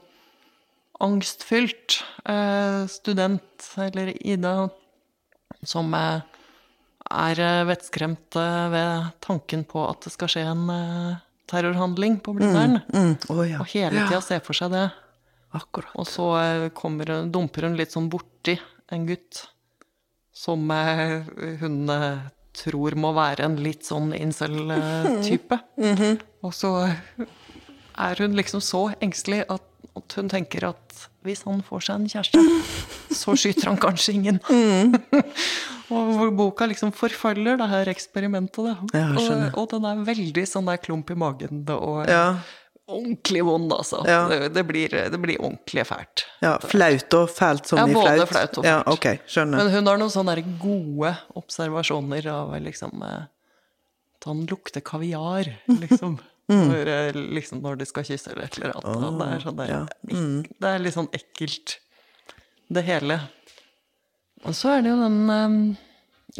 angstfylt 1.00 2.02
student, 2.92 3.68
eller 3.80 4.10
Ida, 4.20 4.66
som 5.64 5.94
er 5.96 7.40
vettskremt 7.70 8.36
ved 8.36 9.06
tanken 9.24 9.64
på 9.64 9.86
at 9.88 10.04
det 10.04 10.12
skal 10.12 10.32
skje 10.34 10.44
en 10.52 10.66
terrorhandling 11.48 12.18
på 12.20 12.34
Blindern. 12.36 12.82
Mm. 12.92 13.16
Å 13.32 13.46
ja. 13.48 13.62
Og 13.64 13.72
hele 13.72 14.04
tida 14.10 14.20
ser 14.26 14.44
for 14.44 14.60
seg 14.60 14.76
det. 14.76 14.90
Akkurat. 15.56 15.96
Og 15.96 16.10
så 16.12 16.28
kommer, 16.76 17.14
dumper 17.32 17.70
hun 17.70 17.80
litt 17.80 17.96
sånn 17.96 18.12
borti 18.12 18.58
en 18.92 19.08
gutt 19.08 19.46
som 20.40 20.70
eh, 20.72 21.18
hun 21.60 21.90
eh, 21.92 22.28
tror 22.56 22.96
må 23.00 23.12
være 23.18 23.48
en 23.48 23.58
litt 23.64 23.88
sånn 23.88 24.14
incel-type. 24.16 25.60
Og 26.46 26.56
så 26.56 26.72
er 28.00 28.24
hun 28.24 28.38
liksom 28.40 28.64
så 28.64 28.86
engstelig 29.04 29.44
at, 29.52 29.66
at 30.00 30.16
hun 30.20 30.32
tenker 30.32 30.70
at 30.72 31.08
hvis 31.28 31.44
han 31.44 31.60
får 31.66 31.84
seg 31.84 32.00
en 32.00 32.08
kjæreste, 32.14 32.44
så 33.22 33.36
skyter 33.36 33.68
han 33.72 33.80
kanskje 33.82 34.16
ingen. 34.16 34.40
og 35.96 36.22
boka 36.38 36.68
liksom 36.70 36.94
forfølger 36.96 37.60
det 37.60 37.68
her 37.74 37.92
eksperimentet. 37.92 38.70
Da. 38.70 39.02
Ja, 39.02 39.10
og, 39.20 39.60
og 39.60 39.68
den 39.74 39.88
er 39.90 40.06
veldig 40.08 40.46
sånn 40.48 40.72
der 40.72 40.80
klump 40.82 41.12
i 41.12 41.20
magen 41.20 41.66
og 41.76 42.08
Ja. 42.08 42.40
Ordentlig 42.90 43.44
vond, 43.46 43.74
altså. 43.74 44.02
Ja. 44.08 44.24
Det, 44.30 44.50
det, 44.56 44.64
blir, 44.68 44.94
det 45.14 45.20
blir 45.22 45.42
ordentlig 45.42 45.86
fælt. 45.88 46.26
ja. 46.44 46.56
Flaut 46.60 47.16
og 47.18 47.30
fælt 47.30 47.70
som 47.70 47.80
Ja, 47.82 47.88
i 47.88 47.94
både 47.94 48.26
flaut? 48.28 48.58
og 48.58 48.64
fælt. 48.64 48.70
Ja, 48.70 48.80
ok, 48.86 49.08
skjønner. 49.30 49.62
Men 49.62 49.72
hun 49.76 49.92
har 49.92 50.02
noen 50.02 50.14
sånne 50.14 50.36
gode 50.62 51.14
observasjoner 51.40 52.30
av 52.34 52.56
liksom 52.64 53.04
eh, 53.06 53.28
At 54.20 54.28
han 54.28 54.44
lukter 54.50 54.84
kaviar, 54.84 55.52
liksom. 55.84 56.20
Når, 56.50 56.88
eh, 56.90 57.20
liksom 57.38 57.62
når 57.62 57.78
de 57.80 57.86
skal 57.86 58.08
kysse 58.08 58.32
eller 58.32 58.48
et 58.48 58.58
eller 58.58 58.74
annet. 58.74 58.88
Oh, 58.90 59.20
det, 59.20 59.28
er 59.36 59.44
sånn 59.44 59.60
der, 59.60 59.70
ja. 59.70 59.84
mm. 60.10 60.40
det 60.58 60.72
er 60.72 60.82
litt 60.82 60.96
sånn 60.96 61.12
ekkelt, 61.14 61.76
det 62.74 62.84
hele. 62.88 63.20
Og 64.48 64.56
så 64.58 64.74
er 64.78 64.82
det 64.86 64.90
jo 64.90 64.98
den 65.04 65.20
eh, 65.36 65.60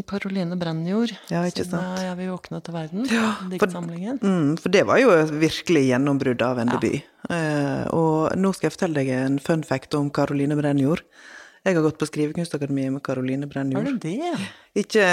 Karoline 0.08 0.58
Brennjord. 0.60 1.14
Ja, 1.32 1.44
ikke 1.48 1.66
sant. 1.66 1.78
sant. 1.78 2.04
Jeg 2.04 2.18
vil 2.20 2.32
våkne 2.34 2.62
til 2.64 2.76
verden. 2.76 3.06
ja, 3.12 3.34
Diktsamlingen. 3.52 4.20
Mm, 4.22 4.54
for 4.62 4.74
det 4.74 4.86
var 4.88 5.02
jo 5.02 5.16
virkelig 5.42 5.88
gjennombruddet 5.90 6.46
av 6.46 6.62
en 6.64 6.72
debut. 6.76 7.02
Eh, 7.30 7.84
og 7.96 8.38
nå 8.40 8.54
skal 8.56 8.70
jeg 8.70 8.78
fortelle 8.78 9.02
deg 9.02 9.12
en 9.16 9.40
fun 9.44 9.66
fact 9.68 9.98
om 9.98 10.10
Caroline 10.14 10.58
Brennjord. 10.60 11.04
Jeg 11.60 11.76
har 11.76 11.84
gått 11.84 11.98
på 12.00 12.08
Skrivekunstakademiet 12.08 12.94
med 12.94 13.02
Caroline 13.04 13.44
Var 13.44 13.52
Brennjord. 13.52 13.88
det 14.00 14.14
det? 14.22 14.44
Ikke, 14.80 15.08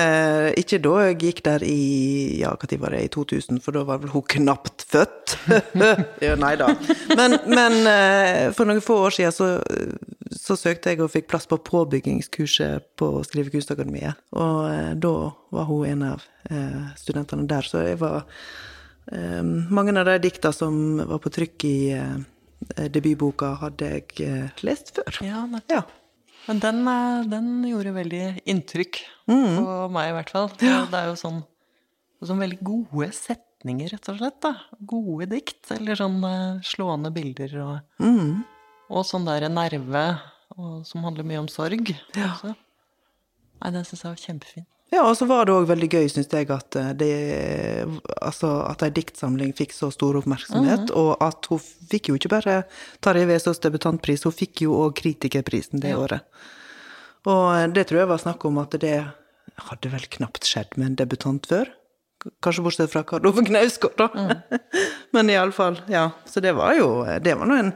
ikke 0.60 0.78
da 0.84 0.92
jeg 1.08 1.16
gikk 1.24 1.40
der 1.48 1.64
i 1.66 2.38
ja, 2.38 2.52
tid 2.62 2.78
var 2.78 2.94
det, 2.94 3.00
i 3.02 3.10
2000, 3.10 3.58
for 3.64 3.74
da 3.74 3.82
var 3.88 3.98
vel 4.04 4.12
hun 4.12 4.22
knapt 4.22 4.84
født. 4.86 5.34
ja, 6.22 6.36
nei 6.38 6.52
da. 6.60 6.68
Men, 7.18 7.34
men 7.50 7.78
eh, 7.90 8.52
for 8.54 8.68
noen 8.68 8.84
få 8.84 9.00
år 9.08 9.16
siden 9.16 9.34
så, 9.34 9.48
så 10.30 10.58
søkte 10.60 10.94
jeg 10.94 11.02
og 11.02 11.10
fikk 11.16 11.26
plass 11.32 11.50
på 11.50 11.58
påbyggingskurset 11.66 12.92
på 13.00 13.10
Skrivekunstakademiet. 13.26 14.22
Og 14.38 14.62
eh, 14.70 14.94
da 15.02 15.16
var 15.56 15.68
hun 15.72 15.90
en 15.90 16.08
av 16.12 16.24
eh, 16.46 16.94
studentene 17.00 17.48
der, 17.50 17.66
så 17.66 17.82
jeg 17.88 18.00
var 18.04 18.24
Mange 19.06 19.92
av 19.94 20.08
de 20.08 20.16
dikta 20.18 20.50
som 20.50 20.96
var 20.98 21.20
på 21.22 21.30
trykk 21.30 21.64
i 21.68 21.76
debutboka, 22.90 23.52
hadde 23.60 23.92
jeg 23.92 24.40
lest 24.66 24.96
før. 24.96 25.20
Ja, 25.22 25.44
nettopp. 25.46 25.70
Ja. 25.70 26.05
Men 26.46 26.60
den, 26.62 26.80
eh, 26.88 27.24
den 27.30 27.46
gjorde 27.66 27.92
veldig 27.96 28.24
inntrykk 28.46 29.00
Mm. 29.28 29.56
på 29.58 29.90
meg, 29.90 30.10
i 30.10 30.14
hvert 30.14 30.30
fall. 30.30 30.48
Det 30.58 30.94
er 30.94 31.06
jo 31.10 31.16
sånn, 31.18 31.40
sånn 32.22 32.38
veldig 32.38 32.60
gode 32.62 33.08
setninger, 33.12 33.90
rett 33.92 34.08
og 34.12 34.18
slett. 34.20 34.40
da. 34.40 34.52
Gode 34.86 35.26
dikt, 35.28 35.70
eller 35.74 35.94
sånn 35.98 36.22
eh, 36.24 36.60
slående 36.62 37.10
bilder 37.12 37.56
og, 37.64 37.80
Mm. 37.98 38.44
og 38.90 39.04
sånn 39.04 39.24
der 39.26 39.48
nerve 39.48 40.20
og, 40.56 40.86
som 40.86 41.02
handler 41.02 41.24
mye 41.24 41.38
om 41.42 41.48
sorg. 41.48 41.90
Ja. 42.14 42.36
Nei, 43.62 43.70
den 43.72 43.84
syns 43.84 44.02
jeg 44.04 44.12
var 44.12 44.22
kjempefin. 44.22 44.66
Ja, 44.94 45.02
og 45.08 45.16
så 45.18 45.26
var 45.26 45.48
det 45.48 45.54
òg 45.56 45.64
veldig 45.66 45.88
gøy, 45.90 46.04
syns 46.12 46.28
jeg, 46.30 46.46
at 46.54 46.76
eh, 46.78 46.92
det 46.94 47.10
Altså 48.22 48.52
at 48.68 48.84
ei 48.86 48.90
diktsamling 48.94 49.50
fikk 49.58 49.74
så 49.74 49.88
stor 49.94 50.18
oppmerksomhet, 50.20 50.92
og 50.94 51.16
at 51.26 51.48
hun 51.50 51.58
fikk 51.90 52.12
jo 52.12 52.18
ikke 52.20 52.30
bare 52.36 52.60
Tarjei 53.04 53.26
Vesaas 53.26 53.58
debutantpris, 53.64 54.22
hun 54.28 54.34
fikk 54.36 54.62
jo 54.66 54.76
òg 54.84 54.94
kritikerprisen 55.00 55.82
det 55.82 55.90
Ja. 55.94 55.98
året. 55.98 56.22
Og 57.26 57.44
eh, 57.56 57.66
det 57.74 57.88
tror 57.88 58.04
jeg 58.04 58.12
var 58.14 58.22
snakk 58.22 58.44
om 58.46 58.58
at 58.62 58.78
det 58.80 58.94
hadde 59.70 59.90
vel 59.90 60.06
knapt 60.18 60.46
skjedd 60.46 60.76
med 60.78 60.92
en 60.92 60.96
debutant 61.02 61.46
før. 61.50 61.66
Kanskje 62.42 62.62
bortsett 62.64 62.90
fra 62.92 63.02
Karl 63.06 63.26
Ove 63.28 63.42
Knausgård, 63.46 63.98
da. 63.98 64.38
Men 65.14 65.30
iallfall, 65.30 65.80
ja. 65.90 66.10
Så 66.26 66.40
det 66.42 66.54
var 66.56 66.74
jo 66.78 67.04
Det 67.22 67.34
var 67.38 67.46
nå 67.46 67.58
en 67.58 67.72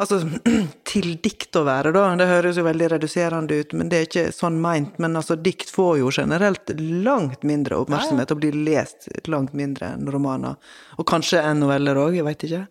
Altså, 0.00 0.20
til 0.90 1.10
dikt 1.20 1.56
å 1.60 1.64
være, 1.66 1.92
da. 1.92 2.06
Det 2.16 2.28
høres 2.30 2.58
jo 2.60 2.64
veldig 2.64 2.88
reduserende 2.94 3.58
ut, 3.60 3.74
men 3.76 3.90
det 3.92 3.98
er 3.98 4.08
ikke 4.08 4.24
sånn 4.34 4.56
meint. 4.62 4.96
Men 5.02 5.18
altså, 5.20 5.36
dikt 5.36 5.72
får 5.74 5.98
jo 6.00 6.12
generelt 6.14 6.72
langt 6.80 7.44
mindre 7.46 7.82
oppmerksomhet 7.82 8.32
og 8.32 8.40
blir 8.40 8.56
lest 8.56 9.10
langt 9.28 9.52
mindre 9.56 9.92
enn 9.96 10.08
romaner. 10.10 10.56
Og 10.96 11.08
kanskje 11.10 11.44
enn 11.44 11.60
noveller 11.60 12.00
òg, 12.00 12.16
jeg 12.16 12.26
veit 12.26 12.48
ikke. 12.48 12.64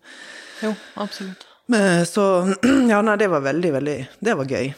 Jo, 0.64 0.74
absolutt. 1.00 1.46
Men, 1.70 2.04
så 2.08 2.26
ja, 2.92 3.00
nei, 3.06 3.18
det 3.20 3.30
var 3.30 3.46
veldig, 3.46 3.74
veldig 3.78 3.98
Det 4.26 4.38
var 4.42 4.56
gøy. 4.56 4.72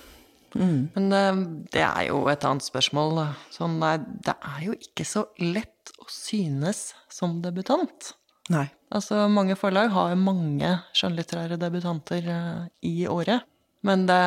Men 0.52 1.12
eh, 1.16 1.44
det 1.72 1.84
er 1.86 2.08
jo 2.10 2.26
et 2.28 2.44
annet 2.44 2.66
spørsmål. 2.66 3.14
da. 3.16 3.28
Sånn, 3.54 3.78
nei, 3.80 3.96
det 4.26 4.36
er 4.36 4.66
jo 4.66 4.76
ikke 4.76 5.06
så 5.08 5.24
lett 5.40 5.94
å 5.96 6.08
synes 6.12 6.90
som 7.08 7.40
debutant. 7.44 8.12
Nei. 8.50 8.66
Altså, 8.92 9.26
mange 9.30 9.54
forlag 9.56 9.92
har 9.94 10.14
mange 10.18 10.74
skjønnlitterære 10.96 11.58
debutanter 11.60 12.26
eh, 12.28 12.64
i 12.88 13.06
året. 13.08 13.46
Men 13.86 14.04
det, 14.08 14.18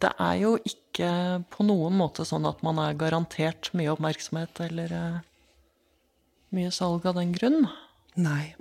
det 0.00 0.10
er 0.20 0.36
jo 0.42 0.56
ikke 0.68 1.08
på 1.52 1.66
noen 1.66 1.96
måte 1.98 2.26
sånn 2.28 2.46
at 2.48 2.62
man 2.66 2.78
er 2.82 2.98
garantert 2.98 3.72
mye 3.76 3.92
oppmerksomhet 3.94 4.60
eller 4.68 4.94
eh, 4.94 5.18
mye 6.54 6.70
salg 6.74 7.06
av 7.08 7.18
den 7.18 7.34
grunn. 7.34 7.64
Nei. 8.20 8.54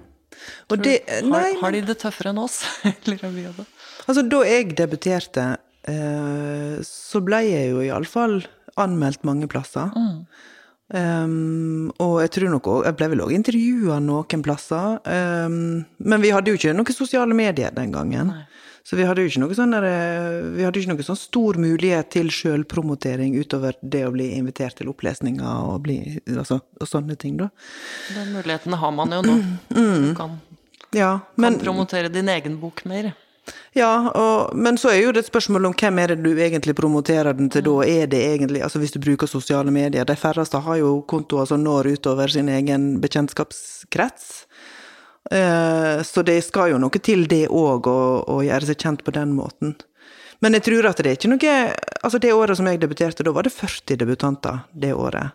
Og 0.71 0.79
det 0.81 0.95
Nei, 1.21 1.43
Har, 1.53 1.59
har 1.61 1.75
de 1.75 1.83
det 1.91 1.99
tøffere 2.01 2.31
enn 2.33 2.41
oss? 2.41 2.63
eller 2.89 3.21
har 3.21 3.35
vi 3.35 3.45
det? 3.45 3.67
Altså, 4.07 4.23
da 4.25 4.41
jeg 4.47 4.73
debuterte, 4.79 5.45
eh, 5.89 6.79
så 6.87 7.21
ble 7.23 7.43
jeg 7.45 7.69
jo 7.75 7.83
iallfall 7.85 8.39
anmeldt 8.81 9.27
mange 9.27 9.45
plasser. 9.51 9.93
Um, 10.93 11.91
og 12.03 12.19
jeg 12.21 12.33
tror 12.35 12.51
nok 12.53 12.67
også, 12.67 12.87
jeg 12.89 12.97
ble 12.99 13.07
vel 13.13 13.21
òg 13.23 13.31
intervjua 13.33 13.99
noen 14.03 14.43
plasser. 14.45 14.99
Um, 15.07 15.85
men 15.97 16.23
vi 16.23 16.33
hadde 16.35 16.51
jo 16.51 16.59
ikke 16.59 16.73
noen 16.75 16.97
sosiale 16.97 17.37
medier 17.37 17.73
den 17.73 17.93
gangen. 17.95 18.33
Så 18.83 18.97
vi 18.99 19.05
hadde 19.07 19.23
jo 19.23 19.29
ikke 19.29 19.39
noe 19.45 19.55
sånn 19.55 19.73
eh, 19.77 20.89
noe 20.91 21.05
sånn 21.07 21.15
stor 21.17 21.55
mulighet 21.55 22.09
til 22.11 22.27
sjølpromotering 22.35 23.37
utover 23.39 23.77
det 23.79 24.01
å 24.03 24.11
bli 24.11 24.33
invitert 24.35 24.75
til 24.81 24.91
opplesninger 24.91 25.69
og, 25.69 25.77
bli, 25.85 26.17
altså, 26.27 26.59
og 26.59 26.89
sånne 26.89 27.15
ting, 27.15 27.37
da. 27.39 27.47
Den 28.11 28.33
muligheten 28.35 28.75
har 28.81 28.91
man 28.91 29.15
jo 29.15 29.21
nå. 29.23 29.37
Mm. 29.71 30.09
Du 30.09 30.11
kan, 30.19 30.35
Ja, 30.93 31.13
kan 31.39 31.55
promotere 31.63 32.11
din 32.11 32.27
egen 32.29 32.59
bok 32.59 32.83
mer. 32.85 33.13
Ja, 33.75 34.11
og, 34.15 34.55
men 34.55 34.77
så 34.79 34.91
er 34.93 35.01
jo 35.01 35.13
det 35.15 35.23
et 35.23 35.31
spørsmål 35.31 35.67
om 35.67 35.75
hvem 35.75 35.99
er 35.99 36.13
det 36.13 36.23
du 36.23 36.31
egentlig 36.31 36.75
promoterer 36.77 37.35
den 37.35 37.49
til 37.51 37.65
da. 37.65 37.75
Er 37.83 38.07
det 38.07 38.21
egentlig, 38.21 38.61
altså 38.63 38.79
Hvis 38.79 38.93
du 38.95 38.99
bruker 39.03 39.27
sosiale 39.27 39.71
medier 39.71 40.05
De 40.05 40.15
færreste 40.15 40.61
har 40.63 40.77
jo 40.79 41.01
kontoer 41.07 41.49
som 41.49 41.63
når 41.63 41.93
utover 41.97 42.31
sin 42.31 42.49
egen 42.49 43.01
bekjentskapskrets. 43.01 44.45
Eh, 45.31 46.03
så 46.03 46.23
det 46.23 46.41
skal 46.45 46.73
jo 46.73 46.81
noe 46.81 47.03
til 47.03 47.27
det 47.27 47.47
òg, 47.49 47.87
å 47.87 48.39
gjøre 48.43 48.69
seg 48.69 48.79
kjent 48.85 49.03
på 49.03 49.15
den 49.15 49.35
måten. 49.35 49.75
Men 50.43 50.57
jeg 50.57 50.67
tror 50.67 50.89
at 50.89 50.99
det 50.99 51.09
er 51.09 51.19
ikke 51.19 51.31
noe 51.31 51.53
Altså 52.03 52.19
det 52.19 52.33
året 52.35 52.59
som 52.59 52.67
jeg 52.67 52.81
debuterte, 52.81 53.23
da 53.23 53.31
var 53.31 53.47
det 53.47 53.55
40 53.55 53.95
debutanter 53.99 54.65
det 54.71 54.91
året. 54.93 55.31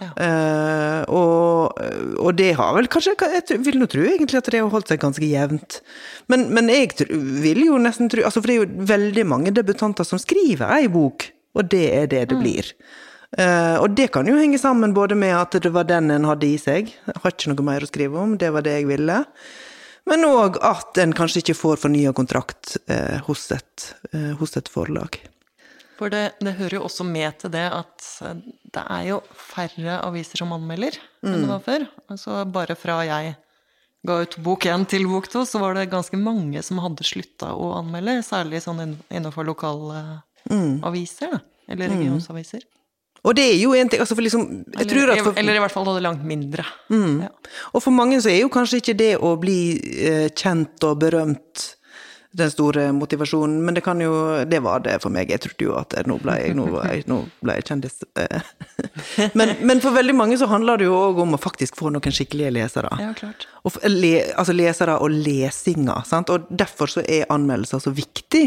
Ja. 0.00 0.10
Eh, 0.20 1.02
og, 1.12 1.78
og 2.20 2.36
det 2.36 2.50
har 2.58 2.74
vel 2.76 2.88
kanskje 2.92 3.14
Jeg 3.22 3.60
vil 3.64 3.78
nå 3.80 3.88
tro 3.90 4.04
egentlig 4.04 4.40
at 4.40 4.50
det 4.52 4.60
har 4.60 4.70
holdt 4.72 4.92
seg 4.92 5.00
ganske 5.02 5.26
jevnt. 5.26 5.80
Men, 6.32 6.48
men 6.54 6.70
jeg 6.72 7.08
vil 7.08 7.64
jo 7.68 7.80
nesten 7.82 8.10
tro 8.12 8.24
altså 8.26 8.42
For 8.42 8.50
det 8.50 8.56
er 8.56 8.64
jo 8.64 8.86
veldig 8.92 9.26
mange 9.28 9.54
debutanter 9.56 10.06
som 10.08 10.20
skriver 10.22 10.68
ei 10.78 10.86
bok, 10.92 11.28
og 11.56 11.68
det 11.72 11.86
er 11.94 12.10
det 12.12 12.26
det 12.32 12.40
blir. 12.40 12.72
Uh, 13.36 13.82
og 13.82 13.90
det 13.98 14.06
kan 14.14 14.28
jo 14.28 14.36
henge 14.38 14.58
sammen 14.60 14.94
både 14.96 15.16
med 15.18 15.34
at 15.34 15.56
det 15.60 15.72
var 15.74 15.88
den 15.88 16.12
en 16.14 16.28
hadde 16.28 16.46
i 16.46 16.56
seg, 16.62 16.92
jeg 16.94 17.22
har 17.22 17.32
ikke 17.34 17.50
noe 17.50 17.66
mer 17.66 17.84
å 17.84 17.88
skrive 17.90 18.20
om, 18.22 18.36
det 18.38 18.52
var 18.54 18.64
det 18.64 18.76
jeg 18.78 18.86
ville. 18.88 19.18
Men 20.06 20.26
òg 20.28 20.60
at 20.64 20.98
en 21.02 21.14
kanskje 21.16 21.42
ikke 21.42 21.58
får 21.58 21.80
fornya 21.82 22.12
kontrakt 22.16 22.76
eh, 22.86 23.18
hos, 23.26 23.48
et, 23.54 23.88
eh, 24.12 24.32
hos 24.38 24.54
et 24.58 24.70
forlag. 24.70 25.18
For 25.96 26.12
det, 26.12 26.36
det 26.44 26.56
hører 26.58 26.78
jo 26.78 26.84
også 26.86 27.06
med 27.08 27.38
til 27.40 27.52
det 27.54 27.64
at 27.72 28.06
eh, 28.26 28.44
det 28.76 28.84
er 28.98 29.08
jo 29.08 29.22
færre 29.32 29.98
aviser 30.04 30.42
som 30.42 30.52
anmelder 30.56 30.98
enn 31.24 31.40
det 31.40 31.50
var 31.50 31.64
før. 31.64 31.86
Altså 32.12 32.44
bare 32.52 32.76
fra 32.78 33.00
jeg 33.08 33.34
ga 34.06 34.20
ut 34.22 34.36
bok 34.44 34.68
én 34.70 34.84
til 34.86 35.08
bok 35.10 35.26
to, 35.32 35.42
så 35.48 35.58
var 35.62 35.74
det 35.74 35.88
ganske 35.90 36.18
mange 36.20 36.62
som 36.62 36.78
hadde 36.84 37.06
slutta 37.06 37.54
å 37.56 37.72
anmelde, 37.80 38.20
særlig 38.22 38.62
sånn 38.62 38.94
innenfor 39.10 39.48
lokale 39.48 40.04
aviser, 40.86 41.32
da. 41.32 41.42
Eller 41.66 41.90
regionsaviser. 41.90 42.62
Og 43.26 43.34
det 43.34 43.42
er 43.42 43.56
jo 43.58 43.72
en 43.74 43.88
ting 43.90 44.02
altså 44.02 44.14
for 44.14 44.22
liksom, 44.22 44.44
jeg 44.70 44.86
tror 44.86 45.00
Eller, 45.02 45.16
at 45.16 45.26
for, 45.26 45.38
eller 45.40 45.58
i 45.58 45.62
hvert 45.64 45.74
fall 45.74 45.88
hadde 45.88 46.02
langt 46.04 46.22
mindre. 46.22 46.62
Ja. 46.92 47.32
Og 47.72 47.82
for 47.82 47.94
mange 47.94 48.20
så 48.22 48.30
er 48.30 48.44
jo 48.44 48.52
kanskje 48.54 48.78
ikke 48.78 48.94
det 49.00 49.12
å 49.18 49.32
bli 49.40 49.58
eh, 50.06 50.28
kjent 50.30 50.86
og 50.86 51.00
berømt 51.02 51.64
den 52.36 52.50
store 52.52 52.90
motivasjonen, 52.92 53.58
men 53.64 53.76
det 53.76 53.82
kan 53.84 54.00
jo 54.00 54.44
Det 54.44 54.60
var 54.64 54.82
det 54.84 54.98
for 55.02 55.12
meg. 55.12 55.30
Jeg 55.32 55.42
trodde 55.44 55.64
jo 55.64 55.74
at 55.78 55.94
nå 56.06 56.18
ble 56.22 56.36
jeg, 56.40 56.56
nå 56.58 56.66
ble 56.72 56.84
jeg, 56.84 57.04
nå 57.10 57.18
ble 57.40 57.56
jeg 57.58 57.66
kjendis. 57.70 57.98
eh. 58.20 59.30
Men, 59.38 59.54
men 59.66 59.80
for 59.80 59.96
veldig 59.96 60.14
mange 60.16 60.36
så 60.38 60.48
handler 60.50 60.80
det 60.80 60.88
jo 60.88 60.96
òg 60.96 61.22
om 61.24 61.36
å 61.36 61.40
faktisk 61.40 61.78
få 61.78 61.90
noen 61.94 62.14
skikkelige 62.14 62.52
lesere. 62.58 62.92
ja, 63.00 63.12
klart. 63.16 63.48
Og 63.66 63.78
altså 63.82 64.54
lesere 64.54 64.98
og 65.02 65.10
lesinga. 65.10 66.02
Sant? 66.06 66.30
Og 66.30 66.46
derfor 66.50 66.92
så 66.92 67.02
er 67.02 67.26
anmeldelser 67.32 67.82
så 67.82 67.92
viktig. 67.94 68.44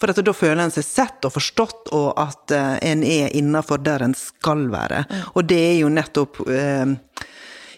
For 0.00 0.12
at 0.12 0.20
da 0.24 0.34
føler 0.36 0.62
en 0.64 0.74
seg 0.74 0.86
sett 0.86 1.26
og 1.28 1.34
forstått, 1.34 1.90
og 1.96 2.12
at 2.20 2.54
eh, 2.56 2.76
en 2.92 3.04
er 3.04 3.34
innafor 3.36 3.82
der 3.82 4.04
en 4.04 4.16
skal 4.16 4.68
være. 4.72 5.04
Og 5.34 5.44
det 5.48 5.60
er 5.72 5.76
jo 5.82 5.92
nettopp 5.92 6.42
eh, 6.48 6.96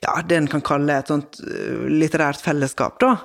ja, 0.02 0.16
det 0.26 0.36
en 0.36 0.50
kan 0.50 0.64
kalle 0.66 0.98
et 0.98 1.10
sånt 1.10 1.38
eh, 1.46 1.86
litterært 1.90 2.42
fellesskap, 2.42 2.98
da. 3.02 3.16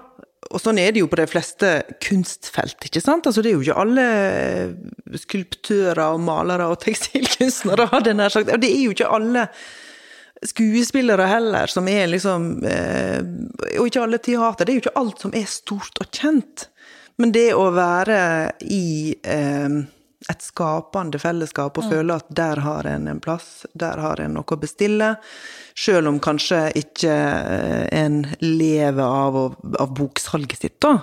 Og 0.47 0.61
sånn 0.61 0.77
er 0.79 0.93
det 0.93 1.01
jo 1.01 1.09
på 1.11 1.17
de 1.19 1.25
fleste 1.27 1.71
kunstfelt, 2.03 2.77
ikke 2.87 3.01
sant? 3.03 3.25
Altså 3.27 3.41
det 3.43 3.51
er 3.51 3.57
jo 3.57 3.65
ikke 3.65 3.81
alle 3.81 5.17
skulptører 5.23 6.03
og 6.13 6.21
malere 6.23 6.69
og 6.71 6.79
tekstilkunstnere, 6.85 7.89
hadde 7.91 8.13
jeg 8.13 8.19
nær 8.19 8.33
sagt. 8.33 8.53
Og 8.53 8.61
det 8.63 8.69
er 8.71 8.85
jo 8.85 8.95
ikke 8.95 9.11
alle 9.17 9.47
skuespillere 10.45 11.25
heller, 11.27 11.67
som 11.73 11.87
er 11.89 12.05
liksom 12.11 12.47
eh, 12.69 13.19
Og 13.79 13.89
ikke 13.89 14.03
alle 14.05 14.19
teater. 14.21 14.65
Det 14.65 14.73
er 14.73 14.77
jo 14.77 14.85
ikke 14.85 14.99
alt 15.01 15.25
som 15.25 15.33
er 15.35 15.47
stort 15.49 16.01
og 16.03 16.11
kjent. 16.13 16.67
Men 17.17 17.33
det 17.33 17.49
å 17.57 17.71
være 17.73 18.19
i 18.69 19.17
eh, 19.25 19.79
et 20.31 20.41
skapende 20.41 21.19
fellesskap 21.21 21.77
og 21.77 21.89
føle 21.91 22.15
at 22.17 22.29
der 22.33 22.61
har 22.65 22.87
en 22.89 23.07
en 23.07 23.21
plass, 23.21 23.65
der 23.77 24.01
har 24.01 24.21
en 24.21 24.33
noe 24.33 24.55
å 24.55 24.59
bestille, 24.59 25.13
sjøl 25.77 26.09
om 26.09 26.19
kanskje 26.23 26.63
ikke 26.81 27.13
eh, 27.13 27.85
en 27.99 28.23
lever 28.41 29.03
av, 29.05 29.37
av 29.79 29.93
boksalget 29.93 30.65
sitt, 30.65 30.79
da. 30.81 30.95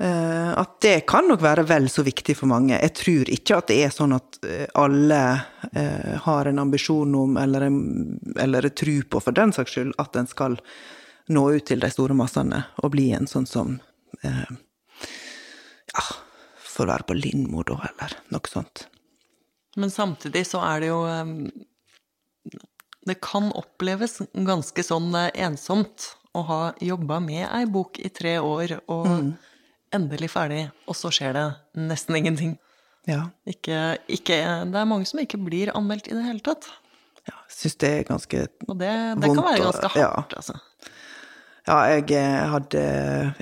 Eh, 0.00 0.52
at 0.52 0.76
det 0.84 0.94
kan 1.08 1.28
nok 1.28 1.42
være 1.44 1.64
vel 1.68 1.88
så 1.92 2.04
viktig 2.04 2.36
for 2.36 2.52
mange. 2.52 2.76
Jeg 2.76 2.96
tror 3.00 3.32
ikke 3.32 3.58
at 3.58 3.72
det 3.72 3.80
er 3.86 3.96
sånn 3.96 4.16
at 4.16 4.40
eh, 4.44 4.68
alle 4.80 5.20
har 6.24 6.48
en 6.48 6.58
ambisjon 6.62 7.12
om, 7.14 7.36
eller 7.40 7.68
en, 7.68 7.82
eller 8.40 8.68
en 8.68 8.78
tro 8.84 8.96
på 9.08 9.20
for 9.24 9.36
den 9.36 9.52
saks 9.56 9.76
skyld, 9.76 9.92
at 10.00 10.16
en 10.16 10.28
skal 10.28 10.56
nå 11.30 11.44
ut 11.54 11.66
til 11.66 11.82
de 11.82 11.90
store 11.92 12.16
massene 12.16 12.64
og 12.82 12.92
bli 12.94 13.10
en 13.16 13.28
sånn 13.30 13.48
som 13.48 13.78
eh, 14.26 14.50
Ja, 15.90 16.04
får 16.80 16.90
være 16.90 17.08
på 17.08 17.18
Lindmo, 17.18 17.64
da, 17.66 17.78
eller 17.92 18.16
noe 18.32 18.50
sånt. 18.50 18.86
Men 19.80 19.92
samtidig 19.92 20.46
så 20.48 20.62
er 20.66 20.80
det 20.82 20.88
jo 20.90 21.02
Det 23.06 23.16
kan 23.22 23.52
oppleves 23.56 24.18
ganske 24.34 24.82
sånn 24.84 25.14
eh, 25.16 25.30
ensomt 25.46 26.10
å 26.36 26.42
ha 26.46 26.58
jobba 26.84 27.18
med 27.22 27.46
ei 27.48 27.64
bok 27.70 27.98
i 27.98 28.10
tre 28.12 28.36
år 28.38 28.76
og 28.92 29.32
endelig 29.94 30.28
ferdig, 30.30 30.66
og 30.86 30.98
så 30.98 31.10
skjer 31.14 31.34
det 31.34 31.46
nesten 31.80 32.18
ingenting. 32.20 32.52
Ja. 33.08 33.30
Ikke, 33.48 33.96
ikke, 34.06 34.36
det 34.70 34.78
er 34.78 34.88
mange 34.88 35.08
som 35.08 35.22
ikke 35.22 35.40
blir 35.40 35.72
anmeldt 35.74 36.10
i 36.10 36.14
det 36.14 36.26
hele 36.26 36.44
tatt. 36.44 36.68
ja 37.26 37.36
Syns 37.50 37.78
det 37.80 37.90
er 37.96 38.06
ganske 38.10 38.44
vondt. 38.44 38.68
Og 38.68 38.78
det, 38.82 38.92
det 39.24 39.32
kan 39.32 39.46
være 39.48 39.64
være 39.64 39.64
hardt, 39.64 39.82
ganske 39.82 40.02
ja. 40.04 40.12
altså. 40.42 40.60
Ja, 41.68 41.82
jeg 41.92 42.08
eh, 42.16 42.46
hadde 42.54 42.84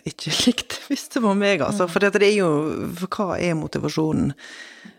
ikke 0.08 0.32
likt 0.46 0.74
det 0.74 0.82
hvis 0.88 1.06
det 1.14 1.22
var 1.24 1.38
meg, 1.38 1.62
altså. 1.64 1.86
For 1.90 2.02
det 2.02 2.22
er 2.24 2.34
jo 2.34 2.50
For 2.98 3.12
hva 3.14 3.38
er 3.38 3.58
motivasjonen? 3.58 4.34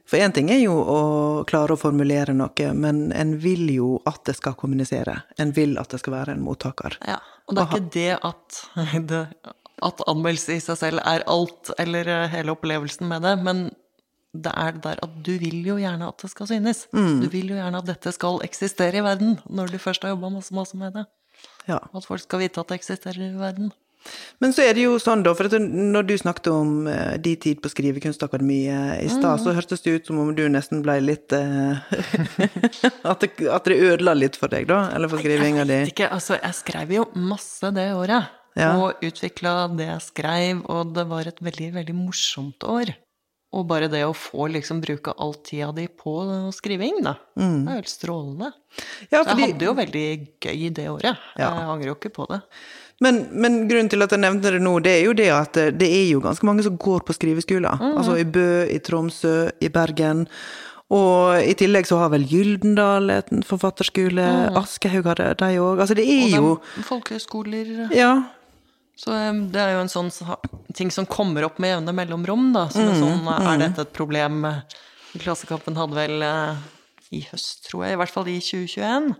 For 0.09 0.17
én 0.17 0.34
ting 0.34 0.49
er 0.49 0.57
jo 0.63 0.74
å 0.74 1.01
klare 1.49 1.76
å 1.76 1.80
formulere 1.80 2.34
noe, 2.34 2.70
men 2.74 3.11
en 3.13 3.36
vil 3.43 3.67
jo 3.70 3.89
at 4.09 4.24
det 4.26 4.39
skal 4.39 4.55
kommunisere. 4.57 5.20
En 5.38 5.53
vil 5.53 5.78
at 5.78 5.91
det 5.93 5.99
skal 6.01 6.15
være 6.15 6.34
en 6.34 6.41
mottaker. 6.41 6.97
Ja, 7.05 7.20
og 7.45 7.57
det 7.57 7.61
er 7.61 7.70
ikke 7.70 7.93
det 7.93 8.15
at, 8.32 8.61
det, 9.11 9.22
at 9.86 10.01
anmeldelse 10.09 10.57
i 10.57 10.63
seg 10.63 10.80
selv 10.82 11.03
er 11.05 11.28
alt, 11.30 11.70
eller 11.78 12.09
eh, 12.09 12.26
hele 12.34 12.55
opplevelsen 12.57 13.05
med 13.11 13.22
det, 13.28 13.36
men 13.45 13.67
det 14.34 14.51
er 14.61 14.76
det 14.76 14.84
der 14.84 14.99
at 15.05 15.13
du 15.26 15.32
vil 15.41 15.61
jo 15.65 15.78
gjerne 15.82 16.09
at 16.09 16.26
det 16.26 16.32
skal 16.34 16.49
synes. 16.49 16.84
Mm. 16.93 17.22
Du 17.24 17.30
vil 17.34 17.53
jo 17.53 17.57
gjerne 17.57 17.82
at 17.82 17.89
dette 17.89 18.13
skal 18.13 18.41
eksistere 18.45 19.01
i 19.01 19.05
verden, 19.05 19.38
når 19.45 19.74
du 19.74 19.80
først 19.82 20.05
har 20.05 20.13
jobba 20.15 20.34
masse, 20.34 20.53
masse 20.57 20.78
med 20.78 20.97
det. 20.97 21.05
Ja. 21.68 21.82
At 21.93 22.07
folk 22.07 22.24
skal 22.24 22.45
vite 22.45 22.62
at 22.62 22.72
det 22.72 22.80
eksisterer 22.80 23.30
i 23.30 23.36
verden. 23.38 23.74
Men 24.39 24.53
så 24.55 24.64
er 24.64 24.78
det 24.78 24.86
jo 24.86 24.93
sånn, 25.01 25.26
da, 25.26 25.34
for 25.36 25.49
at 25.49 25.60
når 25.60 26.05
du 26.07 26.14
snakket 26.18 26.47
om 26.53 26.88
uh, 26.88 27.18
de 27.20 27.34
tid 27.43 27.60
på 27.60 27.72
Skrivekunstakademiet 27.72 29.03
i 29.03 29.10
stad, 29.12 29.41
så 29.43 29.53
hørtes 29.55 29.84
det 29.84 29.97
ut 29.97 30.10
som 30.10 30.22
om 30.24 30.32
du 30.36 30.45
nesten 30.51 30.80
ble 30.86 30.95
litt 31.03 31.36
uh, 31.36 31.84
at, 33.12 33.26
det, 33.26 33.34
at 33.43 33.68
det 33.68 33.76
ødela 33.76 34.16
litt 34.16 34.39
for 34.39 34.51
deg, 34.51 34.70
da? 34.72 34.86
Eller 34.95 35.12
for 35.12 35.20
skrivinga 35.20 35.68
di? 35.68 35.82
Vet 35.84 35.93
ikke, 35.97 36.12
altså, 36.16 36.39
jeg 36.39 36.60
skrev 36.62 36.95
jo 36.95 37.05
masse 37.20 37.74
det 37.76 37.89
året. 37.97 38.32
Ja. 38.57 38.72
Og 38.80 39.03
utvikla 39.05 39.68
det 39.76 39.91
jeg 39.91 40.05
skrev, 40.07 40.64
og 40.72 40.95
det 40.95 41.05
var 41.12 41.28
et 41.30 41.43
veldig, 41.43 41.70
veldig 41.76 41.95
morsomt 41.99 42.66
år. 42.68 42.95
Og 43.49 43.63
bare 43.65 43.87
det 43.89 44.03
å 44.05 44.11
få 44.13 44.45
liksom 44.53 44.77
bruke 44.83 45.13
all 45.17 45.33
tida 45.41 45.71
di 45.73 45.87
på 45.87 46.11
skriving, 46.53 46.99
da. 47.01 47.15
Det 47.33 47.47
er 47.71 47.79
helt 47.79 47.89
strålende. 47.89 48.51
Ja, 49.09 49.23
Så 49.23 49.31
fordi, 49.31 49.41
jeg 49.41 49.53
hadde 49.55 49.65
jo 49.65 49.73
veldig 49.79 50.05
gøy 50.45 50.69
det 50.77 50.85
året. 50.91 51.17
Ja. 51.33 51.49
Jeg 51.55 51.71
angrer 51.73 51.89
jo 51.89 51.95
ikke 51.97 52.11
på 52.13 52.27
det. 52.29 52.41
men, 53.01 53.19
men 53.33 53.67
grunnen 53.67 53.89
til 53.89 54.05
at 54.05 54.13
jeg 54.13 54.21
nevnte 54.21 54.51
det 54.53 54.61
nå, 54.61 54.75
det 54.85 54.93
er 54.99 55.03
jo 55.07 55.13
det 55.17 55.29
at 55.33 55.53
det, 55.57 55.67
det 55.81 55.89
er 55.89 56.07
jo 56.11 56.21
ganske 56.21 56.45
mange 56.45 56.63
som 56.67 56.77
går 56.77 57.01
på 57.07 57.15
skriveskoler. 57.17 57.81
Altså 57.89 58.19
i 58.21 58.27
Bø, 58.29 58.65
i 58.69 58.77
Tromsø, 58.85 59.49
i 59.59 59.69
Bergen. 59.73 60.27
Og 60.93 61.37
i 61.45 61.53
tillegg 61.57 61.85
så 61.85 61.99
har 62.01 62.09
vel 62.13 62.25
Gyldendal 62.25 63.09
et 63.13 63.29
forfatterskole, 63.45 64.25
Aschehoug 64.57 65.05
har 65.09 65.21
de 65.37 65.49
òg. 65.61 65.81
Altså 65.81 65.97
det 65.97 66.05
er 66.05 66.35
jo 66.37 66.59
folkehøyskoler 66.85 67.89
Ja. 67.97 68.13
Så 68.99 69.13
det 69.53 69.61
er 69.61 69.77
jo 69.77 69.83
en 69.85 69.91
sånn 69.91 70.09
ting 70.75 70.89
som 70.91 71.05
kommer 71.07 71.45
opp 71.47 71.59
med 71.63 71.71
jevne 71.71 71.93
mellomrom, 71.95 72.49
da. 72.55 72.65
Som 72.73 72.89
er 72.89 72.97
sånn, 72.99 73.21
er 73.31 73.61
dette 73.61 73.85
et 73.85 73.93
problem? 73.95 74.41
Klassekampen 75.19 75.77
hadde 75.79 75.95
vel 75.95 76.21
eh, 76.25 76.57
i 77.15 77.21
høst, 77.31 77.63
tror 77.69 77.85
jeg, 77.87 77.95
i 77.95 77.99
hvert 78.01 78.11
fall 78.13 78.27
i 78.27 78.35
2021, 78.43 79.13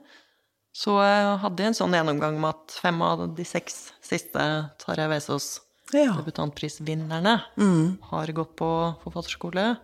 så 0.76 0.98
eh, 1.02 1.30
hadde 1.42 1.64
jeg 1.64 1.72
en 1.72 1.78
sånn 1.80 1.96
gjennomgang 1.96 2.36
med 2.44 2.50
at 2.52 2.76
fem 2.84 3.00
av 3.02 3.24
de 3.38 3.46
seks 3.48 3.80
siste 4.06 4.44
Tarjei 4.84 5.08
Vesaas 5.16 5.62
Ja. 5.96 6.12
debutantprisvinnerne 6.20 7.38
har 8.12 8.28
gått 8.38 8.52
på 8.60 8.70
forfatterskole, 9.02 9.78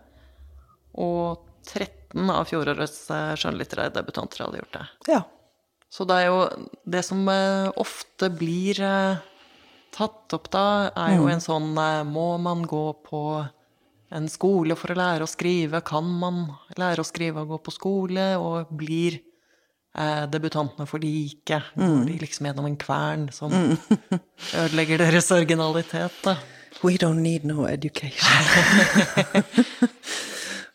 og 0.94 1.40
13 1.66 2.30
av 2.30 2.44
fjorårets 2.46 3.00
eh, 3.10 3.32
skjønnlitterære 3.40 3.94
debutanter 3.96 4.44
hadde 4.44 4.60
gjort 4.62 4.76
det. 4.76 4.86
ja. 5.16 5.22
Så 5.96 6.04
det 6.04 6.16
er 6.20 6.26
jo 6.26 6.38
det 6.84 7.00
som 7.06 7.20
eh, 7.30 7.68
ofte 7.80 8.28
blir 8.34 8.78
eh, 8.82 9.16
tatt 9.96 10.36
opp 10.36 10.50
da, 10.52 10.64
er 10.92 11.16
jo 11.16 11.28
en 11.32 11.42
sånn 11.42 11.72
eh, 11.80 12.02
Må 12.08 12.34
man 12.42 12.64
gå 12.68 12.86
på 13.06 13.22
en 14.16 14.28
skole 14.30 14.76
for 14.78 14.92
å 14.92 14.98
lære 14.98 15.26
å 15.26 15.30
skrive? 15.30 15.82
Kan 15.86 16.10
man 16.20 16.44
lære 16.78 17.02
å 17.02 17.08
skrive 17.08 17.42
og 17.42 17.54
gå 17.54 17.60
på 17.66 17.74
skole? 17.74 18.26
Og 18.38 18.70
blir 18.76 19.18
eh, 19.18 20.24
debutantene 20.30 20.86
for 20.88 21.02
like? 21.02 21.62
Går 21.74 22.04
de 22.10 22.18
liksom 22.22 22.50
gjennom 22.50 22.68
en 22.68 22.78
kvern 22.80 23.28
som 23.34 23.54
ødelegger 24.62 25.02
deres 25.02 25.32
originalitet, 25.34 26.20
da? 26.26 26.36
We 26.82 26.98
don't 27.00 27.22
need 27.24 27.44
no 27.48 27.64
education. 27.64 28.20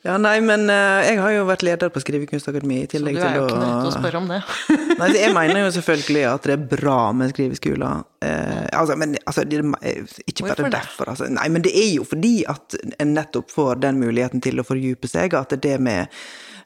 ja, 0.01 0.15
nei, 0.17 0.39
men 0.41 0.63
uh, 0.65 0.99
jeg 1.05 1.19
har 1.21 1.33
jo 1.35 1.43
vært 1.45 1.61
leder 1.65 1.91
på 1.93 2.01
Skrivekunstakademiet 2.01 2.87
i 2.87 2.91
tillegg 2.95 3.19
til 3.19 3.21
å 3.21 3.27
Så 3.27 3.33
du 3.33 3.35
er 3.35 3.37
jo 3.37 3.49
ikke 3.49 3.59
nødt 3.61 3.81
til 3.83 3.89
å 3.89 3.93
spørre 3.95 4.21
om 4.21 4.29
det. 4.31 4.39
Nei, 5.01 5.09
jeg 5.13 5.33
mener 5.35 5.59
jo 5.61 5.73
selvfølgelig 5.75 6.23
at 6.31 6.47
det 6.49 6.55
er 6.55 6.63
bra 6.71 6.95
med 7.13 7.33
skriveskoler. 7.35 7.99
Eh, 8.25 8.63
altså, 8.79 8.95
men 8.97 9.13
altså, 9.19 9.43
det, 9.45 9.59
er 9.61 9.99
ikke 10.25 10.47
bare 10.47 10.55
Hvorfor 10.55 10.65
det? 10.65 10.71
derfor. 10.73 11.11
Altså. 11.13 11.27
Nei, 11.37 11.45
men 11.53 11.65
det 11.67 11.75
er 11.77 11.91
jo 11.91 12.07
fordi 12.09 12.33
at 12.49 12.77
en 12.97 13.13
nettopp 13.13 13.53
får 13.53 13.83
den 13.83 14.01
muligheten 14.01 14.41
til 14.41 14.57
å 14.57 14.65
fordype 14.65 15.09
seg, 15.11 15.37
at 15.37 15.53
det 15.61 15.75
med 15.85 16.07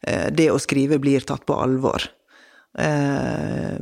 eh, 0.08 0.30
det 0.32 0.48
å 0.54 0.62
skrive 0.62 1.02
blir 1.04 1.28
tatt 1.28 1.44
på 1.44 1.60
alvor. 1.60 2.08
Eh, 2.80 3.76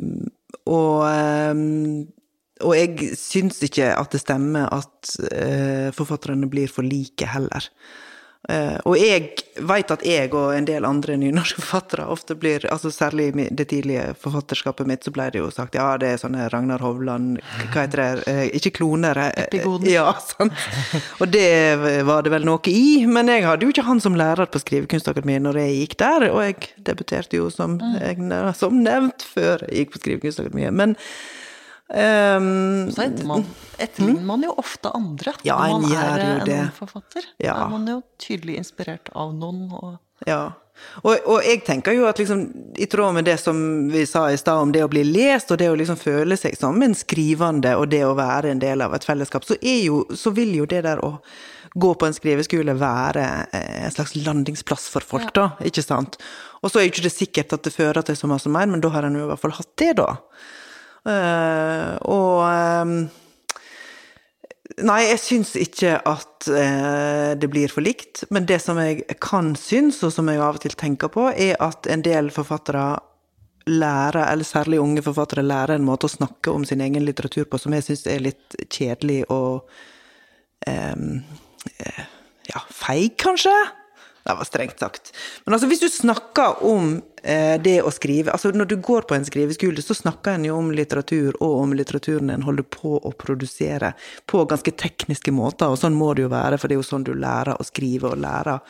og 0.65 0.99
eh, 1.11 1.63
og 2.63 2.77
jeg 2.77 3.11
syns 3.19 3.57
ikke 3.65 3.89
at 3.91 4.13
det 4.13 4.21
stemmer 4.21 4.69
at 4.71 5.13
eh, 5.33 5.89
forfatterne 5.95 6.47
blir 6.51 6.71
for 6.71 6.85
like 6.85 7.27
heller. 7.27 7.65
Eh, 8.51 8.75
og 8.83 8.97
jeg 8.99 9.29
veit 9.63 9.91
at 9.93 10.01
jeg 10.03 10.33
og 10.35 10.49
en 10.51 10.65
del 10.67 10.83
andre 10.83 11.15
nynorske 11.15 11.61
forfattere 11.63 12.09
ofte 12.11 12.35
blir 12.35 12.65
altså 12.67 12.89
Særlig 12.91 13.29
i 13.39 13.45
det 13.55 13.69
tidlige 13.71 14.09
forfatterskapet 14.19 14.89
mitt, 14.89 15.05
så 15.05 15.13
ble 15.15 15.29
det 15.31 15.39
jo 15.39 15.47
sagt 15.53 15.77
ja, 15.79 15.93
det 15.97 16.09
er 16.11 16.19
sånne 16.19 16.49
Ragnar 16.51 16.83
Hovland 16.83 17.39
Hva 17.71 17.85
heter 17.85 18.01
det? 18.01 18.25
Eh, 18.27 18.41
ikke 18.59 18.73
kloner. 18.81 19.17
eh, 19.23 19.45
Epigoden. 19.45 19.87
Ja, 19.93 20.11
sant. 20.19 20.51
Og 21.23 21.31
det 21.31 21.47
var 22.05 22.25
det 22.27 22.33
vel 22.35 22.43
noe 22.47 22.59
i. 22.67 23.05
Men 23.07 23.31
jeg 23.31 23.45
hadde 23.47 23.63
jo 23.63 23.71
ikke 23.71 23.87
han 23.87 24.03
som 24.03 24.17
lærer 24.19 24.51
på 24.51 24.59
Skrivekunstakademiet 24.61 25.45
når 25.45 25.61
jeg 25.63 25.77
gikk 25.79 25.95
der, 26.03 26.27
og 26.33 26.43
jeg 26.43 26.73
debuterte 26.89 27.39
jo 27.39 27.47
som, 27.53 27.79
som 28.59 28.83
nevnt 28.83 29.23
før 29.33 29.63
jeg 29.69 29.85
gikk 29.85 29.95
på 29.95 30.03
Skrivekunstakademiet. 30.03 30.75
Men 30.75 30.97
ehm, 31.93 32.91
Så 32.91 33.03
etter 33.03 33.25
man, 33.27 33.45
etterligner 33.77 34.25
man 34.25 34.43
jo 34.43 34.55
ofte 34.57 34.91
andre 34.95 35.33
Ja, 35.43 35.57
når 35.67 35.81
man 35.81 35.91
er 35.91 36.23
jo 36.23 36.33
eh, 36.39 36.43
det. 36.45 36.59
en 36.63 36.73
forfatter. 36.77 37.29
Ja. 37.37 37.53
Da 37.53 37.65
er 37.67 37.71
man 37.75 37.87
jo 37.87 38.01
tydelig 38.21 38.57
inspirert 38.61 39.09
av 39.15 39.33
noen. 39.35 39.69
Og 39.71 40.27
Ja. 40.27 40.53
Og, 41.03 41.17
og 41.29 41.43
jeg 41.45 41.61
tenker 41.67 41.93
jo 41.93 42.07
at 42.09 42.17
liksom, 42.17 42.47
i 42.81 42.87
tråd 42.89 43.13
med 43.13 43.25
det 43.25 43.37
som 43.39 43.89
vi 43.93 44.05
sa 44.09 44.25
i 44.31 44.37
stad 44.41 44.57
om 44.57 44.71
det 44.73 44.81
å 44.83 44.89
bli 44.89 45.03
lest, 45.05 45.51
og 45.53 45.59
det 45.61 45.69
å 45.69 45.75
liksom 45.77 45.99
føle 46.01 46.37
seg 46.39 46.57
som 46.57 46.81
en 46.81 46.95
skrivende, 46.97 47.75
og 47.77 47.91
det 47.91 48.01
å 48.07 48.15
være 48.17 48.49
en 48.51 48.59
del 48.63 48.81
av 48.81 48.95
et 48.97 49.05
fellesskap, 49.05 49.45
så, 49.45 49.53
er 49.61 49.83
jo, 49.85 50.01
så 50.17 50.33
vil 50.33 50.55
jo 50.57 50.65
det 50.65 50.81
der 50.87 51.03
å 51.05 51.19
gå 51.73 51.93
på 51.93 52.05
en 52.09 52.13
skriveskole 52.17 52.73
være 52.77 53.27
eh, 53.53 53.85
en 53.85 53.93
slags 53.93 54.15
landingsplass 54.17 54.89
for 54.93 55.05
folk, 55.05 55.29
da, 55.37 55.51
ikke 55.65 55.85
sant? 55.85 56.17
Og 56.61 56.71
så 56.71 56.79
er 56.81 56.87
jo 56.87 56.93
ikke 56.93 57.05
det 57.05 57.13
sikkert 57.13 57.53
at 57.53 57.63
det 57.69 57.73
fører 57.73 58.05
til 58.05 58.17
så 58.17 58.29
masse 58.29 58.49
mer, 58.49 58.67
men 58.69 58.81
da 58.81 58.91
har 58.93 59.07
en 59.07 59.17
jo 59.17 59.27
i 59.27 59.29
hvert 59.31 59.41
fall 59.45 59.55
hatt 59.57 59.71
det, 59.81 59.93
da. 60.01 60.09
Eh, 61.09 61.91
og 62.07 62.39
ehm, 62.47 62.95
Nei, 64.81 65.03
jeg 65.05 65.19
syns 65.21 65.51
ikke 65.59 65.97
at 66.09 66.47
eh, 66.49 67.33
det 67.37 67.49
blir 67.51 67.69
for 67.69 67.85
likt. 67.85 68.23
Men 68.33 68.47
det 68.49 68.57
som 68.63 68.79
jeg 68.81 69.03
kan 69.21 69.51
synes, 69.59 69.99
og 70.01 70.13
som 70.15 70.31
jeg 70.31 70.41
av 70.41 70.57
og 70.57 70.63
til 70.63 70.73
tenker 70.79 71.11
på, 71.13 71.27
er 71.29 71.59
at 71.61 71.85
en 71.93 72.01
del 72.01 72.31
forfattere 72.33 72.87
lærer, 73.69 74.23
eller 74.31 74.47
særlig 74.47 74.79
unge 74.81 75.03
forfattere, 75.05 75.45
lærer 75.45 75.77
en 75.77 75.85
måte 75.85 76.07
å 76.09 76.15
snakke 76.15 76.51
om 76.51 76.65
sin 76.65 76.81
egen 76.81 77.05
litteratur 77.05 77.45
på 77.51 77.59
som 77.61 77.75
jeg 77.77 77.85
syns 77.85 78.07
er 78.09 78.25
litt 78.25 78.57
kjedelig 78.65 79.21
og 79.31 79.69
em, 80.67 81.21
eh, 81.77 82.03
ja, 82.49 82.65
feig, 82.73 83.13
kanskje? 83.21 83.53
Det 84.23 84.35
var 84.39 84.47
strengt 84.47 84.79
sagt. 84.79 85.11
Men 85.45 85.53
altså, 85.53 85.67
hvis 85.67 85.81
du 85.83 85.89
snakker 85.91 86.61
om 86.63 86.93
eh, 87.23 87.55
det 87.61 87.81
å 87.83 87.91
skrive 87.91 88.31
altså 88.31 88.53
Når 88.55 88.69
du 88.71 88.75
går 88.79 89.07
på 89.09 89.17
en 89.17 89.25
skriveskole, 89.27 89.83
så 89.83 89.97
snakker 89.97 90.37
en 90.37 90.45
jo 90.47 90.59
om 90.61 90.71
litteratur, 90.71 91.35
og 91.43 91.57
om 91.65 91.73
litteraturen 91.75 92.31
en 92.31 92.45
holder 92.47 92.67
på 92.71 92.95
å 92.97 93.11
produsere, 93.19 93.93
på 94.25 94.45
ganske 94.47 94.71
tekniske 94.79 95.33
måter. 95.35 95.67
Og 95.67 95.81
sånn 95.81 95.97
må 95.97 96.13
det 96.15 96.23
jo 96.23 96.31
være, 96.31 96.59
for 96.59 96.71
det 96.71 96.77
er 96.77 96.83
jo 96.83 96.87
sånn 96.87 97.07
du 97.07 97.11
lærer 97.17 97.59
å 97.59 97.67
skrive, 97.67 98.13
og 98.13 98.23
lærer 98.23 98.63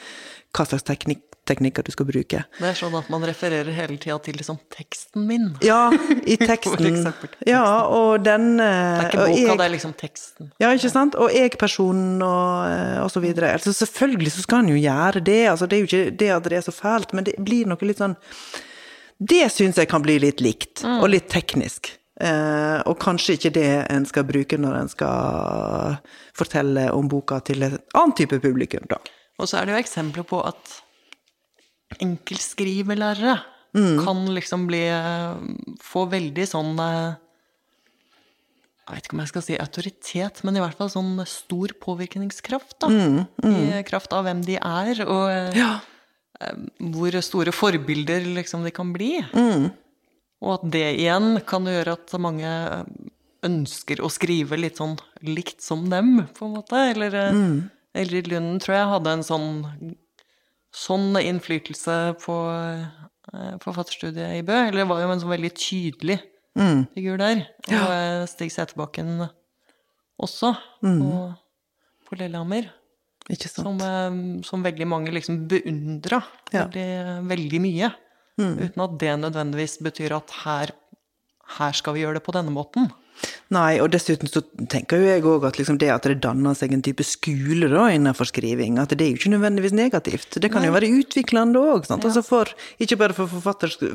hva 0.54 0.66
slags 0.70 0.90
teknikk 0.90 1.33
teknikker 1.46 1.84
du 1.84 1.92
skal 1.92 2.06
bruke. 2.08 2.44
Det 2.60 2.68
er 2.70 2.78
sånn 2.78 2.94
at 2.96 3.10
man 3.12 3.24
refererer 3.28 3.72
hele 3.76 3.98
tida 4.00 4.16
til 4.24 4.38
liksom 4.40 4.60
teksten 4.72 5.26
min. 5.28 5.50
Ja, 5.66 5.90
i 6.26 6.38
teksten. 6.50 7.04
teksten. 7.04 7.34
Ja, 7.50 7.64
og 7.88 8.24
den 8.24 8.58
Det 8.58 8.68
er 8.70 9.08
ikke 9.10 9.26
boka, 9.28 9.40
jeg- 9.42 9.58
det 9.60 9.66
er 9.68 9.74
liksom 9.76 9.94
teksten. 10.00 10.52
Ja, 10.64 10.70
ikke 10.74 10.90
sant? 10.94 11.16
Og 11.20 11.30
jeg-personen 11.36 12.22
og, 12.24 12.68
eh, 12.72 13.02
og 13.04 13.10
så 13.12 13.20
videre. 13.24 13.52
Altså, 13.58 13.74
selvfølgelig 13.76 14.32
så 14.38 14.46
skal 14.46 14.64
han 14.64 14.70
jo 14.72 14.80
gjøre 14.80 15.24
det. 15.24 15.42
Altså, 15.52 15.68
det 15.68 15.78
er 15.78 15.84
jo 15.84 15.90
ikke 15.92 16.18
det 16.24 16.30
at 16.38 16.44
det 16.44 16.60
er 16.62 16.68
så 16.70 16.76
fælt, 16.76 17.14
men 17.14 17.24
det 17.28 17.36
blir 17.44 17.66
noe 17.68 17.78
litt 17.88 17.98
sånn 18.00 18.16
Det 19.24 19.46
syns 19.54 19.78
jeg 19.78 19.88
kan 19.88 20.02
bli 20.04 20.18
litt 20.20 20.42
likt, 20.42 20.82
og 20.84 21.06
litt 21.10 21.30
teknisk. 21.32 21.94
Eh, 22.20 22.80
og 22.86 22.98
kanskje 23.00 23.36
ikke 23.38 23.52
det 23.56 23.68
en 23.90 24.06
skal 24.06 24.24
bruke 24.28 24.58
når 24.60 24.76
en 24.82 24.90
skal 24.92 25.98
fortelle 26.38 26.90
om 26.94 27.08
boka 27.10 27.40
til 27.46 27.64
et 27.64 27.78
annet 27.96 28.16
type 28.20 28.40
publikum, 28.44 28.84
da. 28.90 28.98
Og 29.40 29.48
så 29.50 29.62
er 29.62 29.66
det 29.70 29.74
jo 29.76 29.82
eksempler 29.82 30.26
på 30.30 30.42
at 30.46 30.76
enkeltskrivelærere 32.02 33.40
kan 33.74 34.20
liksom 34.36 34.68
bli 34.70 34.84
Få 35.82 36.04
veldig 36.06 36.44
sånn 36.46 36.78
eh, 36.78 37.16
Jeg 38.86 38.92
vet 38.94 39.08
ikke 39.08 39.16
om 39.18 39.22
jeg 39.24 39.32
skal 39.32 39.46
si 39.48 39.56
autoritet, 39.58 40.44
men 40.46 40.60
i 40.60 40.62
hvert 40.62 40.78
fall 40.78 40.92
sånn 40.94 41.24
stor 41.26 41.74
påvirkningskraft, 41.82 42.76
da. 42.84 42.92
I 43.80 43.82
kraft 43.88 44.14
av 44.14 44.28
hvem 44.28 44.44
de 44.46 44.60
er, 44.60 45.02
og 45.08 45.26
eh, 45.32 45.58
Ja. 45.58 45.72
hvor 46.94 47.16
store 47.24 47.54
forbilder 47.56 48.26
liksom 48.36 48.66
de 48.68 48.72
kan 48.76 48.92
bli. 48.94 49.24
Og 50.44 50.58
at 50.58 50.70
det 50.76 50.88
igjen 51.00 51.38
kan 51.48 51.64
gjøre 51.66 51.96
at 51.96 52.14
mange 52.20 52.52
ønsker 53.44 54.02
å 54.04 54.10
skrive 54.12 54.58
litt 54.60 54.80
sånn 54.82 54.98
likt 55.24 55.64
som 55.64 55.90
dem, 55.92 56.28
på 56.36 56.48
en 56.48 56.58
måte. 56.58 56.80
Eller 56.92 57.16
mm. 57.34 57.58
Elrid 58.04 58.28
Lunden 58.32 58.60
tror 58.64 58.76
jeg 58.78 58.92
hadde 58.92 59.16
en 59.18 59.24
sånn, 59.24 59.50
sånn 60.74 61.14
innflytelse 61.22 61.96
på 62.24 62.36
eh, 62.52 63.56
forfatterstudiet 63.64 64.40
i 64.40 64.44
Bø. 64.46 64.56
Eller 64.68 64.84
det 64.84 64.90
var 64.90 65.02
jo 65.04 65.12
en 65.14 65.22
sånn 65.24 65.34
veldig 65.36 65.54
tydelig 65.58 66.20
figur 66.94 67.18
der. 67.22 67.44
Og 67.70 67.92
eh, 67.96 68.26
Stig 68.30 68.52
Sæterbakken 68.54 69.24
også, 70.22 70.54
på, 70.84 71.34
på 72.10 72.18
Lillehammer. 72.20 72.68
Som, 73.48 73.78
eh, 73.80 74.42
som 74.46 74.64
veldig 74.66 74.86
mange 74.92 75.14
liksom 75.16 75.46
beundra 75.48 76.20
Ja. 76.52 76.66
veldig, 76.68 77.28
veldig 77.30 77.62
mye. 77.64 77.94
Uten 78.38 78.82
at 78.84 78.98
det 79.00 79.14
nødvendigvis 79.22 79.78
betyr 79.86 80.16
at 80.18 80.32
her, 80.44 80.72
her 81.60 81.72
skal 81.78 81.94
vi 81.96 82.02
gjøre 82.04 82.18
det 82.20 82.26
på 82.26 82.34
denne 82.36 82.52
måten. 82.54 82.90
Nei, 83.54 83.78
og 83.84 83.92
dessuten 83.94 84.30
så 84.30 84.42
tenker 84.72 85.02
jo 85.02 85.10
jeg 85.10 85.26
òg 85.30 85.46
at 85.50 85.60
liksom 85.60 85.78
det 85.82 85.92
at 85.94 86.08
det 86.10 86.20
danner 86.24 86.56
seg 86.58 86.74
en 86.74 86.84
type 86.86 87.06
skole 87.06 87.70
da 87.72 87.86
innenfor 87.94 88.30
skriving, 88.30 88.80
at 88.82 88.96
det 88.96 89.06
er 89.06 89.12
jo 89.14 89.20
ikke 89.20 89.34
nødvendigvis 89.36 89.76
negativt. 89.78 90.40
Det 90.42 90.50
kan 90.54 90.66
jo 90.66 90.74
være 90.74 90.90
utviklende 91.00 91.62
òg. 91.62 91.90
Altså 91.94 92.24
for, 92.26 92.50
ikke 92.82 92.98
bare 93.02 93.18
for, 93.18 93.30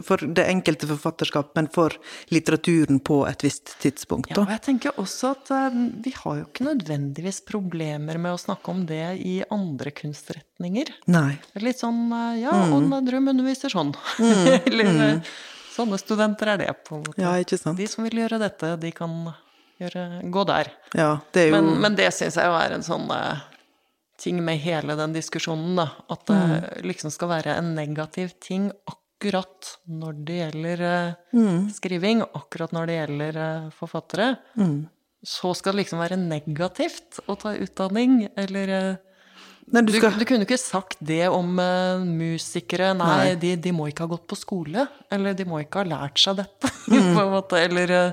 for 0.07 0.25
det 0.39 0.47
enkelte 0.49 0.91
forfatterskap, 0.91 1.51
men 1.59 1.71
for 1.75 1.97
litteraturen 2.35 3.03
på 3.05 3.23
et 3.29 3.45
visst 3.47 3.75
tidspunkt. 3.83 4.33
Ja, 4.35 4.45
og 4.45 4.53
jeg 4.55 4.65
tenker 4.69 5.01
også 5.01 5.35
at 5.35 5.53
uh, 5.55 5.81
vi 6.05 6.15
har 6.17 6.43
jo 6.43 6.47
ikke 6.47 6.69
nødvendigvis 6.69 7.43
problemer 7.49 8.21
med 8.21 8.37
å 8.37 8.41
snakke 8.41 8.73
om 8.75 8.85
det 8.89 9.05
i 9.25 9.39
andre 9.55 9.93
kunstretninger. 9.97 10.95
Nei. 11.11 11.39
Litt 11.65 11.83
sånn 11.83 12.07
uh, 12.13 12.35
Ja, 12.39 12.57
Mm. 12.59 12.73
Ånne 12.75 12.99
Drøm 13.07 13.31
underviser 13.31 13.73
sånn. 13.73 13.93
Eller 14.69 14.89
mm. 14.89 15.21
sånne 15.75 15.99
studenter 16.01 16.53
er 16.55 16.63
det, 16.63 16.73
på 16.87 16.99
en 16.99 17.05
måte. 17.07 17.21
Ja, 17.23 17.35
ikke 17.41 17.59
sant. 17.61 17.79
De 17.79 17.87
som 17.91 18.07
vil 18.07 18.19
gjøre 18.23 18.41
dette, 18.43 18.75
de 18.83 18.91
kan 18.95 19.15
gjøre, 19.81 20.05
gå 20.35 20.45
der. 20.49 20.71
Ja, 20.99 21.11
det 21.33 21.49
jo 21.51 21.55
Men, 21.57 21.81
men 21.85 21.97
det 21.99 22.11
syns 22.17 22.37
jeg 22.41 22.47
jo 22.51 22.57
er 22.59 22.75
en 22.79 22.83
sånn 22.87 23.07
uh, 23.11 23.41
ting 24.19 24.41
med 24.45 24.59
hele 24.65 24.97
den 24.99 25.13
diskusjonen, 25.15 25.77
da. 25.79 25.89
At 26.11 26.25
det 26.27 26.39
Mm. 26.39 26.87
liksom 26.91 27.11
skal 27.15 27.29
være 27.29 27.57
en 27.61 27.75
negativ 27.77 28.33
ting 28.43 28.71
akkurat 28.91 29.77
når 29.87 30.25
det 30.27 30.39
gjelder 30.43 30.83
uh, 30.87 31.15
Mm. 31.35 31.69
skriving, 31.75 32.23
akkurat 32.35 32.73
når 32.73 32.87
det 32.87 32.97
gjelder 33.01 33.37
uh, 33.43 33.71
forfattere. 33.71 34.37
Mm. 34.57 34.89
Så 35.25 35.51
skal 35.59 35.73
det 35.75 35.85
liksom 35.85 35.99
være 35.99 36.17
negativt 36.17 37.19
å 37.27 37.35
ta 37.39 37.51
utdanning, 37.59 38.29
eller 38.39 38.69
eh, 38.71 38.97
Nei, 39.71 39.83
du 39.83 39.91
du, 39.93 39.99
skal 39.99 40.15
du 40.17 40.25
kunne 40.25 40.47
ikke 40.47 40.57
sagt 40.57 40.97
det 41.05 41.27
om 41.29 41.59
uh, 41.59 41.99
musikere. 42.07 42.95
Nei, 42.97 43.09
Nei. 43.19 43.35
De, 43.37 43.51
de 43.57 43.73
må 43.75 43.89
ikke 43.91 44.07
ha 44.07 44.13
gått 44.15 44.27
på 44.31 44.39
skole. 44.39 44.87
Eller 45.13 45.35
de 45.37 45.45
må 45.45 45.59
ikke 45.61 45.83
ha 45.83 45.89
lært 45.91 46.19
seg 46.23 46.39
dette. 46.41 46.71
Mm. 46.89 47.19
Eller 47.59 47.91
eh, 47.93 48.13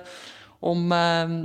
om, 0.59 0.91
eh, 0.91 1.35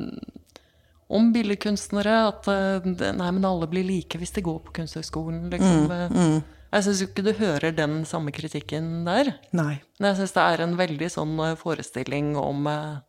om 1.09 1.33
billedkunstnere. 1.35 2.17
At 2.29 2.49
eh, 2.51 2.87
nei, 2.87 3.31
men 3.31 3.45
alle 3.49 3.69
blir 3.71 3.87
like 3.87 4.21
hvis 4.21 4.35
de 4.37 4.45
går 4.47 4.63
på 4.67 4.81
Kunsthøgskolen. 4.81 5.49
Liksom. 5.53 5.87
Mm, 5.91 6.17
mm. 6.17 6.41
Jeg 6.71 6.87
syns 6.87 7.01
ikke 7.03 7.25
du 7.27 7.33
hører 7.35 7.75
den 7.75 8.03
samme 8.07 8.31
kritikken 8.35 9.03
der. 9.09 9.35
Nei. 9.57 9.81
Men 9.99 10.13
jeg 10.13 10.21
syns 10.21 10.37
det 10.37 10.45
er 10.47 10.65
en 10.67 10.77
veldig 10.79 11.09
sånn 11.11 11.35
eh, 11.43 11.57
forestilling 11.59 12.37
om 12.39 12.69
eh, 12.71 13.01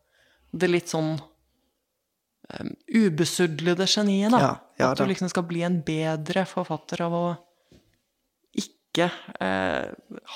det 0.52 0.68
litt 0.72 0.92
sånn 0.92 1.14
um, 1.16 2.72
ubesudlede 2.90 3.86
geniet, 3.88 4.34
da. 4.34 4.42
Ja, 4.42 4.52
ja 4.82 4.90
At 4.92 5.00
du 5.00 5.06
liksom 5.08 5.30
skal 5.32 5.46
bli 5.48 5.62
en 5.64 5.80
bedre 5.86 6.44
forfatter 6.50 7.06
av 7.06 7.16
å 7.16 7.26
ikke 8.92 9.08
eh, 9.40 9.88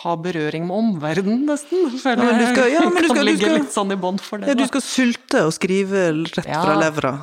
ha 0.02 0.14
berøring 0.16 0.64
med 0.70 0.76
omverdenen, 0.80 1.44
nesten. 1.50 1.90
Føler 2.00 2.24
Ja, 2.32 2.38
jeg 2.40 2.56
skal- 2.56 2.72
ja, 2.72 2.84
men 2.88 2.96
kan 3.04 3.10
skal- 3.12 3.26
ligge 3.28 3.44
skal- 3.46 3.58
litt 3.60 3.74
sånn 3.76 3.92
i 3.92 3.98
bånd 4.00 4.22
for 4.24 4.40
det. 4.40 4.48
Ja, 4.48 4.56
du 4.56 4.66
skal 4.70 4.82
sulte 4.82 5.44
og 5.46 5.52
skrive 5.58 6.06
rett 6.24 6.48
Ja. 6.48 6.62
fra 6.64 6.78
levra. 6.80 7.14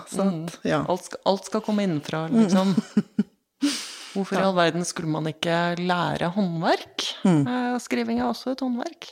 Ja. 0.69 0.83
Alt, 0.87 1.05
skal, 1.09 1.21
alt 1.33 1.45
skal 1.49 1.65
komme 1.65 1.87
innenfra, 1.89 2.27
liksom. 2.31 2.77
Hvorfor 4.13 4.37
i 4.37 4.43
all 4.45 4.53
verden 4.53 4.85
skulle 4.85 5.09
man 5.09 5.25
ikke 5.31 5.55
lære 5.81 6.29
håndverk? 6.35 7.07
Mm. 7.25 7.47
Eh, 7.49 7.79
skriving 7.81 8.21
er 8.21 8.29
også 8.29 8.53
et 8.53 8.61
håndverk. 8.61 9.09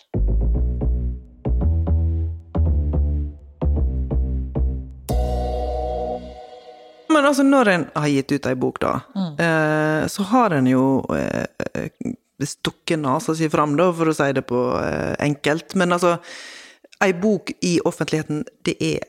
Men 7.10 7.26
altså, 7.26 7.42
når 7.46 7.68
en 7.74 7.84
har 7.96 8.08
gitt 8.08 8.32
ut 8.32 8.46
ei 8.46 8.54
bok, 8.54 8.78
da, 8.80 9.00
Mm. 9.16 9.34
eh, 9.38 10.06
så 10.08 10.22
har 10.30 10.50
en 10.56 10.66
jo 10.66 11.04
eh, 11.14 11.44
eh, 11.74 11.88
stukket 12.46 12.98
nesa 13.02 13.34
si 13.36 13.48
fram, 13.52 13.76
da, 13.76 13.90
for 13.92 14.06
å 14.06 14.14
si 14.16 14.32
det 14.32 14.46
på 14.48 14.60
eh, 14.80 15.14
enkelt. 15.26 15.74
Men 15.74 15.92
altså, 15.92 16.16
ei 17.02 17.12
bok 17.12 17.50
i 17.62 17.78
offentligheten, 17.84 18.44
det 18.64 18.76
er 18.80 19.00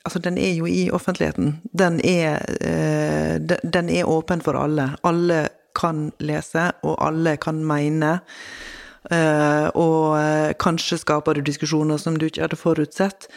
Altså, 0.00 0.18
den 0.18 0.38
er 0.40 0.54
jo 0.56 0.64
i 0.64 0.86
offentligheten. 0.90 1.58
Den 1.76 1.98
er, 2.00 2.38
eh, 2.64 3.34
den, 3.38 3.58
den 3.70 3.90
er 3.92 4.08
åpen 4.08 4.40
for 4.40 4.56
alle. 4.56 4.94
Alle 5.04 5.48
kan 5.76 6.06
lese, 6.24 6.70
og 6.82 6.96
alle 7.04 7.34
kan 7.36 7.60
mene. 7.68 8.14
Eh, 9.10 9.68
og 9.76 10.16
eh, 10.16 10.52
kanskje 10.60 10.98
skaper 11.02 11.34
du 11.36 11.42
diskusjoner 11.42 11.98
som 12.00 12.16
du 12.16 12.24
ikke 12.30 12.46
hadde 12.46 12.56
forutsett. 12.56 13.28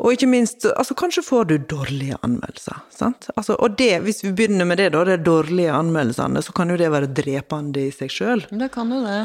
Og 0.00 0.14
ikke 0.16 0.30
minst, 0.32 0.64
altså 0.64 0.94
kanskje 0.96 1.22
får 1.26 1.48
du 1.50 1.54
dårlige 1.68 2.16
anmeldelser. 2.24 2.78
sant? 2.94 3.28
Altså, 3.36 3.56
og 3.60 3.76
det, 3.76 3.98
hvis 4.06 4.22
vi 4.24 4.32
begynner 4.32 4.64
med 4.64 4.80
det, 4.80 4.88
da, 4.94 5.02
de 5.04 5.18
dårlige 5.20 5.74
anmeldelsene, 5.76 6.40
så 6.42 6.54
kan 6.56 6.72
jo 6.72 6.78
det 6.80 6.88
være 6.92 7.10
drepende 7.12 7.82
i 7.84 7.92
seg 7.92 8.14
sjøl. 8.14 8.46
Det 8.48 8.70
kan 8.72 8.92
jo 8.94 9.02
det. 9.04 9.20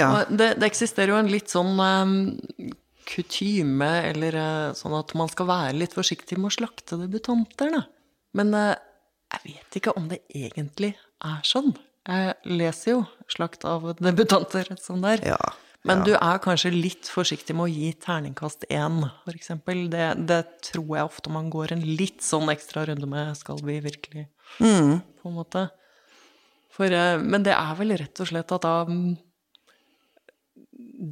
Ja. 0.00 0.08
Det, 0.28 0.54
det 0.58 0.70
eksisterer 0.70 1.12
jo 1.12 1.20
en 1.20 1.28
litt 1.30 1.52
sånn 1.52 1.76
um, 1.76 2.14
kutyme, 3.08 3.90
eller 4.10 4.38
eh, 4.40 4.70
sånn 4.78 4.96
at 4.96 5.12
man 5.18 5.28
skal 5.30 5.48
være 5.50 5.76
litt 5.76 5.94
forsiktig 5.96 6.38
med 6.40 6.48
å 6.48 6.56
slakte 6.56 6.98
debutanter, 7.02 7.74
da. 7.76 7.82
Men 8.34 8.54
eh, 8.58 8.72
jeg 9.34 9.58
vet 9.58 9.78
ikke 9.80 9.94
om 9.98 10.08
det 10.10 10.22
egentlig 10.32 10.94
er 11.24 11.44
sånn. 11.46 11.74
Jeg 12.04 12.34
leser 12.44 12.90
jo 12.90 13.04
'Slakt 13.32 13.64
av 13.64 13.86
debutanter' 13.96 14.74
som 14.76 15.00
det 15.00 15.14
er. 15.18 15.22
Ja. 15.32 15.52
Men 15.84 16.00
du 16.06 16.14
er 16.14 16.40
kanskje 16.40 16.70
litt 16.72 17.08
forsiktig 17.12 17.52
med 17.56 17.66
å 17.66 17.72
gi 17.72 17.90
terningkast 18.00 18.64
én, 18.72 19.02
eksempel. 19.28 19.84
Det, 19.92 20.06
det 20.30 20.40
tror 20.64 20.96
jeg 20.96 21.08
ofte 21.10 21.32
man 21.32 21.50
går 21.52 21.74
en 21.74 21.84
litt 21.84 22.24
sånn 22.24 22.48
ekstra 22.52 22.86
runde 22.88 23.08
med, 23.10 23.34
skal 23.36 23.60
vi 23.64 23.76
virkelig, 23.84 24.24
på 25.20 25.28
en 25.28 25.36
måte. 25.36 25.66
For, 26.74 26.88
eh, 26.88 27.20
men 27.20 27.44
det 27.44 27.52
er 27.52 27.76
vel 27.78 27.92
rett 28.00 28.22
og 28.24 28.30
slett 28.32 28.54
at 28.56 28.64
da 28.64 28.74
mm, 28.88 29.14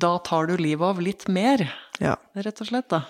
Da 0.03 0.16
tar 0.25 0.49
du 0.49 0.57
livet 0.57 0.89
av 0.89 1.03
litt 1.05 1.29
mer, 1.31 1.62
ja. 2.03 2.16
rett 2.35 2.64
og 2.64 2.70
slett, 2.73 2.89
da. 2.91 3.05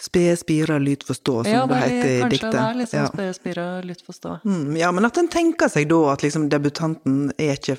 Spede 0.00 0.36
spirer 0.40 0.80
lyt 0.80 1.02
forstå, 1.04 1.34
som 1.44 1.52
Ja, 1.52 1.66
det 1.68 1.74
det 1.74 1.80
er, 1.80 1.90
heter 1.90 2.26
i 2.26 2.28
diktet. 2.32 2.52
det 2.54 2.60
er 2.64 2.78
liksom 2.78 3.00
ja. 3.02 3.08
spede 3.12 3.34
spira 3.36 3.66
litt 3.84 4.00
for. 4.06 4.38
Mm, 4.48 4.76
ja, 4.80 4.88
men 4.96 5.04
at 5.04 5.18
en 5.20 5.28
tenker 5.28 5.68
seg 5.68 5.90
da 5.90 5.98
at 6.14 6.22
liksom 6.24 6.46
debutanten 6.48 7.18
er 7.36 7.58
ikke 7.58 7.76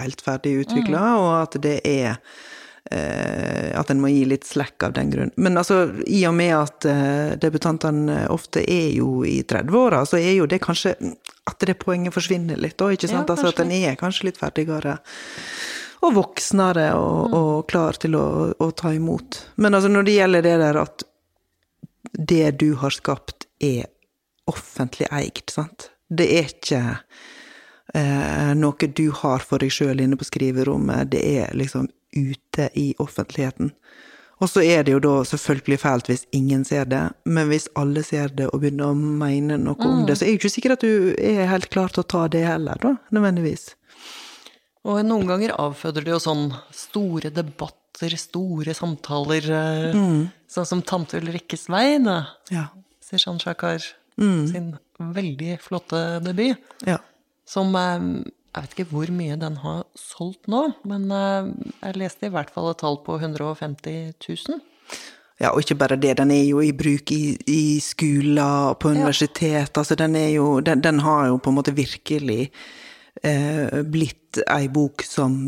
helt 0.00 0.24
ferdig 0.24 0.54
utvikla, 0.64 1.00
Mm. 1.00 1.18
og 1.20 1.34
at 1.42 1.58
det 1.60 1.74
er 1.84 2.16
eh, 2.90 3.78
At 3.78 3.90
en 3.92 4.00
må 4.00 4.08
gi 4.08 4.24
litt 4.24 4.44
slack 4.48 4.82
av 4.82 4.94
den 4.96 5.10
grunn. 5.12 5.30
Men 5.36 5.58
altså, 5.60 5.82
i 6.08 6.22
og 6.26 6.34
med 6.34 6.54
at 6.56 6.86
eh, 6.88 7.34
debutantene 7.40 8.22
ofte 8.32 8.62
er 8.64 8.88
jo 8.96 9.20
i 9.28 9.42
30-åra, 9.42 10.00
så 10.08 10.16
er 10.16 10.32
jo 10.38 10.46
det 10.48 10.62
kanskje 10.64 10.94
At 11.46 11.60
det 11.66 11.76
poenget 11.78 12.14
forsvinner 12.16 12.56
litt, 12.56 12.78
da, 12.80 12.88
ikke 12.94 13.08
sant? 13.10 13.28
Ja, 13.28 13.34
altså 13.36 13.52
at 13.52 13.60
en 13.60 13.70
er 13.76 13.96
kanskje 14.00 14.30
litt 14.30 14.40
ferdigere. 14.40 14.96
Og 16.00 16.14
voksnere 16.16 16.94
og, 16.96 17.34
og 17.36 17.66
klar 17.68 17.92
til 18.00 18.14
å, 18.16 18.24
å 18.56 18.70
ta 18.72 18.94
imot. 18.96 19.42
Men 19.60 19.74
altså, 19.76 19.90
når 19.92 20.06
det 20.08 20.14
gjelder 20.16 20.42
det 20.46 20.56
der 20.62 20.78
at 20.80 21.04
det 22.12 22.50
du 22.60 22.74
har 22.80 22.94
skapt, 22.94 23.46
er 23.60 23.88
offentlig 24.50 25.08
eid, 25.12 25.44
sant? 25.52 25.90
Det 26.10 26.26
er 26.38 26.48
ikke 26.50 26.82
eh, 27.94 28.52
noe 28.58 28.90
du 28.96 29.10
har 29.22 29.44
for 29.46 29.62
deg 29.62 29.72
sjøl 29.74 30.02
inne 30.02 30.18
på 30.18 30.26
skriverommet. 30.26 31.12
Det 31.12 31.22
er 31.22 31.54
liksom 31.54 31.88
ute 32.16 32.70
i 32.74 32.92
offentligheten. 32.98 33.70
Og 34.40 34.48
så 34.48 34.62
er 34.64 34.86
det 34.86 34.94
jo 34.94 35.02
da 35.04 35.18
selvfølgelig 35.28 35.78
fælt 35.82 36.08
hvis 36.08 36.24
ingen 36.36 36.62
ser 36.64 36.88
det, 36.88 37.02
men 37.28 37.50
hvis 37.50 37.68
alle 37.76 38.02
ser 38.06 38.32
det 38.32 38.48
og 38.48 38.62
begynner 38.62 38.88
å 38.88 38.96
mene 38.96 39.58
noe 39.60 39.76
mm. 39.76 39.90
om 39.90 40.06
det, 40.08 40.16
så 40.16 40.24
er 40.24 40.32
det 40.32 40.40
ikke 40.40 40.52
sikkert 40.54 40.78
at 40.78 40.86
du 40.86 41.12
er 41.20 41.50
helt 41.50 41.68
klar 41.72 41.92
til 41.92 42.02
å 42.02 42.08
ta 42.08 42.24
det 42.32 42.46
heller, 42.48 42.80
da, 42.80 42.94
nødvendigvis. 43.12 43.74
Og 44.88 45.02
noen 45.04 45.28
ganger 45.28 45.52
avføder 45.60 46.06
det 46.06 46.14
jo 46.14 46.22
sånn 46.24 46.46
store 46.72 47.28
debatter, 47.36 48.16
store 48.16 48.72
samtaler, 48.76 49.50
eh, 49.52 49.98
mm. 50.00 50.22
Sånn 50.50 50.68
som 50.68 50.82
tante 50.86 51.20
Ulrikkes 51.20 51.68
vei, 51.70 52.00
da. 52.02 52.22
Ja. 52.50 52.68
Sishan 53.04 53.40
Shakar 53.42 53.82
mm. 54.20 54.42
sin 54.50 54.72
veldig 54.98 55.56
flotte 55.62 56.20
debut. 56.24 56.58
Ja. 56.86 56.98
Som 57.48 57.74
eh, 57.78 58.26
jeg 58.50 58.64
vet 58.64 58.74
ikke 58.74 58.90
hvor 58.90 59.14
mye 59.14 59.38
den 59.38 59.60
har 59.62 59.84
solgt 59.98 60.50
nå, 60.50 60.66
men 60.90 61.06
eh, 61.14 61.54
jeg 61.84 62.00
leste 62.02 62.28
i 62.28 62.34
hvert 62.34 62.50
fall 62.54 62.72
et 62.72 62.82
tall 62.82 63.00
på 63.06 63.18
150 63.20 64.14
000. 64.18 64.60
Ja, 65.40 65.54
og 65.54 65.62
ikke 65.62 65.78
bare 65.80 65.96
det, 65.96 66.18
den 66.18 66.32
er 66.34 66.42
jo 66.44 66.60
i 66.60 66.74
bruk 66.76 67.12
i, 67.14 67.32
i 67.48 67.78
skoler, 67.80 68.74
på 68.76 68.90
universitet. 68.92 69.70
Ja. 69.70 69.80
Altså, 69.80 69.96
den 69.96 70.18
er 70.18 70.28
jo 70.34 70.58
den, 70.60 70.82
den, 70.84 71.00
har 71.00 71.30
jo 71.30 71.38
på 71.40 71.52
en 71.52 71.56
måte 71.56 71.72
virkelig 71.72 72.50
eh, 73.24 73.80
blitt 73.88 74.42
ei 74.44 74.68
bok 74.68 75.06
som 75.06 75.38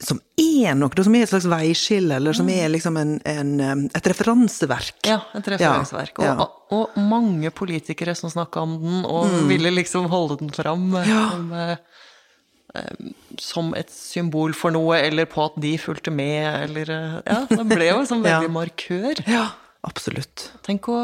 som 0.00 0.20
er 0.38 0.76
noe, 0.78 1.04
som 1.04 1.14
er 1.16 1.24
et 1.26 1.32
slags 1.32 1.48
veiskille, 1.50 2.16
eller 2.16 2.36
som 2.36 2.48
er 2.52 2.70
liksom 2.72 2.96
en, 3.00 3.14
en, 3.28 3.86
et 3.96 4.10
referanseverk. 4.12 5.00
Ja, 5.08 5.20
et 5.36 5.48
referanseverk. 5.52 6.20
Ja, 6.22 6.34
og, 6.36 6.40
ja. 6.40 6.76
og, 6.76 7.00
mange 7.10 7.52
politikere 7.54 8.14
som 8.18 8.32
snakka 8.32 8.64
om 8.64 8.76
den, 8.82 9.00
og 9.04 9.28
mm. 9.28 9.40
ville 9.50 9.72
liksom 9.74 10.08
holde 10.12 10.40
den 10.44 10.52
fram. 10.54 10.92
Ja. 11.04 11.24
Som, 11.32 11.52
eh, 11.52 13.10
som 13.40 13.72
et 13.78 13.90
symbol 13.92 14.54
for 14.56 14.72
noe, 14.74 15.00
eller 15.00 15.28
på 15.30 15.48
at 15.48 15.58
de 15.60 15.74
fulgte 15.80 16.14
med, 16.14 16.46
eller 16.68 16.94
eh, 16.96 17.18
Ja, 17.26 17.42
det 17.50 17.66
ble 17.68 17.90
jo 17.90 18.04
som 18.08 18.24
veldig 18.28 18.52
markør. 18.54 19.24
Ja. 19.28 19.48
Absolutt. 19.80 20.42
Tenk 20.66 20.90
å, 20.92 20.98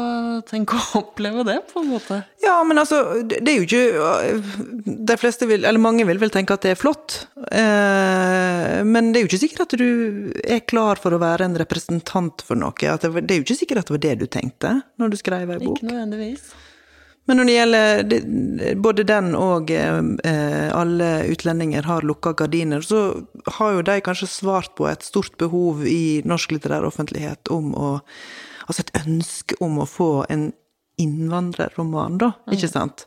tenk 0.45 0.73
å, 0.75 0.79
oppleve 1.01 1.41
det, 1.47 1.57
på 1.71 1.81
en 1.81 1.89
måte. 1.95 2.19
Ja, 2.43 2.59
men 2.67 2.77
altså, 2.77 3.23
det 3.25 3.41
er 3.41 3.57
jo 3.57 3.65
ikke 3.65 4.91
De 5.09 5.17
fleste 5.17 5.47
vil, 5.49 5.65
eller 5.65 5.81
mange 5.81 6.05
vil 6.05 6.21
vel 6.21 6.31
tenke 6.33 6.53
at 6.53 6.67
det 6.67 6.75
er 6.75 6.79
flott. 6.79 7.23
Eh, 7.49 8.77
men 8.85 9.09
det 9.11 9.19
er 9.19 9.25
jo 9.25 9.31
ikke 9.31 9.41
sikkert 9.41 9.65
at 9.65 9.77
du 9.81 9.89
er 10.43 10.61
klar 10.69 11.01
for 11.01 11.15
å 11.15 11.21
være 11.21 11.49
en 11.49 11.57
representant 11.57 12.45
for 12.45 12.59
noe. 12.59 12.77
Det, 12.77 13.09
det, 13.17 13.27
er 13.33 13.41
jo 13.41 13.47
ikke 13.47 13.61
sikkert 13.63 13.81
at 13.81 13.89
det 13.89 13.97
var 13.97 14.05
det 14.05 14.15
du 14.21 14.27
tenkte 14.37 14.79
når 15.01 15.13
du 15.13 15.21
skrev 15.23 15.55
ei 15.55 15.61
bok. 15.63 15.81
Ikke 15.81 15.89
nødvendigvis. 15.89 16.49
Men 17.27 17.41
når 17.41 17.47
det 17.47 17.55
gjelder 17.55 18.03
det, 18.07 18.19
både 18.79 19.03
den 19.03 19.33
og 19.35 19.71
eh, 19.73 20.69
alle 20.71 21.09
utlendinger 21.27 21.89
har 21.89 22.05
lukka 22.07 22.31
gardiner, 22.39 22.85
så 22.85 23.01
har 23.57 23.73
jo 23.73 23.87
de 23.89 23.97
kanskje 24.05 24.29
svart 24.31 24.77
på 24.77 24.87
et 24.87 25.03
stort 25.03 25.33
behov 25.41 25.81
i 25.89 26.21
norsk 26.23 26.55
litterær 26.55 26.87
offentlighet 26.87 27.51
om 27.51 27.73
å 27.75 27.89
Altså 28.67 28.83
et 28.83 28.95
ønske 29.05 29.57
om 29.63 29.79
å 29.79 29.87
få 29.89 30.11
en 30.31 30.49
innvandrerroman, 31.01 32.17
da, 32.21 32.31
ikke 32.51 32.69
sant? 32.71 33.05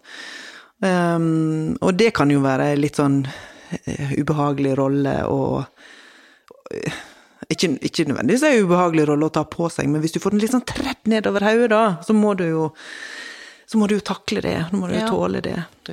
Um, 0.80 1.76
og 1.84 1.96
det 2.00 2.14
kan 2.16 2.30
jo 2.32 2.40
være 2.40 2.72
litt 2.78 2.96
sånn 2.96 3.18
uh, 3.26 4.12
ubehagelig 4.16 4.72
rolle 4.78 5.16
og 5.28 5.58
uh, 5.61 7.00
ikke, 7.50 7.74
ikke, 7.84 8.06
nødvendigvis 8.08 8.46
en 8.46 8.64
ubehagelig 8.64 9.04
rolle 9.11 9.28
å 9.28 9.34
ta 9.34 9.42
på 9.44 9.68
seg, 9.72 9.90
men 9.90 10.00
hvis 10.00 10.14
du 10.16 10.20
får 10.22 10.36
den 10.36 10.44
litt 10.44 10.54
sånn 10.54 10.64
tredd 10.64 11.11
nedover 11.11 11.44
hodet, 11.44 11.68
da, 11.74 11.82
så 12.06 12.16
må 12.16 12.32
du 12.38 12.46
jo 12.46 12.70
så 13.70 13.78
må 13.78 13.86
du 13.86 13.94
jo 13.98 14.02
takle 14.02 14.40
det. 14.42 14.56
Nå 14.72 14.80
må 14.80 14.88
du 14.90 14.96
jo 14.96 15.02
ja, 15.04 15.11
tåle 15.11 15.40
det. 15.44 15.54
Du, 15.86 15.92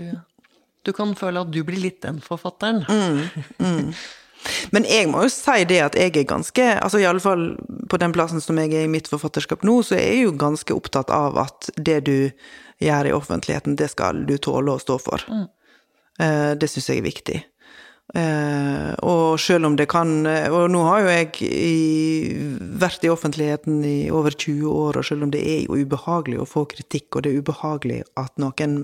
du, 0.81 0.89
kan 0.97 1.11
føle 1.17 1.43
at 1.45 1.51
du 1.53 1.59
blir 1.65 1.77
litt 1.77 1.99
den 2.01 2.17
forfatteren. 2.25 2.81
Mm, 2.89 3.43
mm. 3.61 3.91
Men 4.75 4.87
jeg 4.89 5.09
må 5.11 5.25
jo 5.25 5.33
si 5.33 5.65
det 5.69 5.81
at 5.83 5.97
jeg 5.99 6.13
er 6.15 6.29
ganske 6.29 6.67
altså 6.75 7.01
i 7.01 7.07
alle 7.09 7.23
fall 7.23 7.49
på 7.89 7.99
den 8.01 8.13
plassen 8.15 8.43
som 8.43 8.59
jeg 8.61 8.73
er 8.73 8.87
i 8.87 8.91
mitt 8.91 9.09
forfatterskap 9.11 9.65
nå, 9.67 9.79
så 9.85 9.97
er 9.97 10.05
jeg 10.05 10.23
jo 10.27 10.37
ganske 10.39 10.75
opptatt 10.75 11.11
av 11.13 11.37
at 11.41 11.69
det 11.75 11.99
du 12.07 12.17
gjør 12.83 13.09
i 13.09 13.13
offentligheten, 13.15 13.77
det 13.77 13.89
skal 13.93 14.25
du 14.29 14.35
tåle 14.37 14.75
å 14.75 14.81
stå 14.81 14.97
for. 15.01 15.23
Mm. 15.31 15.45
Eh, 16.21 16.51
det 16.59 16.69
syns 16.69 16.91
jeg 16.91 17.01
er 17.01 17.07
viktig. 17.07 17.39
Eh, 18.15 18.91
og 19.03 19.35
sjøl 19.41 19.65
om 19.67 19.73
det 19.75 19.89
kan 19.91 20.21
Og 20.23 20.69
nå 20.71 20.79
har 20.87 21.01
jo 21.03 21.09
jeg 21.11 21.41
i, 21.43 22.37
vært 22.79 23.03
i 23.03 23.09
offentligheten 23.11 23.81
i 23.83 24.07
over 24.07 24.31
20 24.31 24.63
år, 24.71 25.01
og 25.01 25.07
selv 25.09 25.27
om 25.27 25.33
det 25.33 25.41
er 25.43 25.65
jo 25.65 25.75
ubehagelig 25.75 26.39
å 26.39 26.47
få 26.47 26.63
kritikk, 26.71 27.17
og 27.17 27.25
det 27.25 27.33
er 27.33 27.43
ubehagelig 27.43 27.99
at 28.15 28.31
noen 28.39 28.79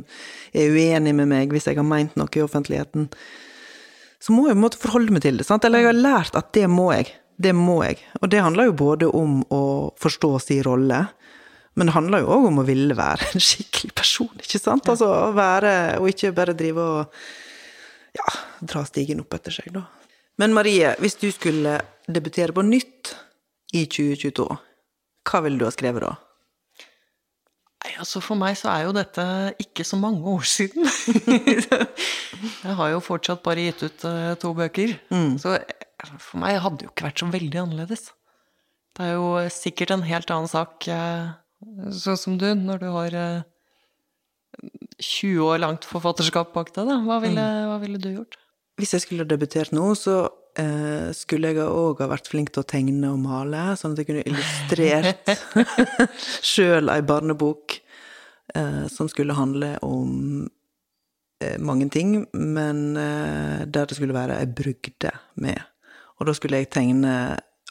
er 0.51 0.75
uenig 0.75 1.15
med 1.15 1.31
meg 1.31 1.55
hvis 1.55 1.69
jeg 1.69 1.79
har 1.79 1.87
meint 1.87 2.17
noe 2.19 2.35
i 2.35 2.43
offentligheten, 2.43 3.07
så 4.23 4.31
må 4.31 4.47
jeg 4.47 4.55
på 4.55 4.59
en 4.61 4.63
måte 4.63 4.79
forholde 4.79 5.11
meg 5.11 5.25
til 5.25 5.39
det. 5.39 5.47
Sant? 5.47 5.65
Eller 5.67 5.83
jeg 5.83 5.91
har 5.91 5.99
lært 5.99 6.37
at 6.39 6.53
det 6.55 6.69
må 6.71 6.87
jeg. 6.93 7.09
Det 7.43 7.51
må 7.57 7.81
jeg. 7.83 7.99
Og 8.21 8.29
det 8.31 8.43
handler 8.45 8.69
jo 8.69 8.75
både 8.79 9.09
om 9.09 9.41
å 9.51 9.63
forstå 9.99 10.31
sin 10.39 10.61
rolle, 10.63 11.01
men 11.73 11.89
det 11.89 11.95
handler 11.95 12.21
jo 12.21 12.29
òg 12.35 12.47
om 12.51 12.61
å 12.61 12.67
ville 12.67 12.95
være 12.95 13.31
en 13.33 13.43
skikkelig 13.43 13.95
person, 13.97 14.31
ikke 14.37 14.61
sant? 14.61 14.87
Altså 14.93 15.09
å 15.09 15.31
være, 15.35 15.73
og 15.99 16.11
ikke 16.11 16.31
bare 16.37 16.55
drive 16.55 16.85
og 16.85 17.17
ja, 18.13 18.27
dra 18.61 18.83
stigen 18.87 19.23
opp 19.23 19.33
etter 19.35 19.55
seg, 19.57 19.73
da. 19.73 19.87
Men 20.41 20.53
Marie, 20.55 20.93
hvis 21.01 21.17
du 21.21 21.27
skulle 21.33 21.79
debutere 22.07 22.55
på 22.55 22.63
nytt 22.65 23.15
i 23.73 23.83
2022, 23.89 24.45
hva 25.29 25.41
ville 25.45 25.59
du 25.59 25.65
ha 25.67 25.73
skrevet 25.73 26.05
da? 26.05 26.13
Altså 28.01 28.21
For 28.23 28.39
meg 28.39 28.57
så 28.59 28.71
er 28.73 28.87
jo 28.87 28.95
dette 28.95 29.23
ikke 29.61 29.85
så 29.87 29.99
mange 29.99 30.23
år 30.29 30.45
siden. 30.47 30.87
jeg 32.65 32.75
har 32.79 32.91
jo 32.93 33.03
fortsatt 33.03 33.43
bare 33.45 33.67
gitt 33.69 33.85
ut 33.85 34.05
uh, 34.09 34.33
to 34.41 34.53
bøker. 34.57 34.95
Mm. 35.13 35.37
Så 35.41 35.55
eh, 35.59 36.11
for 36.17 36.41
meg 36.41 36.59
hadde 36.63 36.81
det 36.81 36.87
jo 36.87 36.93
ikke 36.93 37.07
vært 37.09 37.23
så 37.23 37.29
veldig 37.33 37.61
annerledes. 37.63 38.11
Det 38.93 39.07
er 39.07 39.15
jo 39.17 39.31
sikkert 39.53 39.95
en 39.95 40.05
helt 40.05 40.31
annen 40.33 40.51
sak, 40.51 40.85
uh, 40.89 41.33
sånn 41.93 42.19
som 42.19 42.37
du, 42.41 42.49
når 42.57 42.83
du 42.83 42.87
har 42.93 43.17
uh, 43.17 43.49
20 45.01 45.41
år 45.47 45.61
langt 45.63 45.87
forfatterskap 45.89 46.53
bak 46.55 46.71
deg. 46.75 46.87
Da. 46.89 47.01
Hva 47.05 47.19
ville, 47.23 47.41
mm. 47.41 47.67
hva 47.71 47.81
ville 47.83 48.01
du 48.01 48.09
gjort? 48.13 48.39
Hvis 48.79 48.95
jeg 48.95 49.05
skulle 49.05 49.27
debutert 49.29 49.73
nå, 49.75 49.91
så 49.97 50.17
eh, 50.59 51.09
skulle 51.15 51.51
jeg 51.53 51.65
òg 51.65 52.01
ha 52.01 52.09
vært 52.09 52.29
flink 52.31 52.53
til 52.53 52.63
å 52.63 52.67
tegne 52.67 53.11
og 53.13 53.19
male, 53.21 53.73
sånn 53.77 53.93
at 53.93 54.01
jeg 54.01 54.09
kunne 54.09 54.25
illustrert 54.25 55.33
sjøl 56.53 56.89
ei 56.93 57.01
barnebok 57.05 57.77
eh, 57.77 57.82
som 58.91 59.07
skulle 59.09 59.33
handle 59.33 59.77
om 59.81 60.49
eh, 61.43 61.59
mange 61.59 61.89
ting, 61.89 62.25
men 62.33 62.97
eh, 62.97 63.65
der 63.65 63.87
det 63.87 63.95
skulle 63.95 64.15
være 64.15 64.39
ei 64.39 64.47
brygde 64.47 65.11
med. 65.35 65.61
Og 66.19 66.27
da 66.27 66.35
skulle 66.37 66.61
jeg 66.61 66.71
tegne 66.73 67.13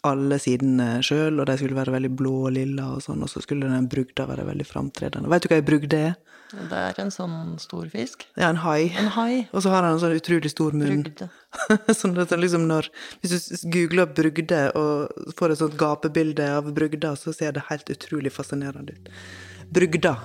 alle 0.03 0.39
sidene 0.43 0.97
sjøl, 1.07 1.39
og 1.39 1.47
de 1.47 1.55
skulle 1.59 1.79
være 1.79 1.95
veldig 1.95 2.11
blå 2.19 2.35
og 2.49 2.55
lilla 2.57 2.89
og 2.97 3.05
sånn, 3.05 3.23
og 3.23 3.31
så 3.31 3.43
skulle 3.45 3.71
den 3.71 3.87
brugda 3.91 4.27
være 4.27 4.49
veldig 4.49 4.67
framtredende. 4.67 5.31
Veit 5.31 5.45
du 5.45 5.53
hva 5.53 5.61
ei 5.61 5.67
brugde 5.67 6.01
er? 6.09 6.17
Det 6.53 6.77
er 6.77 6.99
en 7.01 7.13
sånn 7.15 7.55
stor 7.63 7.87
fisk. 7.89 8.27
Ja, 8.37 8.51
en 8.51 8.59
hai. 8.61 8.91
En 8.99 9.09
hai. 9.15 9.47
Og 9.55 9.63
så 9.65 9.71
har 9.73 9.87
han 9.87 9.95
en 9.95 10.03
sånn 10.03 10.19
utrolig 10.19 10.51
stor 10.53 10.75
munn. 10.77 11.07
Brugde. 11.07 11.31
sånn 12.01 12.19
at 12.21 12.35
liksom 12.37 12.67
når 12.69 12.91
Hvis 13.23 13.47
du 13.63 13.71
googler 13.73 14.11
brugde 14.19 14.61
og 14.77 15.33
får 15.39 15.55
et 15.55 15.63
sånt 15.63 15.79
gapebilde 15.81 16.51
av 16.59 16.69
brugda, 16.75 17.15
så 17.17 17.33
ser 17.33 17.57
det 17.57 17.69
helt 17.71 17.89
utrolig 17.95 18.35
fascinerende 18.35 18.99
ut. 18.99 19.11
Brugda 19.73 20.17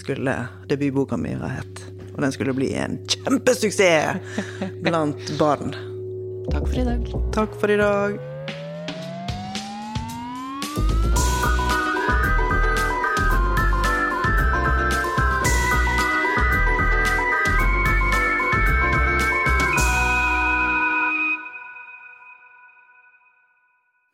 skulle 0.00 0.48
debutboka 0.68 1.16
mi 1.20 1.34
ha 1.36 1.52
hett. 1.60 1.84
Og 2.14 2.22
den 2.24 2.32
skulle 2.32 2.56
bli 2.56 2.72
en 2.74 2.98
kjempesuksess 3.06 4.40
blant 4.82 5.38
barn. 5.38 5.76
Takk 6.50 6.66
for 6.66 6.80
i 6.80 6.84
dag. 6.88 7.08
Takk 7.36 7.60
for 7.60 7.70
i 7.70 7.78
dag. 7.80 8.20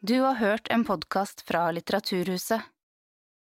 Du 0.07 0.21
har 0.21 0.35
hørt 0.35 0.69
en 0.69 0.85
podkast 0.85 1.41
fra 1.49 1.71
Litteraturhuset. 1.71 2.61